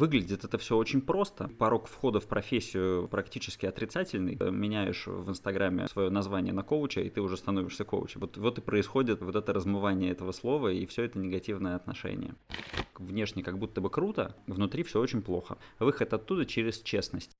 Выглядит 0.00 0.44
это 0.44 0.56
все 0.56 0.78
очень 0.78 1.02
просто. 1.02 1.48
Порог 1.58 1.86
входа 1.86 2.20
в 2.20 2.26
профессию 2.26 3.06
практически 3.08 3.66
отрицательный. 3.66 4.34
Меняешь 4.50 5.06
в 5.06 5.28
Инстаграме 5.28 5.88
свое 5.88 6.08
название 6.08 6.54
на 6.54 6.62
коуча, 6.62 7.02
и 7.02 7.10
ты 7.10 7.20
уже 7.20 7.36
становишься 7.36 7.84
коучем. 7.84 8.22
Вот, 8.22 8.38
вот 8.38 8.56
и 8.56 8.62
происходит 8.62 9.20
вот 9.20 9.36
это 9.36 9.52
размывание 9.52 10.10
этого 10.10 10.32
слова, 10.32 10.68
и 10.68 10.86
все 10.86 11.02
это 11.02 11.18
негативное 11.18 11.76
отношение. 11.76 12.34
Внешне 12.96 13.42
как 13.42 13.58
будто 13.58 13.82
бы 13.82 13.90
круто, 13.90 14.34
внутри 14.46 14.84
все 14.84 15.00
очень 15.00 15.20
плохо. 15.20 15.58
Выход 15.78 16.14
оттуда 16.14 16.46
через 16.46 16.80
честность. 16.80 17.36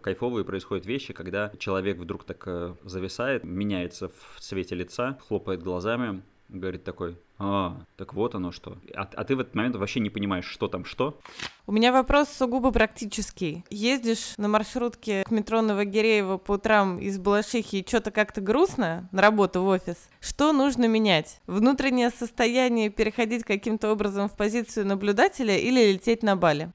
Кайфовые 0.00 0.44
происходят 0.44 0.86
вещи, 0.86 1.12
когда 1.12 1.50
человек 1.58 1.98
вдруг 1.98 2.22
так 2.22 2.40
э, 2.46 2.76
зависает, 2.84 3.42
меняется 3.42 4.10
в 4.10 4.38
цвете 4.38 4.76
лица, 4.76 5.18
хлопает 5.26 5.60
глазами, 5.60 6.22
говорит 6.48 6.84
такой, 6.84 7.18
а, 7.38 7.82
так 7.96 8.14
вот 8.14 8.34
оно 8.34 8.50
что. 8.50 8.78
А, 8.94 9.02
а 9.02 9.24
ты 9.24 9.36
в 9.36 9.40
этот 9.40 9.54
момент 9.54 9.76
вообще 9.76 10.00
не 10.00 10.10
понимаешь, 10.10 10.46
что 10.46 10.68
там 10.68 10.84
что. 10.84 11.18
У 11.66 11.72
меня 11.72 11.92
вопрос 11.92 12.28
сугубо 12.28 12.70
практический. 12.70 13.64
Ездишь 13.68 14.34
на 14.38 14.48
маршрутке 14.48 15.24
к 15.24 15.30
метро 15.30 15.60
Новогиреева 15.60 16.38
по 16.38 16.52
утрам 16.52 16.98
из 16.98 17.18
Балашихи 17.18 17.80
и 17.80 17.86
что-то 17.86 18.10
как-то 18.10 18.40
грустно 18.40 19.08
на 19.12 19.20
работу 19.20 19.62
в 19.62 19.66
офис. 19.66 20.08
Что 20.20 20.52
нужно 20.52 20.88
менять? 20.88 21.40
Внутреннее 21.46 22.10
состояние 22.10 22.88
переходить 22.88 23.44
каким-то 23.44 23.92
образом 23.92 24.28
в 24.28 24.36
позицию 24.36 24.86
наблюдателя 24.86 25.56
или 25.56 25.92
лететь 25.92 26.22
на 26.22 26.36
Бали? 26.36 26.72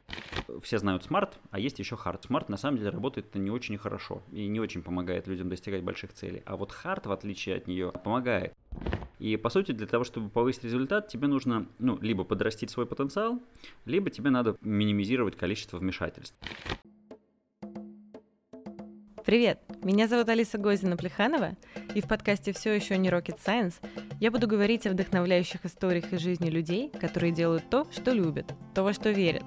Все 0.62 0.78
знают 0.78 1.06
SMART, 1.06 1.40
а 1.50 1.60
есть 1.60 1.80
еще 1.80 1.96
HARD. 1.96 2.26
SMART 2.26 2.50
на 2.50 2.58
самом 2.58 2.78
деле 2.78 2.90
работает 2.90 3.34
не 3.34 3.50
очень 3.50 3.78
хорошо 3.78 4.22
и 4.32 4.48
не 4.48 4.60
очень 4.60 4.84
помогает 4.84 5.28
людям 5.28 5.50
достигать 5.50 5.84
больших 5.84 6.14
целей. 6.14 6.44
А 6.46 6.56
вот 6.56 6.72
HARD, 6.72 7.08
в 7.08 7.12
отличие 7.12 7.56
от 7.56 7.68
нее, 7.68 7.92
помогает. 8.04 8.54
И 9.22 9.38
по 9.38 9.50
сути, 9.50 9.72
для 9.72 9.86
того, 9.86 10.04
чтобы 10.04 10.30
повысить 10.30 10.64
результат, 10.64 11.08
тебе 11.08 11.28
нужно 11.28 11.68
ну, 11.78 11.98
либо 12.02 12.24
подрастить 12.24 12.72
свой 12.72 12.88
потенциал, 12.88 13.40
либо 13.86 14.10
тебе 14.10 14.32
надо 14.32 14.58
минимизировать 14.62 15.38
количество 15.38 15.78
вмешательств. 15.78 16.36
Привет! 19.24 19.60
Меня 19.84 20.08
зовут 20.08 20.28
Алиса 20.30 20.58
Гозина-Плеханова, 20.58 21.56
и 21.94 22.02
в 22.02 22.08
подкасте 22.08 22.52
«Все 22.52 22.74
еще 22.74 22.98
не 22.98 23.10
Rocket 23.10 23.38
Science» 23.38 23.76
я 24.20 24.32
буду 24.32 24.48
говорить 24.48 24.88
о 24.88 24.90
вдохновляющих 24.90 25.64
историях 25.66 26.12
из 26.12 26.20
жизни 26.20 26.50
людей, 26.50 26.90
которые 26.90 27.32
делают 27.32 27.70
то, 27.70 27.86
что 27.92 28.14
любят, 28.14 28.52
то, 28.74 28.84
во 28.84 28.92
что 28.92 29.12
верят. 29.12 29.44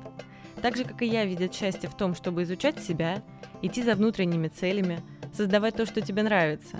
Так 0.62 0.77
же, 0.77 0.84
как 0.84 1.02
и 1.02 1.06
я, 1.06 1.25
видят 1.25 1.52
счастье 1.52 1.89
в 1.89 1.97
том, 1.97 2.14
чтобы 2.14 2.45
изучать 2.45 2.78
себя, 2.78 3.25
идти 3.61 3.83
за 3.83 3.97
внутренними 3.97 4.47
целями, 4.47 5.00
создавать 5.33 5.75
то, 5.75 5.84
что 5.84 6.00
тебе 6.00 6.22
нравится, 6.22 6.78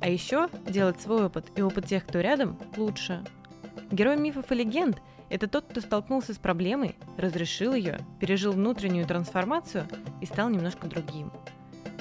а 0.00 0.08
еще 0.08 0.48
делать 0.68 1.00
свой 1.00 1.26
опыт 1.26 1.46
и 1.56 1.62
опыт 1.62 1.86
тех, 1.86 2.06
кто 2.06 2.20
рядом, 2.20 2.58
лучше. 2.76 3.24
Герой 3.90 4.16
мифов 4.16 4.50
и 4.52 4.54
легенд– 4.54 5.00
это 5.30 5.48
тот, 5.48 5.66
кто 5.66 5.80
столкнулся 5.80 6.34
с 6.34 6.38
проблемой, 6.38 6.96
разрешил 7.16 7.74
ее, 7.74 7.98
пережил 8.20 8.52
внутреннюю 8.52 9.06
трансформацию 9.06 9.86
и 10.20 10.26
стал 10.26 10.50
немножко 10.50 10.86
другим. 10.86 11.32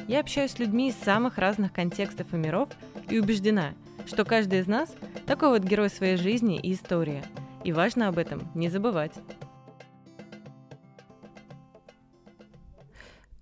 Я 0.08 0.20
общаюсь 0.20 0.52
с 0.52 0.60
людьми 0.60 0.90
из 0.90 0.96
самых 0.96 1.38
разных 1.38 1.74
контекстов 1.74 2.34
и 2.34 2.38
миров 2.38 2.70
и 3.10 3.20
убеждена, 3.20 3.74
что 4.06 4.26
каждый 4.26 4.60
из 4.60 4.68
нас– 4.68 4.96
такой 5.26 5.50
вот 5.50 5.64
герой 5.64 5.90
своей 5.90 6.18
жизни 6.18 6.60
и 6.60 6.74
истории. 6.74 7.24
И 7.64 7.72
важно 7.72 8.08
об 8.08 8.20
этом 8.20 8.48
не 8.54 8.70
забывать. 8.70 9.14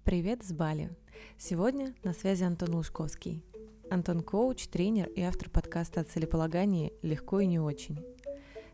Привет 0.06 0.44
с 0.44 0.54
Бали! 0.54 0.92
Сегодня 1.38 1.94
на 2.04 2.14
связи 2.14 2.44
Антон 2.44 2.76
Лужковский– 2.76 3.44
Антон 3.90 4.22
Коуч, 4.22 4.68
тренер 4.68 5.08
и 5.10 5.22
автор 5.22 5.50
подкаста 5.50 6.02
о 6.02 6.04
целеполагании 6.04 6.94
«Легко 7.02 7.40
и 7.40 7.46
не 7.46 7.60
очень». 7.60 8.00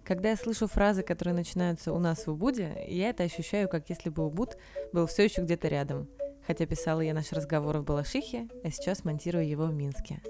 Когда 0.05 0.29
я 0.29 0.35
слышу 0.35 0.67
фразы, 0.67 1.03
которые 1.03 1.33
начинаются 1.33 1.91
у 1.91 1.99
нас 1.99 2.25
в 2.25 2.31
Убуде, 2.31 2.85
я 2.87 3.09
это 3.09 3.23
ощущаю, 3.23 3.67
как 3.67 3.89
если 3.89 4.09
бы 4.09 4.25
Убуд 4.25 4.57
был 4.93 5.07
все 5.07 5.25
еще 5.25 5.41
где-то 5.41 5.67
рядом. 5.67 6.07
Хотя 6.47 6.65
писала 6.65 7.01
я 7.01 7.13
наш 7.13 7.31
разговор 7.31 7.77
в 7.79 7.83
Балашихе, 7.83 8.47
а 8.63 8.71
сейчас 8.71 9.03
монтирую 9.03 9.47
его 9.47 9.65
в 9.65 9.73
Минске. 9.73 10.21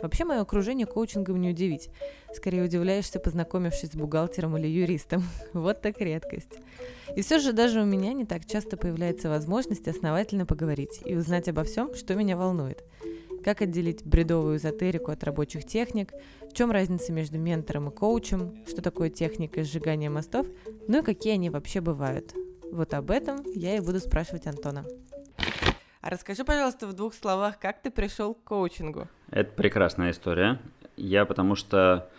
Вообще, 0.00 0.24
мое 0.24 0.40
окружение 0.42 0.86
коучингом 0.86 1.40
не 1.40 1.50
удивить. 1.50 1.88
Скорее 2.34 2.62
удивляешься, 2.62 3.18
познакомившись 3.18 3.92
с 3.92 3.96
бухгалтером 3.96 4.56
или 4.58 4.66
юристом. 4.66 5.24
вот 5.54 5.80
так 5.80 6.00
редкость. 6.00 6.60
И 7.16 7.22
все 7.22 7.38
же 7.38 7.52
даже 7.52 7.80
у 7.80 7.86
меня 7.86 8.12
не 8.12 8.26
так 8.26 8.44
часто 8.44 8.76
появляется 8.76 9.30
возможность 9.30 9.88
основательно 9.88 10.44
поговорить 10.44 11.00
и 11.04 11.16
узнать 11.16 11.48
обо 11.48 11.64
всем, 11.64 11.94
что 11.94 12.14
меня 12.14 12.36
волнует– 12.36 12.84
как 13.46 13.62
отделить 13.62 14.04
бредовую 14.04 14.56
эзотерику 14.56 15.12
от 15.12 15.22
рабочих 15.22 15.64
техник, 15.64 16.12
в 16.50 16.52
чем 16.52 16.72
разница 16.72 17.12
между 17.12 17.38
ментором 17.38 17.90
и 17.90 17.94
коучем, 17.94 18.56
что 18.66 18.82
такое 18.82 19.08
техника 19.08 19.62
сжигания 19.62 20.10
мостов, 20.10 20.48
ну 20.88 20.98
и 20.98 21.04
какие 21.04 21.34
они 21.34 21.48
вообще 21.48 21.80
бывают. 21.80 22.34
Вот 22.72 22.92
об 22.92 23.12
этом 23.12 23.44
я 23.54 23.76
и 23.76 23.80
буду 23.80 24.00
спрашивать 24.00 24.48
Антона. 24.48 24.84
А 26.00 26.10
расскажи, 26.10 26.44
пожалуйста, 26.44 26.88
в 26.88 26.92
двух 26.92 27.14
словах, 27.14 27.60
как 27.60 27.80
ты 27.82 27.92
пришел 27.92 28.34
к 28.34 28.42
коучингу? 28.42 29.06
Это 29.30 29.52
прекрасная 29.52 30.10
история. 30.10 30.60
Я 30.96 31.24
потому 31.24 31.54
что 31.54 32.10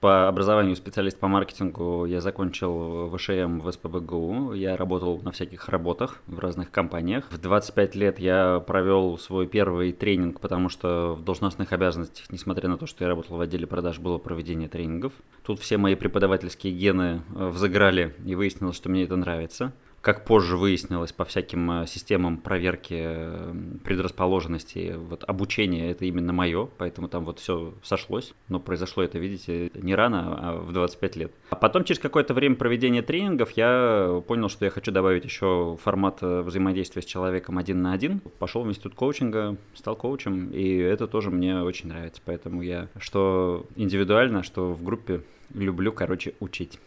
по 0.00 0.28
образованию 0.28 0.74
специалист 0.76 1.18
по 1.18 1.28
маркетингу 1.28 2.04
я 2.04 2.20
закончил 2.20 3.10
ВШМ 3.10 3.60
в 3.60 3.70
СПБГУ. 3.70 4.52
Я 4.52 4.76
работал 4.76 5.20
на 5.22 5.30
всяких 5.30 5.68
работах 5.68 6.20
в 6.26 6.38
разных 6.38 6.70
компаниях. 6.70 7.26
В 7.30 7.38
25 7.38 7.94
лет 7.94 8.18
я 8.18 8.60
провел 8.60 9.18
свой 9.18 9.46
первый 9.46 9.92
тренинг, 9.92 10.40
потому 10.40 10.68
что 10.68 11.14
в 11.14 11.24
должностных 11.24 11.72
обязанностях, 11.72 12.30
несмотря 12.30 12.68
на 12.68 12.76
то, 12.76 12.86
что 12.86 13.04
я 13.04 13.08
работал 13.08 13.36
в 13.36 13.40
отделе 13.40 13.66
продаж, 13.66 13.98
было 13.98 14.18
проведение 14.18 14.68
тренингов. 14.68 15.12
Тут 15.44 15.60
все 15.60 15.78
мои 15.78 15.94
преподавательские 15.94 16.72
гены 16.72 17.22
э, 17.34 17.48
взыграли, 17.48 18.14
и 18.24 18.34
выяснилось, 18.34 18.76
что 18.76 18.88
мне 18.88 19.04
это 19.04 19.16
нравится 19.16 19.72
как 20.00 20.24
позже 20.24 20.56
выяснилось 20.56 21.12
по 21.12 21.24
всяким 21.24 21.82
э, 21.82 21.86
системам 21.86 22.38
проверки 22.38 22.94
э, 22.96 23.54
предрасположенности, 23.84 24.94
вот 24.96 25.24
обучение 25.26 25.90
это 25.90 26.04
именно 26.04 26.32
мое, 26.32 26.68
поэтому 26.78 27.08
там 27.08 27.24
вот 27.24 27.40
все 27.40 27.74
сошлось. 27.82 28.32
Но 28.48 28.60
произошло 28.60 29.02
это, 29.02 29.18
видите, 29.18 29.70
не 29.74 29.94
рано, 29.94 30.38
а 30.40 30.56
в 30.60 30.72
25 30.72 31.16
лет. 31.16 31.32
А 31.50 31.56
потом 31.56 31.84
через 31.84 31.98
какое-то 32.00 32.34
время 32.34 32.54
проведения 32.54 33.02
тренингов 33.02 33.50
я 33.52 34.22
понял, 34.26 34.48
что 34.48 34.64
я 34.64 34.70
хочу 34.70 34.92
добавить 34.92 35.24
еще 35.24 35.76
формат 35.82 36.18
э, 36.22 36.42
взаимодействия 36.42 37.02
с 37.02 37.06
человеком 37.06 37.58
один 37.58 37.82
на 37.82 37.92
один. 37.92 38.20
Пошел 38.38 38.62
в 38.62 38.68
институт 38.68 38.94
коучинга, 38.94 39.56
стал 39.74 39.96
коучем, 39.96 40.50
и 40.50 40.76
это 40.76 41.06
тоже 41.08 41.30
мне 41.30 41.60
очень 41.60 41.88
нравится. 41.88 42.22
Поэтому 42.24 42.62
я 42.62 42.88
что 42.98 43.66
индивидуально, 43.76 44.42
что 44.42 44.72
в 44.72 44.82
группе 44.84 45.22
люблю, 45.54 45.92
короче, 45.92 46.34
учить. 46.40 46.78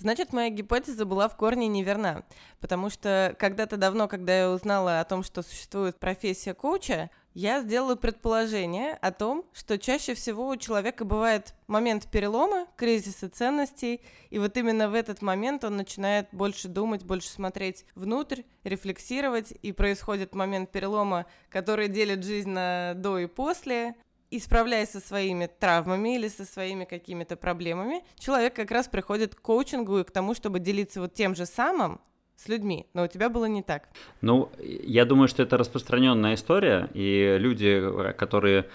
Значит, 0.00 0.32
моя 0.32 0.48
гипотеза 0.48 1.04
была 1.04 1.28
в 1.28 1.36
корне 1.36 1.68
неверна, 1.68 2.24
потому 2.58 2.88
что 2.88 3.36
когда-то 3.38 3.76
давно, 3.76 4.08
когда 4.08 4.38
я 4.38 4.50
узнала 4.50 5.00
о 5.00 5.04
том, 5.04 5.22
что 5.22 5.42
существует 5.42 5.98
профессия 5.98 6.54
коуча, 6.54 7.10
я 7.34 7.60
сделала 7.60 7.96
предположение 7.96 8.94
о 8.94 9.12
том, 9.12 9.44
что 9.52 9.78
чаще 9.78 10.14
всего 10.14 10.48
у 10.48 10.56
человека 10.56 11.04
бывает 11.04 11.54
момент 11.66 12.10
перелома, 12.10 12.66
кризиса 12.76 13.28
ценностей, 13.28 14.00
и 14.30 14.38
вот 14.38 14.56
именно 14.56 14.88
в 14.88 14.94
этот 14.94 15.20
момент 15.20 15.64
он 15.64 15.76
начинает 15.76 16.28
больше 16.32 16.68
думать, 16.68 17.04
больше 17.04 17.28
смотреть 17.28 17.84
внутрь, 17.94 18.42
рефлексировать, 18.64 19.52
и 19.62 19.70
происходит 19.72 20.34
момент 20.34 20.70
перелома, 20.70 21.26
который 21.50 21.88
делит 21.88 22.24
жизнь 22.24 22.48
на 22.48 22.94
до 22.96 23.18
и 23.18 23.26
после, 23.26 23.94
и 24.30 24.38
справляясь 24.38 24.90
со 24.90 25.00
своими 25.00 25.46
травмами 25.46 26.16
или 26.16 26.28
со 26.28 26.44
своими 26.44 26.84
какими-то 26.84 27.36
проблемами, 27.36 28.02
человек 28.18 28.54
как 28.54 28.70
раз 28.70 28.88
приходит 28.88 29.34
к 29.34 29.40
коучингу 29.40 29.98
и 29.98 30.04
к 30.04 30.10
тому, 30.10 30.34
чтобы 30.34 30.60
делиться 30.60 31.00
вот 31.00 31.14
тем 31.14 31.34
же 31.34 31.46
самым 31.46 32.00
с 32.36 32.48
людьми, 32.48 32.86
но 32.94 33.04
у 33.04 33.06
тебя 33.06 33.28
было 33.28 33.44
не 33.44 33.62
так. 33.62 33.90
Ну, 34.22 34.50
я 34.58 35.04
думаю, 35.04 35.28
что 35.28 35.42
это 35.42 35.58
распространенная 35.58 36.34
история, 36.34 36.88
и 36.94 37.36
люди, 37.38 37.82
которые 38.16 38.66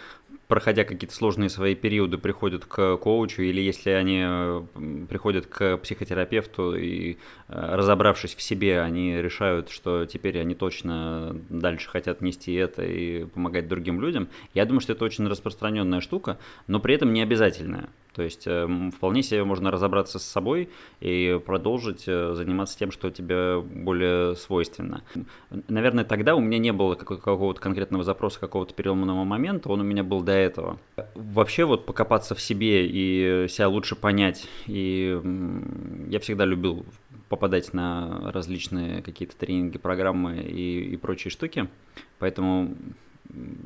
проходя 0.48 0.84
какие-то 0.84 1.16
сложные 1.16 1.50
свои 1.50 1.76
периоды, 1.76 2.18
приходят 2.18 2.66
к 2.66 2.98
коучу, 2.98 3.42
или 3.42 3.62
если 3.62 3.92
они 3.92 4.22
э, 4.24 4.64
приходят 5.10 5.48
к 5.48 5.78
психотерапевту 5.78 6.76
и 6.76 7.14
э, 7.14 7.16
разобравшись 7.48 8.36
в 8.36 8.42
себе, 8.42 8.82
они 8.82 9.22
решают, 9.22 9.70
что 9.70 10.06
теперь 10.06 10.40
они 10.40 10.56
точно 10.56 11.36
дальше 11.50 11.90
хотят 11.90 12.22
нести 12.22 12.54
это 12.54 12.84
и 12.84 13.26
помогать 13.26 13.68
другим 13.68 14.02
людям, 14.02 14.28
я 14.54 14.66
думаю, 14.66 14.82
что 14.82 14.94
это 14.94 15.06
очень 15.06 15.28
распространенная 15.28 16.02
штука, 16.02 16.38
но 16.68 16.80
при 16.80 16.96
этом 16.96 17.14
не 17.14 17.22
обязательная. 17.22 17.90
То 18.16 18.24
есть 18.24 18.48
э, 18.48 18.66
вполне 18.96 19.22
себе 19.24 19.44
можно 19.44 19.72
разобраться 19.72 20.20
с 20.20 20.24
собой 20.24 20.70
и 21.02 21.38
продолжить 21.46 22.06
э, 22.08 22.34
заниматься 22.34 22.78
тем, 22.80 22.92
что 22.92 23.12
тебе 23.12 23.60
более 23.60 24.36
свойственно. 24.38 25.04
Наверное, 25.68 26.06
тогда 26.06 26.36
у 26.36 26.40
меня 26.40 26.58
не 26.58 26.72
было 26.72 26.96
какого-то 26.96 27.60
конкретного 27.60 28.06
запроса, 28.06 28.40
какого-то 28.40 28.74
переломного 28.74 29.26
момента, 29.26 29.68
он 29.70 29.82
у 29.82 29.84
меня 29.84 30.06
был 30.06 30.22
до 30.22 30.32
этого. 30.32 30.80
Вообще 31.14 31.66
вот 31.66 31.86
покопаться 31.86 32.36
в 32.36 32.42
себе 32.42 32.88
и 32.88 33.50
себя 33.50 33.68
лучше 33.68 33.98
понять, 33.98 34.48
и 34.66 35.20
я 36.08 36.20
всегда 36.22 36.46
любил 36.46 36.86
попадать 37.28 37.74
на 37.74 38.32
различные 38.32 39.02
какие-то 39.02 39.36
тренинги, 39.36 39.78
программы 39.78 40.38
и, 40.38 40.94
и 40.94 40.96
прочие 40.96 41.32
штуки, 41.32 41.68
поэтому 42.20 42.78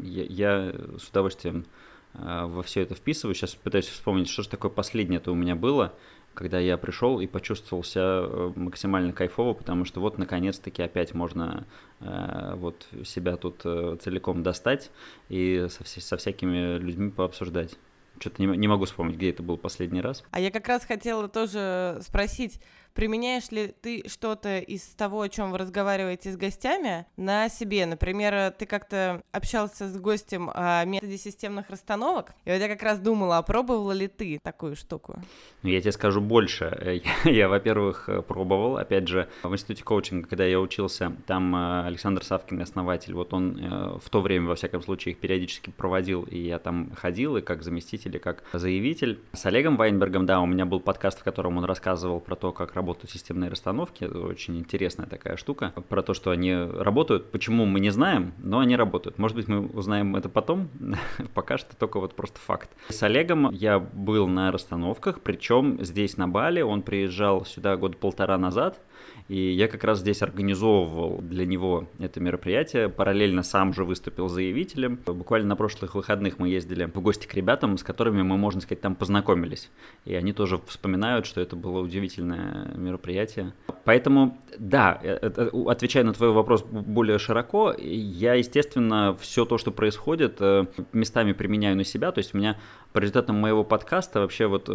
я, 0.01 0.23
я 0.23 0.73
с 0.97 1.07
удовольствием 1.09 1.65
во 2.13 2.63
все 2.63 2.81
это 2.81 2.95
вписываю. 2.95 3.35
Сейчас 3.35 3.55
пытаюсь 3.55 3.87
вспомнить, 3.87 4.29
что 4.29 4.43
же 4.43 4.49
такое 4.49 4.71
последнее 4.71 5.17
это 5.17 5.31
у 5.31 5.35
меня 5.35 5.55
было, 5.55 5.93
когда 6.33 6.59
я 6.59 6.77
пришел 6.77 7.19
и 7.19 7.27
почувствовал 7.27 7.83
себя 7.83 8.21
э, 8.23 8.51
максимально 8.55 9.11
кайфово, 9.11 9.53
потому 9.53 9.83
что 9.83 9.99
вот 9.99 10.17
наконец-таки 10.17 10.81
опять 10.81 11.13
можно 11.13 11.65
э, 11.99 12.53
вот 12.55 12.87
себя 13.03 13.35
тут 13.35 13.61
э, 13.65 13.97
целиком 14.01 14.41
достать 14.41 14.89
и 15.27 15.67
со, 15.69 15.83
со 15.85 16.17
всякими 16.17 16.77
людьми 16.77 17.09
пообсуждать. 17.09 17.75
Что-то 18.19 18.41
не, 18.41 18.57
не 18.57 18.67
могу 18.67 18.85
вспомнить, 18.85 19.17
где 19.17 19.31
это 19.31 19.43
был 19.43 19.57
последний 19.57 20.01
раз. 20.01 20.23
А 20.31 20.39
я 20.39 20.51
как 20.51 20.67
раз 20.67 20.85
хотела 20.85 21.27
тоже 21.27 21.99
спросить, 22.01 22.61
Применяешь 22.93 23.49
ли 23.51 23.73
ты 23.81 24.03
что-то 24.07 24.59
из 24.59 24.83
того, 24.83 25.21
о 25.21 25.29
чем 25.29 25.51
вы 25.51 25.57
разговариваете 25.57 26.31
с 26.31 26.37
гостями, 26.37 27.05
на 27.17 27.49
себе? 27.49 27.85
Например, 27.85 28.51
ты 28.51 28.65
как-то 28.65 29.21
общался 29.31 29.87
с 29.87 29.97
гостем 29.97 30.49
о 30.53 30.83
методе 30.85 31.17
системных 31.17 31.69
расстановок, 31.69 32.33
и 32.45 32.51
вот 32.51 32.59
я 32.59 32.67
как 32.67 32.83
раз 32.83 32.99
думала, 32.99 33.37
а 33.37 33.41
пробовала 33.41 33.91
ли 33.91 34.07
ты 34.07 34.39
такую 34.43 34.75
штуку? 34.75 35.19
Ну, 35.63 35.69
я 35.69 35.81
тебе 35.81 35.91
скажу 35.91 36.21
больше. 36.21 37.01
Я, 37.25 37.31
я, 37.31 37.49
во-первых, 37.49 38.09
пробовал. 38.27 38.77
Опять 38.77 39.07
же, 39.07 39.27
в 39.43 39.53
институте 39.53 39.83
коучинга, 39.83 40.27
когда 40.27 40.45
я 40.45 40.59
учился, 40.59 41.13
там 41.27 41.55
э, 41.55 41.85
Александр 41.85 42.23
Савкин, 42.23 42.61
основатель, 42.61 43.13
вот 43.13 43.33
он 43.33 43.57
э, 43.57 43.99
в 43.99 44.09
то 44.09 44.21
время, 44.21 44.47
во 44.47 44.55
всяком 44.55 44.81
случае, 44.81 45.13
их 45.13 45.19
периодически 45.19 45.69
проводил, 45.69 46.23
и 46.23 46.37
я 46.37 46.59
там 46.59 46.91
ходил 46.95 47.37
и 47.37 47.41
как 47.41 47.63
заместитель, 47.63 48.15
и 48.15 48.19
как 48.19 48.43
заявитель. 48.53 49.19
С 49.33 49.45
Олегом 49.45 49.77
Вайнбергом, 49.77 50.25
да, 50.25 50.39
у 50.41 50.45
меня 50.45 50.65
был 50.65 50.79
подкаст, 50.79 51.19
в 51.19 51.23
котором 51.23 51.57
он 51.57 51.65
рассказывал 51.65 52.19
про 52.19 52.35
то, 52.35 52.51
как 52.51 52.75
работают 52.79 53.11
системные 53.11 53.49
расстановки. 53.49 54.05
Это 54.05 54.19
очень 54.19 54.57
интересная 54.57 55.05
такая 55.05 55.35
штука. 55.35 55.73
Про 55.89 56.01
то, 56.01 56.13
что 56.13 56.31
они 56.31 56.55
работают, 56.55 57.29
почему 57.29 57.65
мы 57.65 57.81
не 57.81 57.89
знаем, 57.89 58.33
но 58.37 58.59
они 58.59 58.77
работают. 58.77 59.17
Может 59.17 59.35
быть, 59.35 59.49
мы 59.49 59.67
узнаем 59.67 60.15
это 60.15 60.29
потом. 60.29 60.69
Пока 61.33 61.57
что 61.57 61.75
только 61.75 61.99
вот 61.99 62.15
просто 62.15 62.39
факт. 62.39 62.69
С 62.87 63.03
Олегом 63.03 63.51
я 63.51 63.79
был 63.79 64.27
на 64.27 64.51
расстановках, 64.51 65.19
причем 65.19 65.83
здесь 65.83 66.15
на 66.15 66.29
Бали. 66.29 66.61
Он 66.61 66.81
приезжал 66.81 67.45
сюда 67.45 67.75
год 67.75 67.97
полтора 67.97 68.37
назад. 68.37 68.79
И 69.27 69.51
я 69.51 69.67
как 69.67 69.83
раз 69.83 69.99
здесь 69.99 70.21
организовывал 70.23 71.19
для 71.21 71.45
него 71.45 71.87
это 71.99 72.19
мероприятие, 72.19 72.89
параллельно 72.89 73.43
сам 73.43 73.73
же 73.73 73.83
выступил 73.83 74.27
заявителем. 74.27 74.99
Буквально 75.05 75.49
на 75.49 75.55
прошлых 75.55 75.93
выходных 75.95 76.39
мы 76.39 76.49
ездили 76.49 76.85
в 76.85 76.99
гости 76.99 77.27
к 77.27 77.33
ребятам, 77.35 77.77
с 77.77 77.83
которыми 77.83 78.23
мы, 78.23 78.37
можно 78.37 78.59
сказать, 78.61 78.81
там 78.81 78.95
познакомились. 78.95 79.69
И 80.05 80.15
они 80.15 80.33
тоже 80.33 80.59
вспоминают, 80.67 81.27
что 81.27 81.41
это 81.41 81.55
было 81.55 81.79
удивительное 81.79 82.73
мероприятие. 82.75 83.53
Поэтому, 83.85 84.39
да, 84.57 84.99
э, 85.01 85.19
э, 85.21 85.49
отвечая 85.67 86.03
на 86.03 86.13
твой 86.13 86.31
вопрос 86.31 86.63
более 86.63 87.19
широко, 87.19 87.73
я, 87.77 88.33
естественно, 88.33 89.15
все 89.19 89.45
то, 89.45 89.59
что 89.59 89.71
происходит, 89.71 90.37
э, 90.39 90.65
местами 90.91 91.33
применяю 91.33 91.77
на 91.77 91.83
себя. 91.83 92.11
То 92.11 92.19
есть 92.19 92.33
у 92.33 92.37
меня 92.37 92.57
по 92.93 92.99
результатам 92.99 93.35
моего 93.35 93.63
подкаста 93.63 94.19
вообще 94.19 94.47
вот 94.47 94.69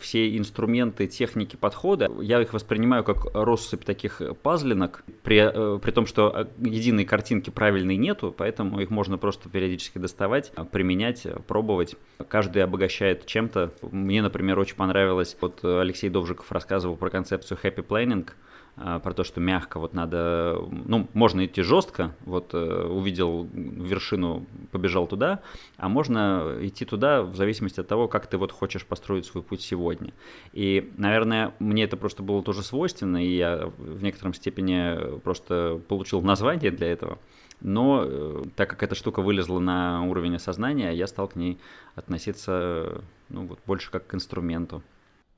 все 0.00 0.36
инструменты, 0.36 1.06
техники, 1.06 1.56
подхода, 1.56 2.10
я 2.20 2.40
их 2.40 2.52
воспринимаю 2.52 3.04
как 3.04 3.26
россыпь 3.34 3.84
таких 3.84 4.20
пазлинок, 4.42 5.02
при, 5.22 5.78
при 5.78 5.90
том, 5.90 6.06
что 6.06 6.48
единой 6.58 7.04
картинки 7.04 7.50
правильной 7.50 7.96
нету, 7.96 8.34
поэтому 8.36 8.80
их 8.80 8.90
можно 8.90 9.18
просто 9.18 9.48
периодически 9.48 9.98
доставать, 9.98 10.52
применять, 10.72 11.26
пробовать. 11.46 11.96
Каждый 12.28 12.62
обогащает 12.62 13.26
чем-то. 13.26 13.72
Мне, 13.82 14.22
например, 14.22 14.58
очень 14.58 14.76
понравилось, 14.76 15.36
вот 15.40 15.64
Алексей 15.64 16.10
Довжиков 16.10 16.50
рассказывал 16.52 16.96
про 16.96 17.10
концепцию 17.10 17.58
happy 17.62 17.86
planning, 17.86 18.28
про 18.76 19.12
то, 19.14 19.22
что 19.22 19.40
мягко 19.40 19.78
вот 19.78 19.94
надо, 19.94 20.58
ну, 20.70 21.06
можно 21.12 21.46
идти 21.46 21.62
жестко, 21.62 22.14
вот 22.24 22.54
э, 22.54 22.86
увидел 22.88 23.48
вершину, 23.52 24.46
побежал 24.72 25.06
туда, 25.06 25.40
а 25.76 25.88
можно 25.88 26.56
идти 26.60 26.84
туда 26.84 27.22
в 27.22 27.36
зависимости 27.36 27.78
от 27.78 27.86
того, 27.86 28.08
как 28.08 28.26
ты 28.26 28.36
вот 28.36 28.50
хочешь 28.50 28.84
построить 28.84 29.26
свой 29.26 29.44
путь 29.44 29.62
сегодня. 29.62 30.12
И, 30.52 30.90
наверное, 30.96 31.54
мне 31.60 31.84
это 31.84 31.96
просто 31.96 32.24
было 32.24 32.42
тоже 32.42 32.62
свойственно, 32.62 33.24
и 33.24 33.36
я 33.36 33.70
в 33.78 34.02
некотором 34.02 34.34
степени 34.34 35.18
просто 35.20 35.80
получил 35.86 36.20
название 36.22 36.72
для 36.72 36.88
этого. 36.88 37.18
Но 37.60 38.02
э, 38.04 38.42
так 38.56 38.68
как 38.70 38.82
эта 38.82 38.94
штука 38.94 39.22
вылезла 39.22 39.60
на 39.60 40.02
уровень 40.02 40.36
осознания, 40.36 40.90
я 40.92 41.06
стал 41.06 41.28
к 41.28 41.36
ней 41.36 41.58
относиться 41.94 43.02
ну, 43.28 43.46
вот, 43.46 43.60
больше 43.66 43.90
как 43.90 44.06
к 44.06 44.14
инструменту. 44.14 44.82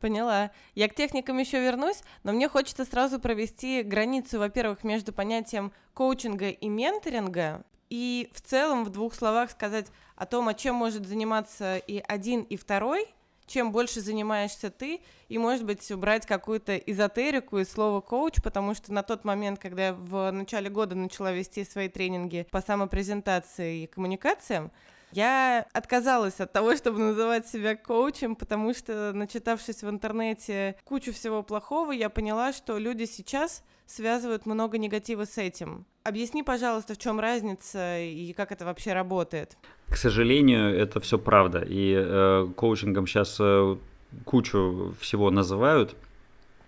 Поняла. 0.01 0.51
Я 0.75 0.89
к 0.89 0.95
техникам 0.95 1.39
еще 1.39 1.61
вернусь, 1.61 2.03
но 2.23 2.33
мне 2.33 2.49
хочется 2.49 2.85
сразу 2.85 3.19
провести 3.19 3.83
границу, 3.83 4.39
во-первых, 4.39 4.85
между 4.85 5.13
понятием 5.13 5.73
коучинга 5.95 6.51
и 6.51 6.69
менторинга, 6.69 7.65
и 7.89 8.31
в 8.35 8.41
целом 8.41 8.85
в 8.85 8.91
двух 8.91 9.15
словах 9.15 9.51
сказать 9.51 9.87
о 10.17 10.27
том, 10.27 10.49
о 10.49 10.55
чем 10.55 10.75
может 10.75 11.07
заниматься 11.07 11.77
и 11.77 12.03
один, 12.07 12.43
и 12.43 12.57
второй, 12.57 13.09
чем 13.47 13.71
больше 13.73 14.01
занимаешься 14.01 14.71
ты, 14.71 15.01
и, 15.29 15.39
может 15.39 15.65
быть, 15.65 15.89
убрать 15.91 16.27
какую-то 16.27 16.77
эзотерику 16.77 17.59
из 17.59 17.71
слова 17.71 18.01
коуч, 18.01 18.43
потому 18.43 18.75
что 18.75 18.93
на 18.93 19.03
тот 19.03 19.25
момент, 19.25 19.61
когда 19.61 19.89
я 19.89 19.95
в 19.95 20.31
начале 20.31 20.69
года 20.69 20.95
начала 20.95 21.33
вести 21.33 21.65
свои 21.65 21.89
тренинги 21.89 22.47
по 22.51 22.61
самопрезентации 22.61 23.85
и 23.85 23.87
коммуникациям, 23.87 24.73
я 25.17 25.67
отказалась 25.73 26.41
от 26.41 26.53
того, 26.53 26.77
чтобы 26.77 26.99
называть 26.99 27.49
себя 27.49 27.75
коучем, 27.75 28.37
потому 28.37 28.75
что, 28.75 29.13
начитавшись 29.13 29.83
в 29.83 29.89
интернете 29.89 30.77
кучу 30.85 31.13
всего 31.13 31.43
плохого, 31.43 31.93
я 31.93 32.11
поняла, 32.11 32.53
что 32.53 32.79
люди 32.79 33.05
сейчас 33.05 33.65
связывают 33.87 34.47
много 34.47 34.79
негатива 34.79 35.25
с 35.25 35.39
этим. 35.39 35.87
Объясни, 36.05 36.43
пожалуйста, 36.43 36.95
в 36.95 36.99
чем 36.99 37.19
разница 37.19 37.99
и 37.99 38.33
как 38.33 38.53
это 38.53 38.65
вообще 38.65 38.93
работает. 38.93 39.57
К 39.89 39.97
сожалению, 39.97 40.77
это 40.77 41.01
все 41.01 41.19
правда. 41.19 41.65
И 41.67 41.95
э, 41.97 42.49
коучингом 42.57 43.07
сейчас 43.07 43.37
э, 43.41 43.77
кучу 44.25 44.95
всего 45.01 45.31
называют. 45.31 45.97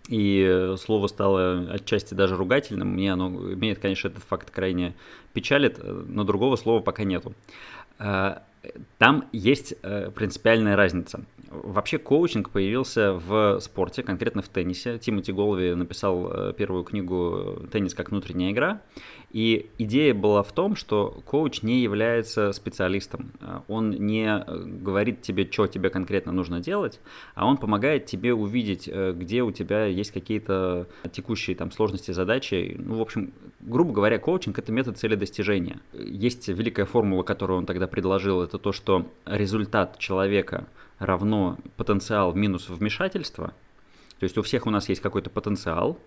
И 0.09 0.75
слово 0.79 1.07
стало 1.09 1.71
отчасти 1.71 2.15
даже 2.15 2.37
ругательным. 2.37 2.89
Мне 2.89 3.13
оно 3.13 3.29
имеет, 3.53 3.79
конечно, 3.79 4.09
этот 4.09 4.25
факт 4.25 4.51
крайне 4.51 4.95
печалит, 5.35 5.79
но 5.83 6.25
другого 6.25 6.57
слова 6.57 6.81
пока 6.81 7.05
нету. 7.05 7.35
Там 8.99 9.29
есть 9.33 9.75
э, 9.83 10.11
принципиальная 10.11 10.77
разница. 10.77 11.25
Вообще 11.51 11.99
коучинг 11.99 12.51
появился 12.51 13.15
в 13.15 13.61
спорте, 13.61 14.03
конкретно 14.03 14.43
в 14.43 14.49
теннисе. 14.49 14.99
Тимоти 14.99 15.33
Голви 15.33 15.75
написал 15.75 16.31
э, 16.31 16.53
первую 16.53 16.85
книгу 16.85 17.67
«Теннис 17.71 17.95
как 17.95 18.11
внутренняя 18.11 18.51
игра». 18.53 18.81
И 19.31 19.69
идея 19.77 20.15
была 20.15 20.43
в 20.43 20.53
том, 20.53 20.75
что 20.75 21.21
коуч 21.27 21.63
не 21.63 21.83
является 21.83 22.53
специалистом. 22.53 23.33
Он 23.69 23.91
не 23.91 24.43
говорит 24.47 25.21
тебе, 25.21 25.47
что 25.51 25.67
тебе 25.67 25.91
конкретно 25.91 26.33
нужно 26.33 26.61
делать, 26.61 26.99
а 27.35 27.47
он 27.47 27.59
помогает 27.59 28.07
тебе 28.07 28.33
увидеть, 28.33 28.89
где 28.89 29.43
у 29.43 29.53
тебя 29.53 29.85
есть 29.85 30.13
какие-то 30.13 30.87
текущие 31.13 31.57
там 31.57 31.71
сложности, 31.71 32.13
задачи. 32.13 32.75
Ну, 32.79 32.95
в 32.95 33.03
общем, 33.03 33.35
грубо 33.61 33.93
говоря, 33.93 34.19
коучинг– 34.19 34.59
это 34.61 34.73
метод 34.73 34.97
цели 34.97 35.15
достижения. 35.15 35.81
Есть 35.93 36.49
великая 36.49 36.87
формула, 36.87 37.23
которую 37.23 37.59
он 37.59 37.67
тогда 37.67 37.87
предложил, 37.87 38.41
это 38.41 38.59
то, 38.59 38.73
что 38.73 39.11
результат 39.27 39.99
человека 39.99 40.67
равно 40.99 41.59
потенциал 41.77 42.35
минус 42.35 42.71
вмешательство. 42.71 43.53
То 44.19 44.25
есть 44.25 44.39
у 44.39 44.43
всех 44.43 44.67
у 44.67 44.71
нас 44.71 44.89
есть 44.89 45.03
какой-то 45.03 45.29
потенциал, 45.31 45.99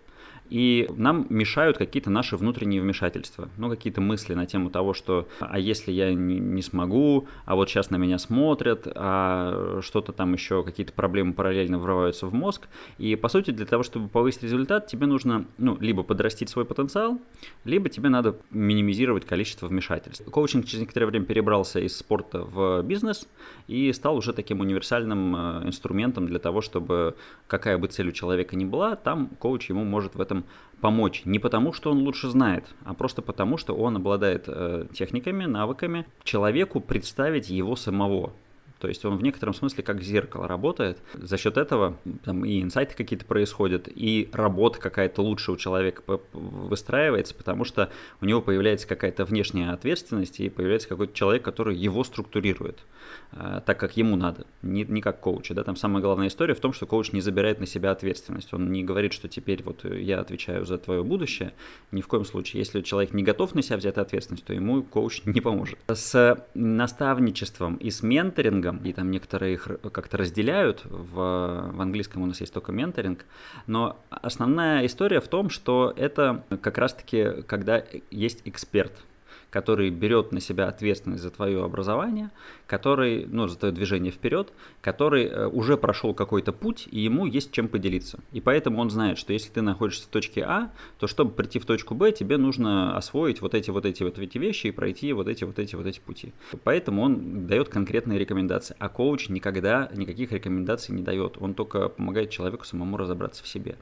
и 0.51 0.89
нам 0.97 1.27
мешают 1.29 1.77
какие-то 1.77 2.09
наши 2.09 2.35
внутренние 2.35 2.81
вмешательства. 2.81 3.47
Ну, 3.55 3.69
какие-то 3.69 4.01
мысли 4.01 4.33
на 4.33 4.45
тему 4.45 4.69
того, 4.69 4.93
что 4.93 5.29
а 5.39 5.57
если 5.57 5.93
я 5.93 6.13
не, 6.13 6.39
не 6.39 6.61
смогу, 6.61 7.29
а 7.45 7.55
вот 7.55 7.69
сейчас 7.69 7.89
на 7.89 7.95
меня 7.95 8.17
смотрят, 8.17 8.85
а 8.93 9.79
что-то 9.81 10.11
там 10.11 10.33
еще, 10.33 10.61
какие-то 10.61 10.91
проблемы 10.91 11.31
параллельно 11.33 11.79
врываются 11.79 12.27
в 12.27 12.33
мозг. 12.33 12.67
И, 12.97 13.15
по 13.15 13.29
сути, 13.29 13.51
для 13.51 13.65
того, 13.65 13.83
чтобы 13.83 14.09
повысить 14.09 14.43
результат, 14.43 14.87
тебе 14.87 15.07
нужно, 15.07 15.45
ну, 15.57 15.77
либо 15.79 16.03
подрастить 16.03 16.49
свой 16.49 16.65
потенциал, 16.65 17.17
либо 17.63 17.87
тебе 17.87 18.09
надо 18.09 18.35
минимизировать 18.49 19.25
количество 19.25 19.67
вмешательств. 19.67 20.29
Коучинг 20.29 20.65
через 20.65 20.81
некоторое 20.81 21.05
время 21.05 21.25
перебрался 21.25 21.79
из 21.79 21.95
спорта 21.95 22.43
в 22.43 22.83
бизнес 22.83 23.25
и 23.67 23.93
стал 23.93 24.17
уже 24.17 24.33
таким 24.33 24.59
универсальным 24.59 25.33
э, 25.33 25.67
инструментом 25.67 26.27
для 26.27 26.39
того, 26.39 26.59
чтобы 26.59 27.15
какая 27.47 27.77
бы 27.77 27.87
цель 27.87 28.09
у 28.09 28.11
человека 28.11 28.57
ни 28.57 28.65
была, 28.65 28.97
там 28.97 29.27
коуч 29.39 29.69
ему 29.69 29.85
может 29.85 30.15
в 30.15 30.19
этом 30.19 30.40
помочь. 30.81 31.23
Не 31.25 31.39
потому, 31.39 31.73
что 31.73 31.91
он 31.91 31.99
лучше 31.99 32.29
знает, 32.29 32.65
а 32.83 32.93
просто 32.93 33.21
потому, 33.21 33.57
что 33.57 33.75
он 33.75 33.95
обладает 33.95 34.45
э, 34.47 34.87
техниками, 34.93 35.45
навыками 35.45 36.05
человеку 36.23 36.81
представить 36.81 37.49
его 37.49 37.75
самого. 37.75 38.33
То 38.81 38.87
есть 38.87 39.05
он 39.05 39.15
в 39.15 39.21
некотором 39.21 39.53
смысле 39.53 39.83
как 39.83 40.01
зеркало 40.01 40.47
работает. 40.47 40.97
За 41.13 41.37
счет 41.37 41.57
этого 41.57 41.97
там 42.25 42.43
и 42.43 42.61
инсайты 42.61 42.95
какие-то 42.95 43.25
происходят, 43.25 43.87
и 43.93 44.27
работа 44.33 44.79
какая-то 44.79 45.21
лучше 45.21 45.51
у 45.51 45.57
человека 45.57 46.01
выстраивается, 46.33 47.35
потому 47.35 47.63
что 47.63 47.91
у 48.21 48.25
него 48.25 48.41
появляется 48.41 48.87
какая-то 48.87 49.23
внешняя 49.25 49.71
ответственность, 49.71 50.39
и 50.39 50.49
появляется 50.49 50.87
какой-то 50.89 51.13
человек, 51.13 51.43
который 51.43 51.75
его 51.75 52.03
структурирует 52.03 52.79
э, 53.33 53.61
так, 53.63 53.79
как 53.79 53.97
ему 53.97 54.15
надо, 54.15 54.47
не, 54.63 54.83
не 54.83 55.01
как 55.01 55.19
коуча. 55.19 55.53
Да? 55.53 55.63
Там 55.63 55.75
самая 55.75 56.01
главная 56.01 56.27
история 56.27 56.55
в 56.55 56.59
том, 56.59 56.73
что 56.73 56.87
коуч 56.87 57.11
не 57.11 57.21
забирает 57.21 57.59
на 57.59 57.67
себя 57.67 57.91
ответственность. 57.91 58.51
Он 58.51 58.71
не 58.71 58.83
говорит, 58.83 59.13
что 59.13 59.27
теперь 59.27 59.61
вот 59.63 59.85
я 59.85 60.19
отвечаю 60.19 60.65
за 60.65 60.79
твое 60.79 61.03
будущее. 61.03 61.53
Ни 61.91 62.01
в 62.01 62.07
коем 62.07 62.25
случае. 62.25 62.61
Если 62.61 62.81
человек 62.81 63.13
не 63.13 63.21
готов 63.21 63.53
на 63.53 63.61
себя 63.61 63.77
взять 63.77 63.97
ответственность, 63.97 64.45
то 64.45 64.53
ему 64.53 64.81
коуч 64.81 65.21
не 65.25 65.39
поможет. 65.39 65.77
С 65.87 66.43
наставничеством 66.55 67.75
и 67.75 67.91
с 67.91 68.01
менторингом 68.01 68.70
менторингом, 68.71 68.83
и 68.83 68.93
там 68.93 69.11
некоторые 69.11 69.53
их 69.53 69.67
как-то 69.91 70.17
разделяют. 70.17 70.83
В, 70.85 71.71
в 71.73 71.81
английском 71.81 72.21
у 72.21 72.25
нас 72.25 72.41
есть 72.41 72.53
только 72.53 72.71
менторинг. 72.71 73.25
Но 73.67 73.97
основная 74.09 74.85
история 74.85 75.19
в 75.19 75.27
том, 75.27 75.49
что 75.49 75.93
это 75.95 76.43
как 76.61 76.77
раз-таки, 76.77 77.41
когда 77.47 77.83
есть 78.09 78.41
эксперт– 78.45 78.93
который 79.51 79.89
берет 79.89 80.31
на 80.31 80.39
себя 80.39 80.67
ответственность 80.67 81.21
за 81.21 81.29
твое 81.29 81.63
образование, 81.63 82.31
который, 82.65 83.25
ну, 83.27 83.47
за 83.47 83.59
твое 83.59 83.73
движение 83.73 84.11
вперед, 84.11 84.53
который 84.81 85.25
э, 85.25 85.47
уже 85.47 85.77
прошел 85.77 86.13
какой-то 86.13 86.53
путь, 86.53 86.87
и 86.89 87.01
ему 87.01 87.25
есть 87.25 87.51
чем 87.51 87.67
поделиться. 87.67 88.19
И 88.31 88.39
поэтому 88.39 88.81
он 88.81 88.89
знает, 88.89 89.17
что 89.17 89.33
если 89.33 89.51
ты 89.51 89.61
находишься 89.61 90.05
в 90.05 90.07
точке 90.07 90.43
А, 90.43 90.71
то 90.97 91.05
чтобы 91.05 91.31
прийти 91.31 91.59
в 91.59 91.65
точку 91.65 91.93
Б, 91.93 92.13
тебе 92.13 92.37
нужно 92.37 92.95
освоить 92.95 93.41
вот 93.41 93.53
эти 93.53 93.69
вот 93.69 93.85
эти 93.85 94.03
вот 94.03 94.17
эти 94.17 94.37
вещи 94.37 94.67
и 94.67 94.71
пройти 94.71 95.11
вот 95.11 95.27
эти 95.27 95.43
вот 95.43 95.59
эти 95.59 95.75
вот 95.75 95.85
эти 95.85 95.99
пути. 95.99 96.33
Поэтому 96.63 97.01
он 97.01 97.45
дает 97.45 97.67
конкретные 97.67 98.17
рекомендации. 98.17 98.75
А 98.79 98.87
коуч 98.87 99.27
никогда 99.27 99.89
никаких 99.93 100.31
рекомендаций 100.31 100.95
не 100.95 101.03
дает. 101.03 101.37
Он 101.41 101.53
только 101.53 101.89
помогает 101.89 102.29
человеку 102.29 102.63
самому 102.63 102.95
разобраться 102.95 103.43
в 103.43 103.47
себе. 103.49 103.75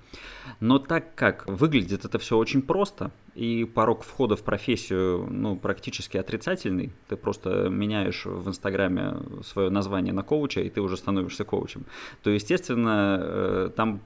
Но 0.59 0.79
так 0.79 1.13
как 1.13 1.45
выглядит 1.47 2.05
это 2.05 2.17
все 2.17 2.37
очень 2.37 2.63
просто, 2.63 3.11
и 3.35 3.63
порог 3.63 4.03
входа 4.03 4.35
в 4.35 4.43
профессию 4.43 5.27
ну, 5.29 5.55
практически 5.59 6.17
отрицательный. 6.17 6.91
Ты 7.07 7.15
просто 7.15 7.69
меняешь 7.69 8.25
в 8.25 8.47
Инстаграме 8.47 9.17
свое 9.43 9.69
название 9.69 10.13
на 10.13 10.23
коуча, 10.23 10.61
и 10.61 10.69
ты 10.69 10.81
уже 10.81 10.97
становишься 10.97 11.43
коучем. 11.43 11.85
То, 12.23 12.29
естественно, 12.29 13.17
э, 13.21 13.71
там 13.75 14.01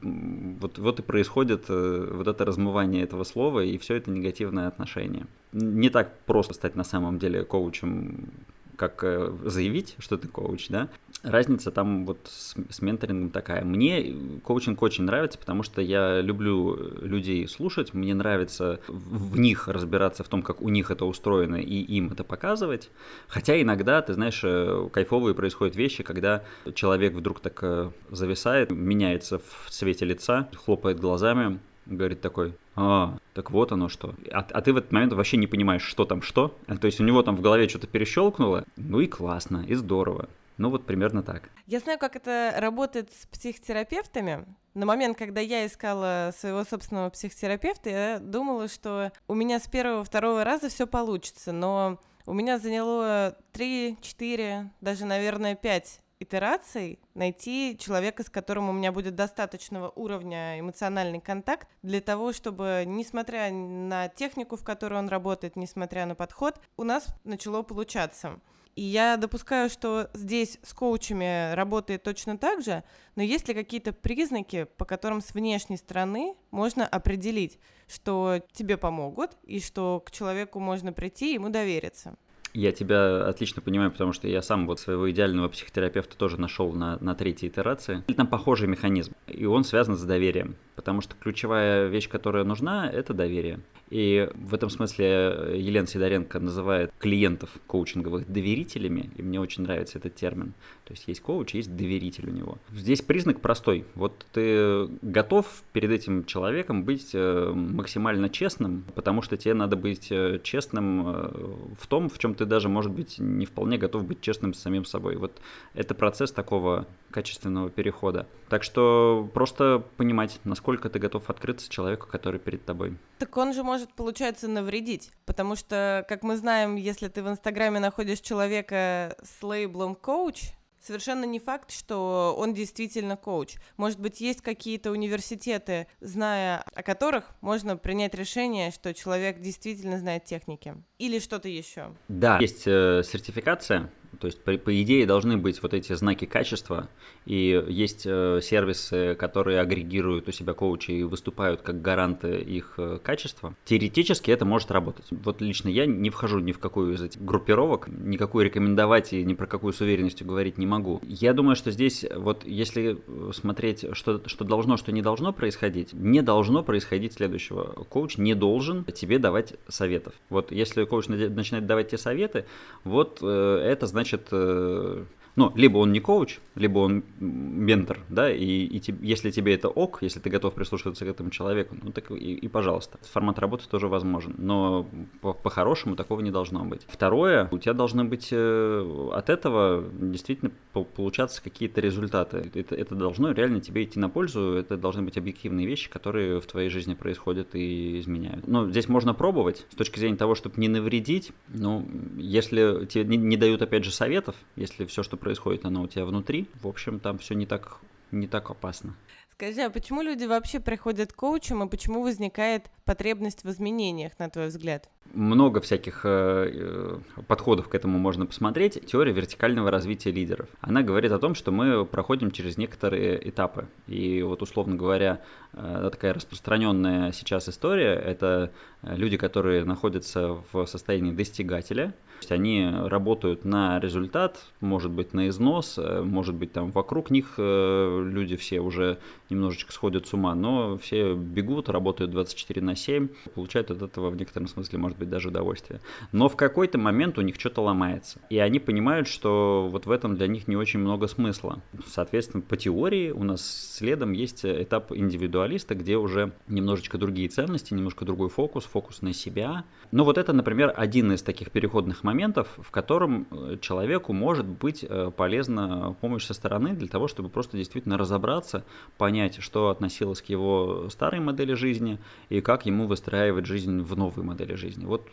вот, 0.60 0.78
вот 0.80 1.00
и 1.00 1.02
происходит 1.02 1.66
э, 1.70 2.12
вот 2.14 2.28
это 2.28 2.46
размывание 2.46 3.04
этого 3.04 3.24
слова 3.24 3.62
и 3.62 3.78
все 3.78 3.96
это 3.96 4.12
негативное 4.12 4.68
отношение. 4.68 5.26
Не 5.54 5.90
так 5.90 6.18
просто 6.26 6.54
стать 6.54 6.76
на 6.76 6.84
самом 6.84 7.20
деле 7.20 7.44
коучем 7.44 8.30
как 8.76 9.04
э, 9.04 9.32
заявить, 9.46 9.96
что 10.00 10.18
ты 10.18 10.28
коуч, 10.28 10.70
да, 10.70 10.90
разница 11.24 11.72
там 11.72 12.06
вот 12.06 12.20
с, 12.26 12.56
с 12.70 12.82
менторингом 12.82 13.30
такая. 13.32 13.64
Мне 13.64 14.14
коучинг 14.44 14.82
очень 14.82 15.06
нравится, 15.06 15.40
потому 15.40 15.64
что 15.64 15.82
я 15.82 16.22
люблю 16.22 16.76
людей 17.02 17.48
слушать, 17.48 17.94
мне 17.94 18.14
нравится 18.14 18.80
в 18.88 19.40
них 19.40 19.68
разбираться 19.68 20.24
в 20.24 20.28
том, 20.28 20.44
как 20.44 20.62
у 20.62 20.70
них 20.70 20.92
это 20.92 21.06
устроено, 21.06 21.56
и 21.56 21.82
им 21.82 22.12
это 22.12 22.24
показывать. 22.24 22.90
Хотя 23.28 23.60
иногда, 23.62 24.02
ты 24.02 24.14
знаешь, 24.14 24.42
э, 24.44 24.90
кайфовые 24.92 25.34
происходят 25.34 25.76
вещи, 25.76 26.04
когда 26.04 26.44
человек 26.76 27.14
вдруг 27.14 27.40
так 27.40 27.58
э, 27.64 27.92
зависает, 28.12 28.72
меняется 28.72 29.40
в 29.40 29.70
цвете 29.70 30.06
лица, 30.06 30.50
хлопает 30.66 31.00
глазами, 31.00 31.60
говорит 31.86 32.22
такой, 32.22 32.54
а, 32.76 33.18
так 33.34 33.52
вот 33.52 33.72
оно 33.72 33.90
что. 33.90 34.14
А, 34.32 34.40
а 34.40 34.62
ты 34.62 34.74
в 34.74 34.78
этот 34.78 34.92
момент 34.92 35.14
вообще 35.14 35.38
не 35.38 35.48
понимаешь, 35.48 35.84
что 35.84 36.06
там 36.06 36.22
что. 36.22 36.56
То 36.80 36.88
есть 36.88 37.00
у 37.00 37.04
него 37.04 37.22
там 37.24 37.36
в 37.36 37.42
голове 37.42 37.68
что-то 37.70 37.88
перещелкнуло. 37.88 38.66
Ну 38.78 39.00
и 39.00 39.08
классно, 39.08 39.64
и 39.68 39.76
здорово. 39.76 40.28
Ну 40.58 40.70
вот 40.70 40.86
примерно 40.86 41.24
так. 41.24 41.50
Я 41.66 41.80
знаю, 41.80 41.98
как 42.00 42.16
это 42.16 42.54
работает 42.58 43.12
с 43.12 43.26
психотерапевтами. 43.28 44.46
На 44.74 44.86
момент, 44.86 45.18
когда 45.18 45.42
я 45.42 45.66
искала 45.66 46.34
своего 46.38 46.64
собственного 46.64 47.10
психотерапевта, 47.10 47.90
я 47.90 48.20
думала, 48.20 48.68
что 48.68 49.12
у 49.28 49.34
меня 49.34 49.60
с 49.60 49.68
первого-второго 49.68 50.44
раза 50.44 50.70
все 50.70 50.88
получится, 50.88 51.52
но 51.52 52.00
у 52.26 52.34
меня 52.34 52.58
заняло 52.58 53.38
3, 53.52 53.98
4, 54.02 54.72
даже, 54.82 55.06
наверное, 55.06 55.56
5 55.56 56.00
итераций 56.20 57.00
найти 57.14 57.78
человека, 57.80 58.24
с 58.24 58.30
которым 58.30 58.70
у 58.70 58.72
меня 58.72 58.92
будет 58.92 59.16
достаточного 59.16 59.92
уровня 59.96 60.60
эмоциональный 60.60 61.20
контакт 61.20 61.68
для 61.82 62.02
того, 62.02 62.34
чтобы, 62.34 62.84
несмотря 62.88 63.52
на 63.52 64.08
технику, 64.08 64.56
в 64.56 64.64
которой 64.64 65.00
он 65.00 65.10
работает, 65.10 65.56
несмотря 65.56 66.06
на 66.06 66.16
подход, 66.16 66.60
у 66.78 66.84
нас 66.84 67.08
начало 67.24 67.62
получаться. 67.62 68.40
И 68.76 68.82
я 68.82 69.18
допускаю, 69.18 69.70
что 69.70 70.10
здесь 70.14 70.58
с 70.64 70.74
коучами 70.74 71.54
работает 71.54 72.04
точно 72.04 72.38
так 72.38 72.64
же, 72.64 72.84
но 73.16 73.22
есть 73.22 73.48
ли 73.48 73.54
какие-то 73.54 73.94
признаки, 73.94 74.68
по 74.78 74.86
которым 74.86 75.22
с 75.22 75.34
внешней 75.34 75.78
стороны 75.78 76.36
можно 76.50 76.88
определить, 76.88 77.60
что 77.88 78.42
тебе 78.52 78.78
помогут 78.78 79.38
и 79.44 79.60
что 79.60 80.02
к 80.04 80.10
человеку 80.10 80.60
можно 80.60 80.92
прийти 80.92 81.32
и 81.32 81.34
ему 81.36 81.50
довериться? 81.50 82.16
Я 82.56 82.72
тебя 82.72 83.26
отлично 83.28 83.64
понимаю, 83.64 83.92
потому 83.92 84.14
что 84.14 84.28
я 84.28 84.44
сам 84.44 84.68
вот 84.68 84.80
своего 84.80 85.10
идеального 85.10 85.50
психотерапевта 85.50 86.16
тоже 86.16 86.40
нашел 86.40 86.72
на, 86.72 87.00
на 87.00 87.16
третьей 87.16 87.50
итерации. 87.50 88.04
Там 88.16 88.28
похожий 88.28 88.68
механизм, 88.68 89.14
и 89.26 89.46
он 89.46 89.64
связан 89.64 89.98
с 89.98 90.04
доверием, 90.04 90.56
потому 90.76 91.02
что 91.02 91.16
ключевая 91.16 91.88
вещь, 91.88 92.08
которая 92.10 92.44
нужна, 92.44 92.90
это 92.90 93.16
доверие. 93.16 93.60
И 93.94 94.28
в 94.34 94.56
этом 94.56 94.72
смысле 94.72 95.52
Елена 95.54 95.86
Сидоренко 95.86 96.40
называет 96.40 96.92
клиентов 96.98 97.52
коучинговых 97.68 98.28
доверителями, 98.28 99.12
и 99.16 99.22
мне 99.22 99.40
очень 99.40 99.62
нравится 99.62 100.00
этот 100.00 100.16
термин. 100.16 100.56
То 100.86 100.94
есть 100.94 101.08
есть 101.08 101.22
коуч, 101.22 101.54
есть 101.54 101.76
доверитель 101.76 102.28
у 102.28 102.32
него. 102.32 102.58
Здесь 102.72 103.04
признак 103.04 103.40
простой. 103.40 103.86
Вот 103.94 104.26
ты 104.32 104.88
готов 105.04 105.46
перед 105.74 105.92
этим 105.92 106.26
человеком 106.26 106.86
быть 106.86 107.12
э, 107.14 107.52
максимально 107.54 108.30
честным, 108.30 108.84
потому 108.96 109.22
что 109.22 109.38
тебе 109.38 109.54
надо 109.54 109.76
быть 109.76 110.08
э, 110.12 110.40
честным 110.42 111.10
э, 111.10 111.76
в 111.80 111.86
том, 111.86 112.10
в 112.10 112.18
чем 112.18 112.34
ты 112.34 112.46
даже, 112.46 112.70
может 112.70 112.92
быть, 112.92 113.20
не 113.20 113.46
вполне 113.46 113.78
готов 113.78 114.06
быть 114.06 114.22
честным 114.22 114.56
с 114.56 114.60
самим 114.60 114.86
собой. 114.86 115.18
Вот 115.18 115.40
это 115.76 115.94
процесс 115.94 116.32
такого 116.32 116.88
качественного 117.12 117.70
перехода. 117.70 118.28
Так 118.50 118.64
что 118.64 119.30
просто 119.34 119.84
понимать, 119.98 120.40
насколько 120.44 120.90
ты 120.90 121.00
готов 121.00 121.30
открыться 121.30 121.70
человеку, 121.70 122.08
который 122.08 122.40
перед 122.40 122.66
тобой. 122.66 122.98
Так 123.20 123.38
он 123.38 123.54
же 123.54 123.64
может, 123.64 123.83
получается, 123.92 124.48
навредить, 124.48 125.12
потому 125.26 125.56
что, 125.56 126.06
как 126.08 126.24
мы 126.24 126.38
знаем, 126.38 126.76
если 126.76 127.08
ты 127.08 127.24
в 127.24 127.30
Инстаграме 127.30 127.80
находишь 127.80 128.20
человека 128.20 129.18
с 129.24 129.44
лейблом 129.44 129.96
коуч, 129.96 130.52
совершенно 130.86 131.26
не 131.26 131.40
факт, 131.40 131.72
что 131.72 132.36
он 132.38 132.54
действительно 132.54 133.16
коуч. 133.16 133.56
Может 133.78 134.00
быть, 134.00 134.22
есть 134.22 134.42
какие-то 134.42 134.92
университеты, 134.92 135.88
зная 136.02 136.64
о 136.76 136.84
которых 136.84 137.36
можно 137.42 137.78
принять 137.78 138.14
решение, 138.14 138.72
что 138.72 138.94
человек 138.94 139.40
действительно 139.40 139.98
знает 139.98 140.26
техники. 140.26 140.76
Или 140.98 141.20
что-то 141.20 141.48
еще. 141.48 141.96
Да, 142.08 142.38
есть 142.40 142.64
э, 142.66 143.02
сертификация 143.04 143.90
то 144.20 144.28
есть, 144.28 144.42
по, 144.42 144.54
по 144.58 144.82
идее, 144.82 145.06
должны 145.06 145.38
быть 145.38 145.62
вот 145.62 145.74
эти 145.74 145.94
знаки 145.94 146.26
качества, 146.26 146.90
и 147.26 147.64
есть 147.68 148.04
э, 148.06 148.40
сервисы, 148.42 149.16
которые 149.16 149.60
агрегируют 149.60 150.28
у 150.28 150.32
себя 150.32 150.54
коучи 150.54 150.92
и 150.92 151.04
выступают 151.04 151.62
как 151.62 151.82
гаранты 151.82 152.38
их 152.38 152.74
э, 152.78 153.00
качества. 153.02 153.56
Теоретически 153.66 154.32
это 154.32 154.46
может 154.46 154.72
работать. 154.72 155.06
Вот 155.12 155.42
лично 155.42 155.70
я 155.70 155.86
не 155.86 156.10
вхожу 156.10 156.40
ни 156.40 156.52
в 156.52 156.60
какую 156.60 156.94
из 156.94 157.02
этих 157.02 157.24
группировок, 157.24 157.88
никакую 157.88 158.46
рекомендовать 158.46 159.14
и 159.14 159.24
ни 159.24 159.34
про 159.34 159.48
какую 159.48 159.74
с 159.74 159.82
уверенностью 159.82 160.28
говорить 160.28 160.58
не 160.58 160.66
могу. 160.66 161.02
Я 161.04 161.34
думаю, 161.34 161.56
что 161.56 161.72
здесь 161.72 162.06
вот 162.16 162.46
если 162.46 162.98
смотреть, 163.34 163.86
что, 163.94 164.22
что 164.28 164.44
должно, 164.44 164.78
что 164.78 164.92
не 164.92 165.02
должно 165.02 165.34
происходить, 165.34 165.94
не 165.94 166.22
должно 166.22 166.64
происходить 166.64 167.14
следующего. 167.14 167.86
Коуч 167.90 168.18
не 168.18 168.34
должен 168.34 168.84
тебе 168.86 169.20
давать 169.20 169.54
советов. 169.68 170.14
Вот 170.30 170.52
если 170.52 170.86
коуч 170.86 171.08
начинает 171.08 171.66
давать 171.66 171.90
тебе 171.90 171.98
советы, 171.98 172.46
вот 172.84 173.20
э, 173.22 173.62
это 173.64 173.88
значит 173.88 174.03
значит, 174.04 174.28
э, 174.32 175.06
ну, 175.36 175.52
либо 175.56 175.78
он 175.78 175.92
не 175.92 176.00
коуч, 176.00 176.40
либо 176.56 176.80
он 176.80 177.04
ментор, 177.20 178.00
да, 178.10 178.32
и, 178.32 178.66
и 178.66 178.80
te, 178.80 178.96
если 179.02 179.32
тебе 179.32 179.56
это 179.56 179.70
ок, 179.70 180.00
если 180.02 180.20
ты 180.20 180.30
готов 180.30 180.54
прислушиваться 180.54 181.06
к 181.06 181.08
этому 181.08 181.30
человеку, 181.32 181.76
ну 181.82 181.92
так 181.92 182.12
и, 182.12 182.16
и 182.16 182.48
пожалуйста. 182.48 183.00
Формат 183.12 183.40
работы 183.40 183.68
тоже 183.68 183.88
возможен, 183.88 184.36
но 184.38 184.88
по-хорошему 185.22 185.96
по 185.96 185.98
такого 186.04 186.22
не 186.22 186.32
должно 186.32 186.64
быть. 186.66 186.82
Второе, 186.88 187.48
у 187.52 187.58
тебя 187.58 187.74
должны 187.74 188.04
быть 188.04 188.30
э, 188.32 189.10
от 189.14 189.30
этого 189.30 189.84
действительно 190.00 190.52
получаться 190.74 191.42
какие-то 191.42 191.82
результаты. 191.82 192.52
Это, 192.54 192.76
это 192.76 192.96
должно 192.96 193.32
реально 193.32 193.60
тебе 193.60 193.84
идти 193.84 194.00
на 194.00 194.10
пользу, 194.10 194.54
это 194.54 194.78
должны 194.78 195.02
быть 195.02 195.18
объективные 195.18 195.66
вещи, 195.66 195.90
которые 195.90 196.40
в 196.40 196.46
твоей 196.46 196.70
жизни 196.70 196.94
происходят 196.94 197.56
и 197.56 198.00
изменяют. 198.00 198.48
Ну, 198.48 198.70
здесь 198.70 198.88
можно 198.88 199.14
пробовать 199.14 199.66
с 199.72 199.76
точки 199.76 200.00
зрения 200.00 200.18
того, 200.18 200.36
чтобы 200.36 200.56
не 200.58 200.68
навредить, 200.68 201.32
но 201.48 201.86
если 202.18 202.86
тебе 202.86 203.06
не, 203.06 203.18
не 203.18 203.38
дают, 203.38 203.62
опять 203.62 203.84
же, 203.84 203.92
советов, 203.92 204.36
если 204.56 204.86
все, 204.86 205.04
что 205.04 205.18
происходит, 205.24 205.66
оно 205.66 205.82
у 205.82 205.88
тебя 205.88 206.06
внутри. 206.06 206.48
В 206.62 206.68
общем, 206.68 207.00
там 207.00 207.18
все 207.18 207.34
не 207.34 207.46
так, 207.46 207.80
не 208.12 208.28
так 208.28 208.50
опасно. 208.50 208.96
Скажи, 209.32 209.62
а 209.62 209.70
почему 209.70 210.02
люди 210.02 210.26
вообще 210.26 210.60
приходят 210.60 211.12
к 211.12 211.16
коучам, 211.16 211.64
и 211.64 211.70
почему 211.70 212.04
возникает 212.04 212.70
потребность 212.86 213.44
в 213.44 213.50
изменениях, 213.50 214.12
на 214.20 214.30
твой 214.30 214.48
взгляд? 214.48 214.90
Много 215.14 215.62
всяких 215.62 216.02
э, 216.06 216.50
э, 216.52 216.98
подходов 217.28 217.70
к 217.70 217.76
этому 217.76 218.00
можно 218.00 218.26
посмотреть. 218.26 218.84
Теория 218.88 219.12
вертикального 219.12 219.70
развития 219.70 220.10
лидеров. 220.10 220.48
Она 220.60 220.82
говорит 220.82 221.12
о 221.12 221.20
том, 221.20 221.36
что 221.36 221.52
мы 221.52 221.86
проходим 221.86 222.32
через 222.32 222.58
некоторые 222.58 223.30
этапы. 223.30 223.68
И 223.86 224.24
вот, 224.24 224.42
условно 224.42 224.76
говоря, 224.76 225.22
э, 225.54 225.90
такая 225.92 226.16
распространенная 226.16 227.12
сейчас 227.12 227.48
история– 227.48 227.94
это 228.06 228.52
люди, 228.82 229.18
которые 229.18 229.66
находятся 229.66 230.40
в 230.52 230.66
состоянии 230.66 231.12
достигателя– 231.12 231.94
есть 232.24 232.32
они 232.32 232.70
работают 232.74 233.44
на 233.44 233.80
результат, 233.80 234.40
может 234.62 234.92
быть 234.92 235.14
на 235.14 235.28
износ, 235.28 235.78
э, 235.78 236.02
может 236.02 236.36
быть 236.36 236.54
там 236.54 236.72
вокруг 236.72 237.12
них 237.12 237.34
э, 237.38 238.04
люди 238.06 238.38
все 238.38 238.62
уже 238.62 238.98
немножечко 239.30 239.74
сходят 239.74 240.08
с 240.08 240.14
ума, 240.14 240.34
но 240.34 240.78
все 240.78 241.14
бегут, 241.14 241.70
работают 241.70 242.12
24 242.12 242.62
на 242.62 242.76
7, 242.76 243.10
получают 243.36 243.72
от 243.72 243.82
этого 243.82 244.10
в 244.10 244.16
некотором 244.16 244.48
смысле, 244.48 244.80
может 244.80 244.98
быть, 244.98 245.03
быть, 245.04 245.12
даже 245.12 245.30
удовольствие. 245.30 245.80
Но 246.12 246.30
в 246.30 246.36
какой-то 246.36 246.78
момент 246.78 247.18
у 247.18 247.22
них 247.22 247.36
что-то 247.40 247.62
ломается. 247.62 248.20
И 248.30 248.40
они 248.40 248.60
понимают, 248.60 249.08
что 249.08 249.68
вот 249.72 249.86
в 249.86 249.92
этом 249.92 250.16
для 250.16 250.28
них 250.28 250.48
не 250.48 250.56
очень 250.56 250.80
много 250.80 251.08
смысла. 251.08 251.62
Соответственно, 251.88 252.42
по 252.42 252.58
теории 252.58 253.12
у 253.12 253.24
нас 253.24 253.74
следом 253.76 254.12
есть 254.14 254.46
этап 254.46 254.92
индивидуалиста, 254.92 255.76
где 255.76 255.98
уже 255.98 256.34
немножечко 256.48 256.98
другие 256.98 257.30
ценности, 257.30 257.74
немножко 257.74 258.06
другой 258.06 258.30
фокус, 258.30 258.66
фокус 258.66 259.02
на 259.02 259.14
себя. 259.14 259.66
Но 259.92 260.04
вот 260.04 260.18
это, 260.18 260.34
например, 260.34 260.74
один 260.76 261.12
из 261.12 261.22
таких 261.22 261.52
переходных 261.52 262.04
моментов, 262.04 262.48
в 262.58 262.72
котором 262.72 263.28
э, 263.32 263.58
человеку 263.62 264.14
может 264.14 264.46
быть 264.46 264.86
э, 264.88 265.12
полезна 265.16 265.96
помощь 266.02 266.26
со 266.26 266.34
стороны 266.34 266.74
для 266.74 266.88
того, 266.88 267.08
чтобы 267.08 267.30
просто 267.30 267.58
действительно 267.58 267.98
разобраться, 267.98 268.66
понять, 268.98 269.42
что 269.42 269.70
относилось 269.70 270.22
к 270.22 270.26
его 270.26 270.90
старой 270.90 271.20
модели 271.20 271.54
жизни 271.54 272.00
и 272.30 272.42
как 272.42 272.66
ему 272.66 272.88
выстраивать 272.88 273.46
жизнь 273.46 273.82
в 273.82 273.98
новой 273.98 274.24
модели 274.24 274.56
жизни. 274.56 274.86
Вот 274.94 275.10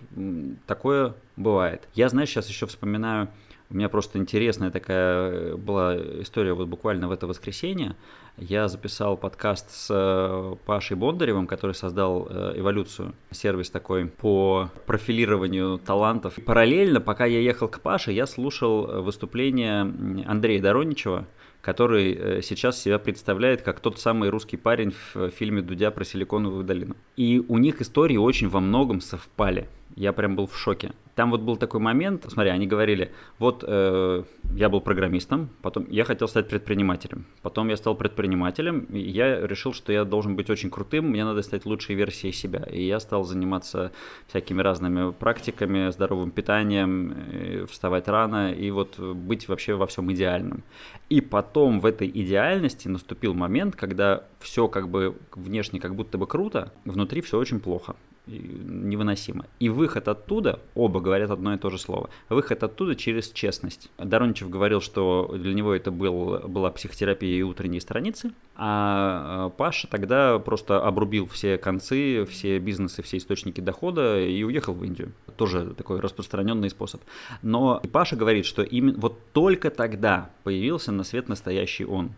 такое 0.67 1.15
бывает. 1.37 1.89
Я, 1.95 2.11
знаешь, 2.11 2.29
сейчас 2.29 2.51
еще 2.51 2.67
вспоминаю 2.67 3.29
у 3.71 3.77
меня 3.77 3.89
просто 3.89 4.19
интересная 4.19 4.71
такая 4.73 5.31
э, 5.31 5.57
была 5.57 5.97
история 6.23 6.55
вот 6.55 6.67
буквально 6.67 7.07
в 7.07 7.13
это 7.13 7.29
воскресенье. 7.29 7.95
Я 8.37 8.67
записал 8.67 9.17
подкаст 9.17 9.71
с 9.71 9.87
э, 9.91 10.57
Пашей 10.67 10.97
Бондаревым, 10.97 11.47
который 11.47 11.77
создал 11.77 12.27
э, 12.29 12.55
«Эволюцию», 12.57 13.15
сервис 13.31 13.71
такой 13.71 14.07
по 14.07 14.71
профилированию 14.87 15.79
талантов. 15.79 16.35
Параллельно, 16.45 17.01
пока 17.01 17.27
я 17.27 17.39
ехал 17.39 17.69
к 17.69 17.81
Паше, 17.81 18.11
я 18.11 18.27
слушал 18.27 19.03
выступление 19.03 19.83
Андрея 20.27 20.61
Дороничева, 20.61 21.27
который 21.61 22.43
сейчас 22.43 22.81
себя 22.81 22.99
представляет 22.99 23.62
как 23.62 23.81
тот 23.81 23.99
самый 23.99 24.29
русский 24.31 24.57
парень 24.57 24.95
в 25.14 25.31
фильме 25.31 25.62
Дудя 25.62 25.90
про 25.90 26.05
Силиконовую 26.05 26.64
долину. 26.64 26.97
И 27.17 27.43
у 27.49 27.59
них 27.59 27.81
истории 27.81 28.17
очень 28.17 28.49
во 28.49 28.61
многом 28.61 29.00
совпали. 29.00 29.69
Я 29.97 30.12
прям 30.12 30.37
был 30.37 30.47
в 30.47 30.57
шоке. 30.57 30.93
Там 31.21 31.33
вот 31.33 31.43
был 31.43 31.59
такой 31.59 31.81
момент, 31.81 32.25
смотри, 32.29 32.50
они 32.50 32.67
говорили, 32.67 33.12
вот 33.39 33.62
э, 33.67 34.23
я 34.55 34.71
был 34.71 34.81
программистом, 34.81 35.50
потом 35.61 35.87
я 35.91 36.05
хотел 36.05 36.29
стать 36.29 36.49
предпринимателем, 36.49 37.27
потом 37.43 37.69
я 37.69 37.77
стал 37.77 37.95
предпринимателем, 37.95 38.85
и 38.85 39.00
я 39.00 39.47
решил, 39.47 39.75
что 39.75 39.93
я 39.93 40.05
должен 40.07 40.35
быть 40.35 40.49
очень 40.49 40.71
крутым, 40.71 41.11
мне 41.11 41.23
надо 41.27 41.43
стать 41.43 41.67
лучшей 41.67 41.95
версией 41.95 42.33
себя, 42.33 42.67
и 42.73 42.87
я 42.87 43.00
стал 43.00 43.25
заниматься 43.25 43.93
всякими 44.29 44.62
разными 44.62 45.12
практиками, 45.12 45.91
здоровым 45.91 46.31
питанием, 46.31 47.12
э, 47.12 47.67
вставать 47.67 48.09
рано 48.09 48.55
и 48.55 48.71
вот 48.71 48.99
быть 48.99 49.47
вообще 49.47 49.75
во 49.75 49.87
всем 49.87 50.11
идеальным. 50.11 50.65
И 51.11 51.21
потом 51.21 51.81
в 51.81 51.85
этой 51.85 52.09
идеальности 52.09 52.89
наступил 52.89 53.35
момент, 53.35 53.77
когда 53.77 54.25
все 54.39 54.69
как 54.69 54.89
бы 54.89 55.19
внешне 55.35 55.81
как 55.81 55.95
будто 55.95 56.17
бы 56.17 56.27
круто, 56.27 56.73
внутри 56.87 57.21
все 57.21 57.37
очень 57.37 57.61
плохо 57.61 57.95
невыносимо. 58.27 59.47
И 59.59 59.69
выход 59.69 60.09
оттуда, 60.09 60.61
оба 60.75 61.00
говорят 61.00 61.31
одно 61.31 61.55
и 61.55 61.59
то 61.59 61.71
же 61.71 61.79
слово, 61.79 62.11
выход 62.29 62.62
оттуда 62.62 62.95
через 62.95 63.31
честность. 63.31 63.91
Дороничев 63.99 64.50
говорил, 64.50 64.81
что 64.81 65.35
для 65.37 65.55
него 65.55 65.75
это 65.75 65.91
был, 65.91 66.41
была 66.49 66.71
психотерапия 66.71 67.39
и 67.39 67.43
утренние 67.43 67.81
страницы, 67.81 68.33
а, 68.57 69.47
а 69.47 69.49
Паша 69.50 69.89
тогда 69.89 70.39
просто 70.39 70.85
обрубил 70.85 71.27
все 71.27 71.59
концы, 71.59 72.25
все 72.27 72.59
бизнесы, 72.59 73.03
все 73.03 73.17
источники 73.17 73.61
дохода 73.61 74.21
и 74.21 74.43
уехал 74.43 74.75
в 74.75 74.85
Индию. 74.85 75.12
Тоже 75.37 75.75
такой 75.75 76.00
распространенный 76.00 76.71
способ. 76.71 77.00
Но 77.43 77.83
Паша 77.93 78.17
говорит, 78.17 78.47
что 78.47 78.62
именно 78.62 78.99
вот 78.99 79.19
только 79.33 79.71
тогда 79.71 80.31
появился 80.45 80.93
на 80.93 81.05
свет 81.05 81.29
настоящий 81.29 81.85
он 81.85 82.12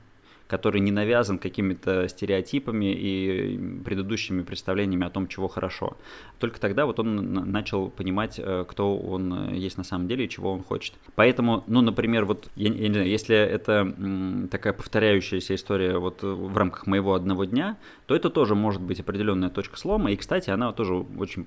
который 0.46 0.80
не 0.80 0.90
навязан 0.90 1.38
какими-то 1.38 2.08
стереотипами 2.08 2.92
и 2.92 3.80
предыдущими 3.84 4.42
представлениями 4.42 5.06
о 5.06 5.10
том, 5.10 5.26
чего 5.28 5.48
хорошо. 5.48 5.96
Только 6.38 6.60
тогда 6.60 6.86
вот 6.86 6.98
он 6.98 7.32
начал 7.50 7.90
понимать, 7.90 8.38
э, 8.38 8.64
кто 8.68 8.96
он 8.96 9.50
э, 9.50 9.56
есть 9.56 9.78
на 9.78 9.84
самом 9.84 10.08
деле 10.08 10.24
и 10.24 10.28
чего 10.28 10.52
он 10.52 10.62
хочет. 10.62 10.94
Поэтому, 11.14 11.64
ну, 11.66 11.80
например, 11.80 12.24
вот, 12.24 12.50
я, 12.56 12.72
я 12.72 12.88
не 12.88 12.94
знаю, 12.94 13.08
если 13.08 13.36
это 13.36 14.48
такая 14.50 14.72
повторяющаяся 14.72 15.54
история 15.54 15.98
вот 15.98 16.22
в 16.22 16.56
рамках 16.56 16.86
моего 16.86 17.14
одного 17.14 17.44
дня, 17.44 17.76
то 18.06 18.14
это 18.14 18.30
тоже 18.30 18.54
может 18.54 18.82
быть 18.82 19.00
определенная 19.00 19.50
точка 19.50 19.78
слома. 19.78 20.10
И, 20.10 20.16
кстати, 20.16 20.50
она 20.50 20.72
тоже 20.72 20.94
очень, 20.94 21.46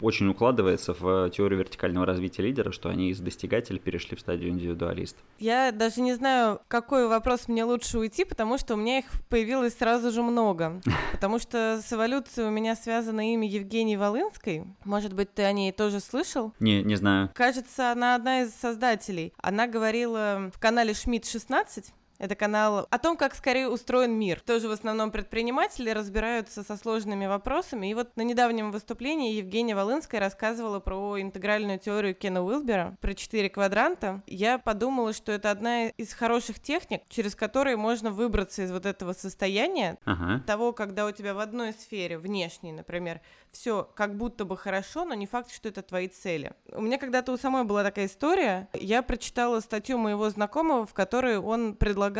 очень 0.00 0.28
укладывается 0.28 0.94
в 0.94 1.30
теорию 1.30 1.60
вертикального 1.60 2.06
развития 2.06 2.42
лидера, 2.42 2.72
что 2.72 2.88
они 2.88 3.10
из 3.10 3.20
достигателя 3.20 3.78
перешли 3.78 4.16
в 4.16 4.20
стадию 4.20 4.50
индивидуалист. 4.50 5.16
Я 5.38 5.72
даже 5.72 6.00
не 6.00 6.14
знаю, 6.14 6.60
какой 6.68 7.08
вопрос 7.08 7.48
мне 7.48 7.64
лучше 7.64 7.98
уйти, 7.98 8.24
потому 8.34 8.58
что 8.58 8.74
у 8.74 8.76
меня 8.76 8.98
их 8.98 9.04
появилось 9.28 9.78
сразу 9.78 10.10
же 10.10 10.20
много. 10.20 10.80
Потому 11.12 11.38
что 11.38 11.80
с 11.80 11.92
эволюцией 11.92 12.48
у 12.48 12.50
меня 12.50 12.74
связано 12.74 13.32
имя 13.32 13.46
Евгении 13.48 13.94
Волынской. 13.94 14.64
Может 14.84 15.12
быть, 15.12 15.32
ты 15.32 15.44
о 15.44 15.52
ней 15.52 15.70
тоже 15.70 16.00
слышал? 16.00 16.52
Не, 16.58 16.82
не 16.82 16.96
знаю. 16.96 17.30
Кажется, 17.32 17.92
она 17.92 18.16
одна 18.16 18.42
из 18.42 18.52
создателей. 18.52 19.32
Она 19.38 19.68
говорила 19.68 20.50
в 20.52 20.58
канале 20.58 20.94
Шмидт 20.94 21.26
16 21.26 21.92
это 22.24 22.34
канал 22.34 22.86
о 22.90 22.98
том, 22.98 23.16
как 23.16 23.34
скорее 23.34 23.68
устроен 23.68 24.12
мир. 24.12 24.40
Тоже 24.40 24.68
в 24.68 24.72
основном 24.72 25.10
предприниматели 25.10 25.90
разбираются 25.90 26.62
со 26.62 26.76
сложными 26.76 27.26
вопросами. 27.26 27.88
И 27.88 27.94
вот 27.94 28.16
на 28.16 28.22
недавнем 28.22 28.72
выступлении 28.72 29.34
Евгения 29.34 29.74
Волынская 29.74 30.20
рассказывала 30.20 30.80
про 30.80 31.20
интегральную 31.20 31.78
теорию 31.78 32.14
Кена 32.14 32.42
Уилбера, 32.42 32.96
про 33.00 33.14
четыре 33.14 33.50
квадранта. 33.50 34.22
Я 34.26 34.58
подумала, 34.58 35.12
что 35.12 35.32
это 35.32 35.50
одна 35.50 35.88
из 35.88 36.14
хороших 36.14 36.60
техник, 36.60 37.02
через 37.10 37.34
которые 37.34 37.76
можно 37.76 38.10
выбраться 38.10 38.62
из 38.62 38.72
вот 38.72 38.86
этого 38.86 39.12
состояния, 39.12 39.98
ага. 40.04 40.42
того, 40.46 40.72
когда 40.72 41.06
у 41.06 41.10
тебя 41.10 41.34
в 41.34 41.40
одной 41.40 41.74
сфере, 41.74 42.16
внешней, 42.16 42.72
например, 42.72 43.20
все 43.52 43.88
как 43.94 44.16
будто 44.16 44.44
бы 44.44 44.56
хорошо, 44.56 45.04
но 45.04 45.14
не 45.14 45.26
факт, 45.26 45.52
что 45.52 45.68
это 45.68 45.82
твои 45.82 46.08
цели. 46.08 46.52
У 46.72 46.80
меня 46.80 46.98
когда-то 46.98 47.32
у 47.32 47.36
самой 47.36 47.64
была 47.64 47.84
такая 47.84 48.06
история. 48.06 48.68
Я 48.72 49.02
прочитала 49.02 49.60
статью 49.60 49.98
моего 49.98 50.28
знакомого, 50.30 50.86
в 50.86 50.94
которой 50.94 51.38
он 51.38 51.74
предлагал 51.74 52.13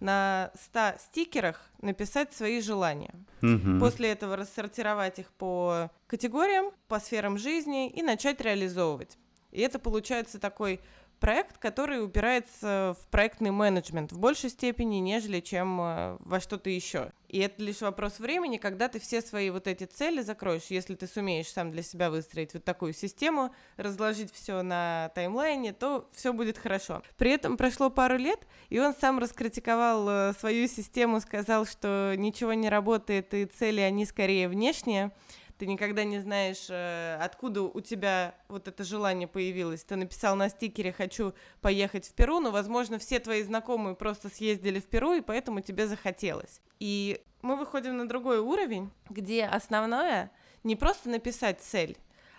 на 0.00 0.50
100 0.60 0.94
стикерах 0.98 1.60
написать 1.80 2.32
свои 2.34 2.60
желания. 2.60 3.14
Угу. 3.42 3.78
После 3.80 4.10
этого 4.10 4.36
рассортировать 4.36 5.18
их 5.18 5.30
по 5.32 5.90
категориям, 6.06 6.72
по 6.88 6.98
сферам 7.00 7.38
жизни 7.38 7.88
и 7.88 8.02
начать 8.02 8.40
реализовывать. 8.40 9.18
И 9.52 9.60
это 9.60 9.78
получается 9.78 10.38
такой 10.38 10.80
проект, 11.18 11.58
который 11.58 12.04
упирается 12.04 12.96
в 13.00 13.08
проектный 13.08 13.50
менеджмент 13.50 14.12
в 14.12 14.18
большей 14.18 14.50
степени, 14.50 14.96
нежели 14.96 15.40
чем 15.40 15.80
э, 15.80 16.16
во 16.20 16.40
что-то 16.40 16.70
еще. 16.70 17.12
И 17.28 17.38
это 17.40 17.62
лишь 17.62 17.80
вопрос 17.80 18.18
времени, 18.18 18.56
когда 18.56 18.88
ты 18.88 19.00
все 19.00 19.20
свои 19.20 19.50
вот 19.50 19.66
эти 19.66 19.84
цели 19.84 20.22
закроешь, 20.22 20.66
если 20.68 20.94
ты 20.94 21.06
сумеешь 21.06 21.48
сам 21.48 21.70
для 21.72 21.82
себя 21.82 22.10
выстроить 22.10 22.54
вот 22.54 22.64
такую 22.64 22.92
систему, 22.92 23.54
разложить 23.76 24.32
все 24.32 24.62
на 24.62 25.10
таймлайне, 25.14 25.72
то 25.72 26.08
все 26.12 26.32
будет 26.32 26.58
хорошо. 26.58 27.02
При 27.16 27.32
этом 27.32 27.56
прошло 27.56 27.90
пару 27.90 28.16
лет, 28.16 28.46
и 28.68 28.78
он 28.78 28.94
сам 28.94 29.18
раскритиковал 29.18 30.08
э, 30.08 30.32
свою 30.38 30.68
систему, 30.68 31.20
сказал, 31.20 31.66
что 31.66 32.14
ничего 32.16 32.52
не 32.52 32.68
работает, 32.68 33.34
и 33.34 33.46
цели, 33.46 33.80
они 33.80 34.06
скорее 34.06 34.48
внешние 34.48 35.12
ты 35.58 35.66
никогда 35.66 36.04
не 36.04 36.18
знаешь, 36.20 36.66
э, 36.68 37.18
откуда 37.20 37.62
у 37.62 37.80
тебя 37.80 38.34
вот 38.48 38.68
это 38.68 38.84
желание 38.84 39.26
появилось. 39.26 39.84
Ты 39.84 39.96
написал 39.96 40.36
на 40.36 40.48
стикере 40.48 40.92
«хочу 40.92 41.34
поехать 41.60 42.08
в 42.08 42.12
Перу», 42.12 42.40
но, 42.40 42.50
возможно, 42.50 42.98
все 42.98 43.18
твои 43.18 43.42
знакомые 43.42 43.96
просто 43.96 44.28
съездили 44.28 44.80
в 44.80 44.86
Перу, 44.86 45.14
и 45.14 45.20
поэтому 45.20 45.60
тебе 45.60 45.86
захотелось. 45.86 46.60
И 46.78 47.22
мы 47.42 47.56
выходим 47.56 47.96
на 47.96 48.08
другой 48.08 48.38
уровень, 48.38 48.90
где 49.08 49.44
основное 49.44 50.30
не 50.64 50.76
просто 50.76 51.08
написать 51.08 51.60
цель, 51.60 51.96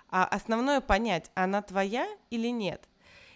а 0.09 0.25
основное 0.25 0.81
понять, 0.81 1.31
она 1.33 1.61
твоя 1.61 2.07
или 2.29 2.47
нет. 2.49 2.87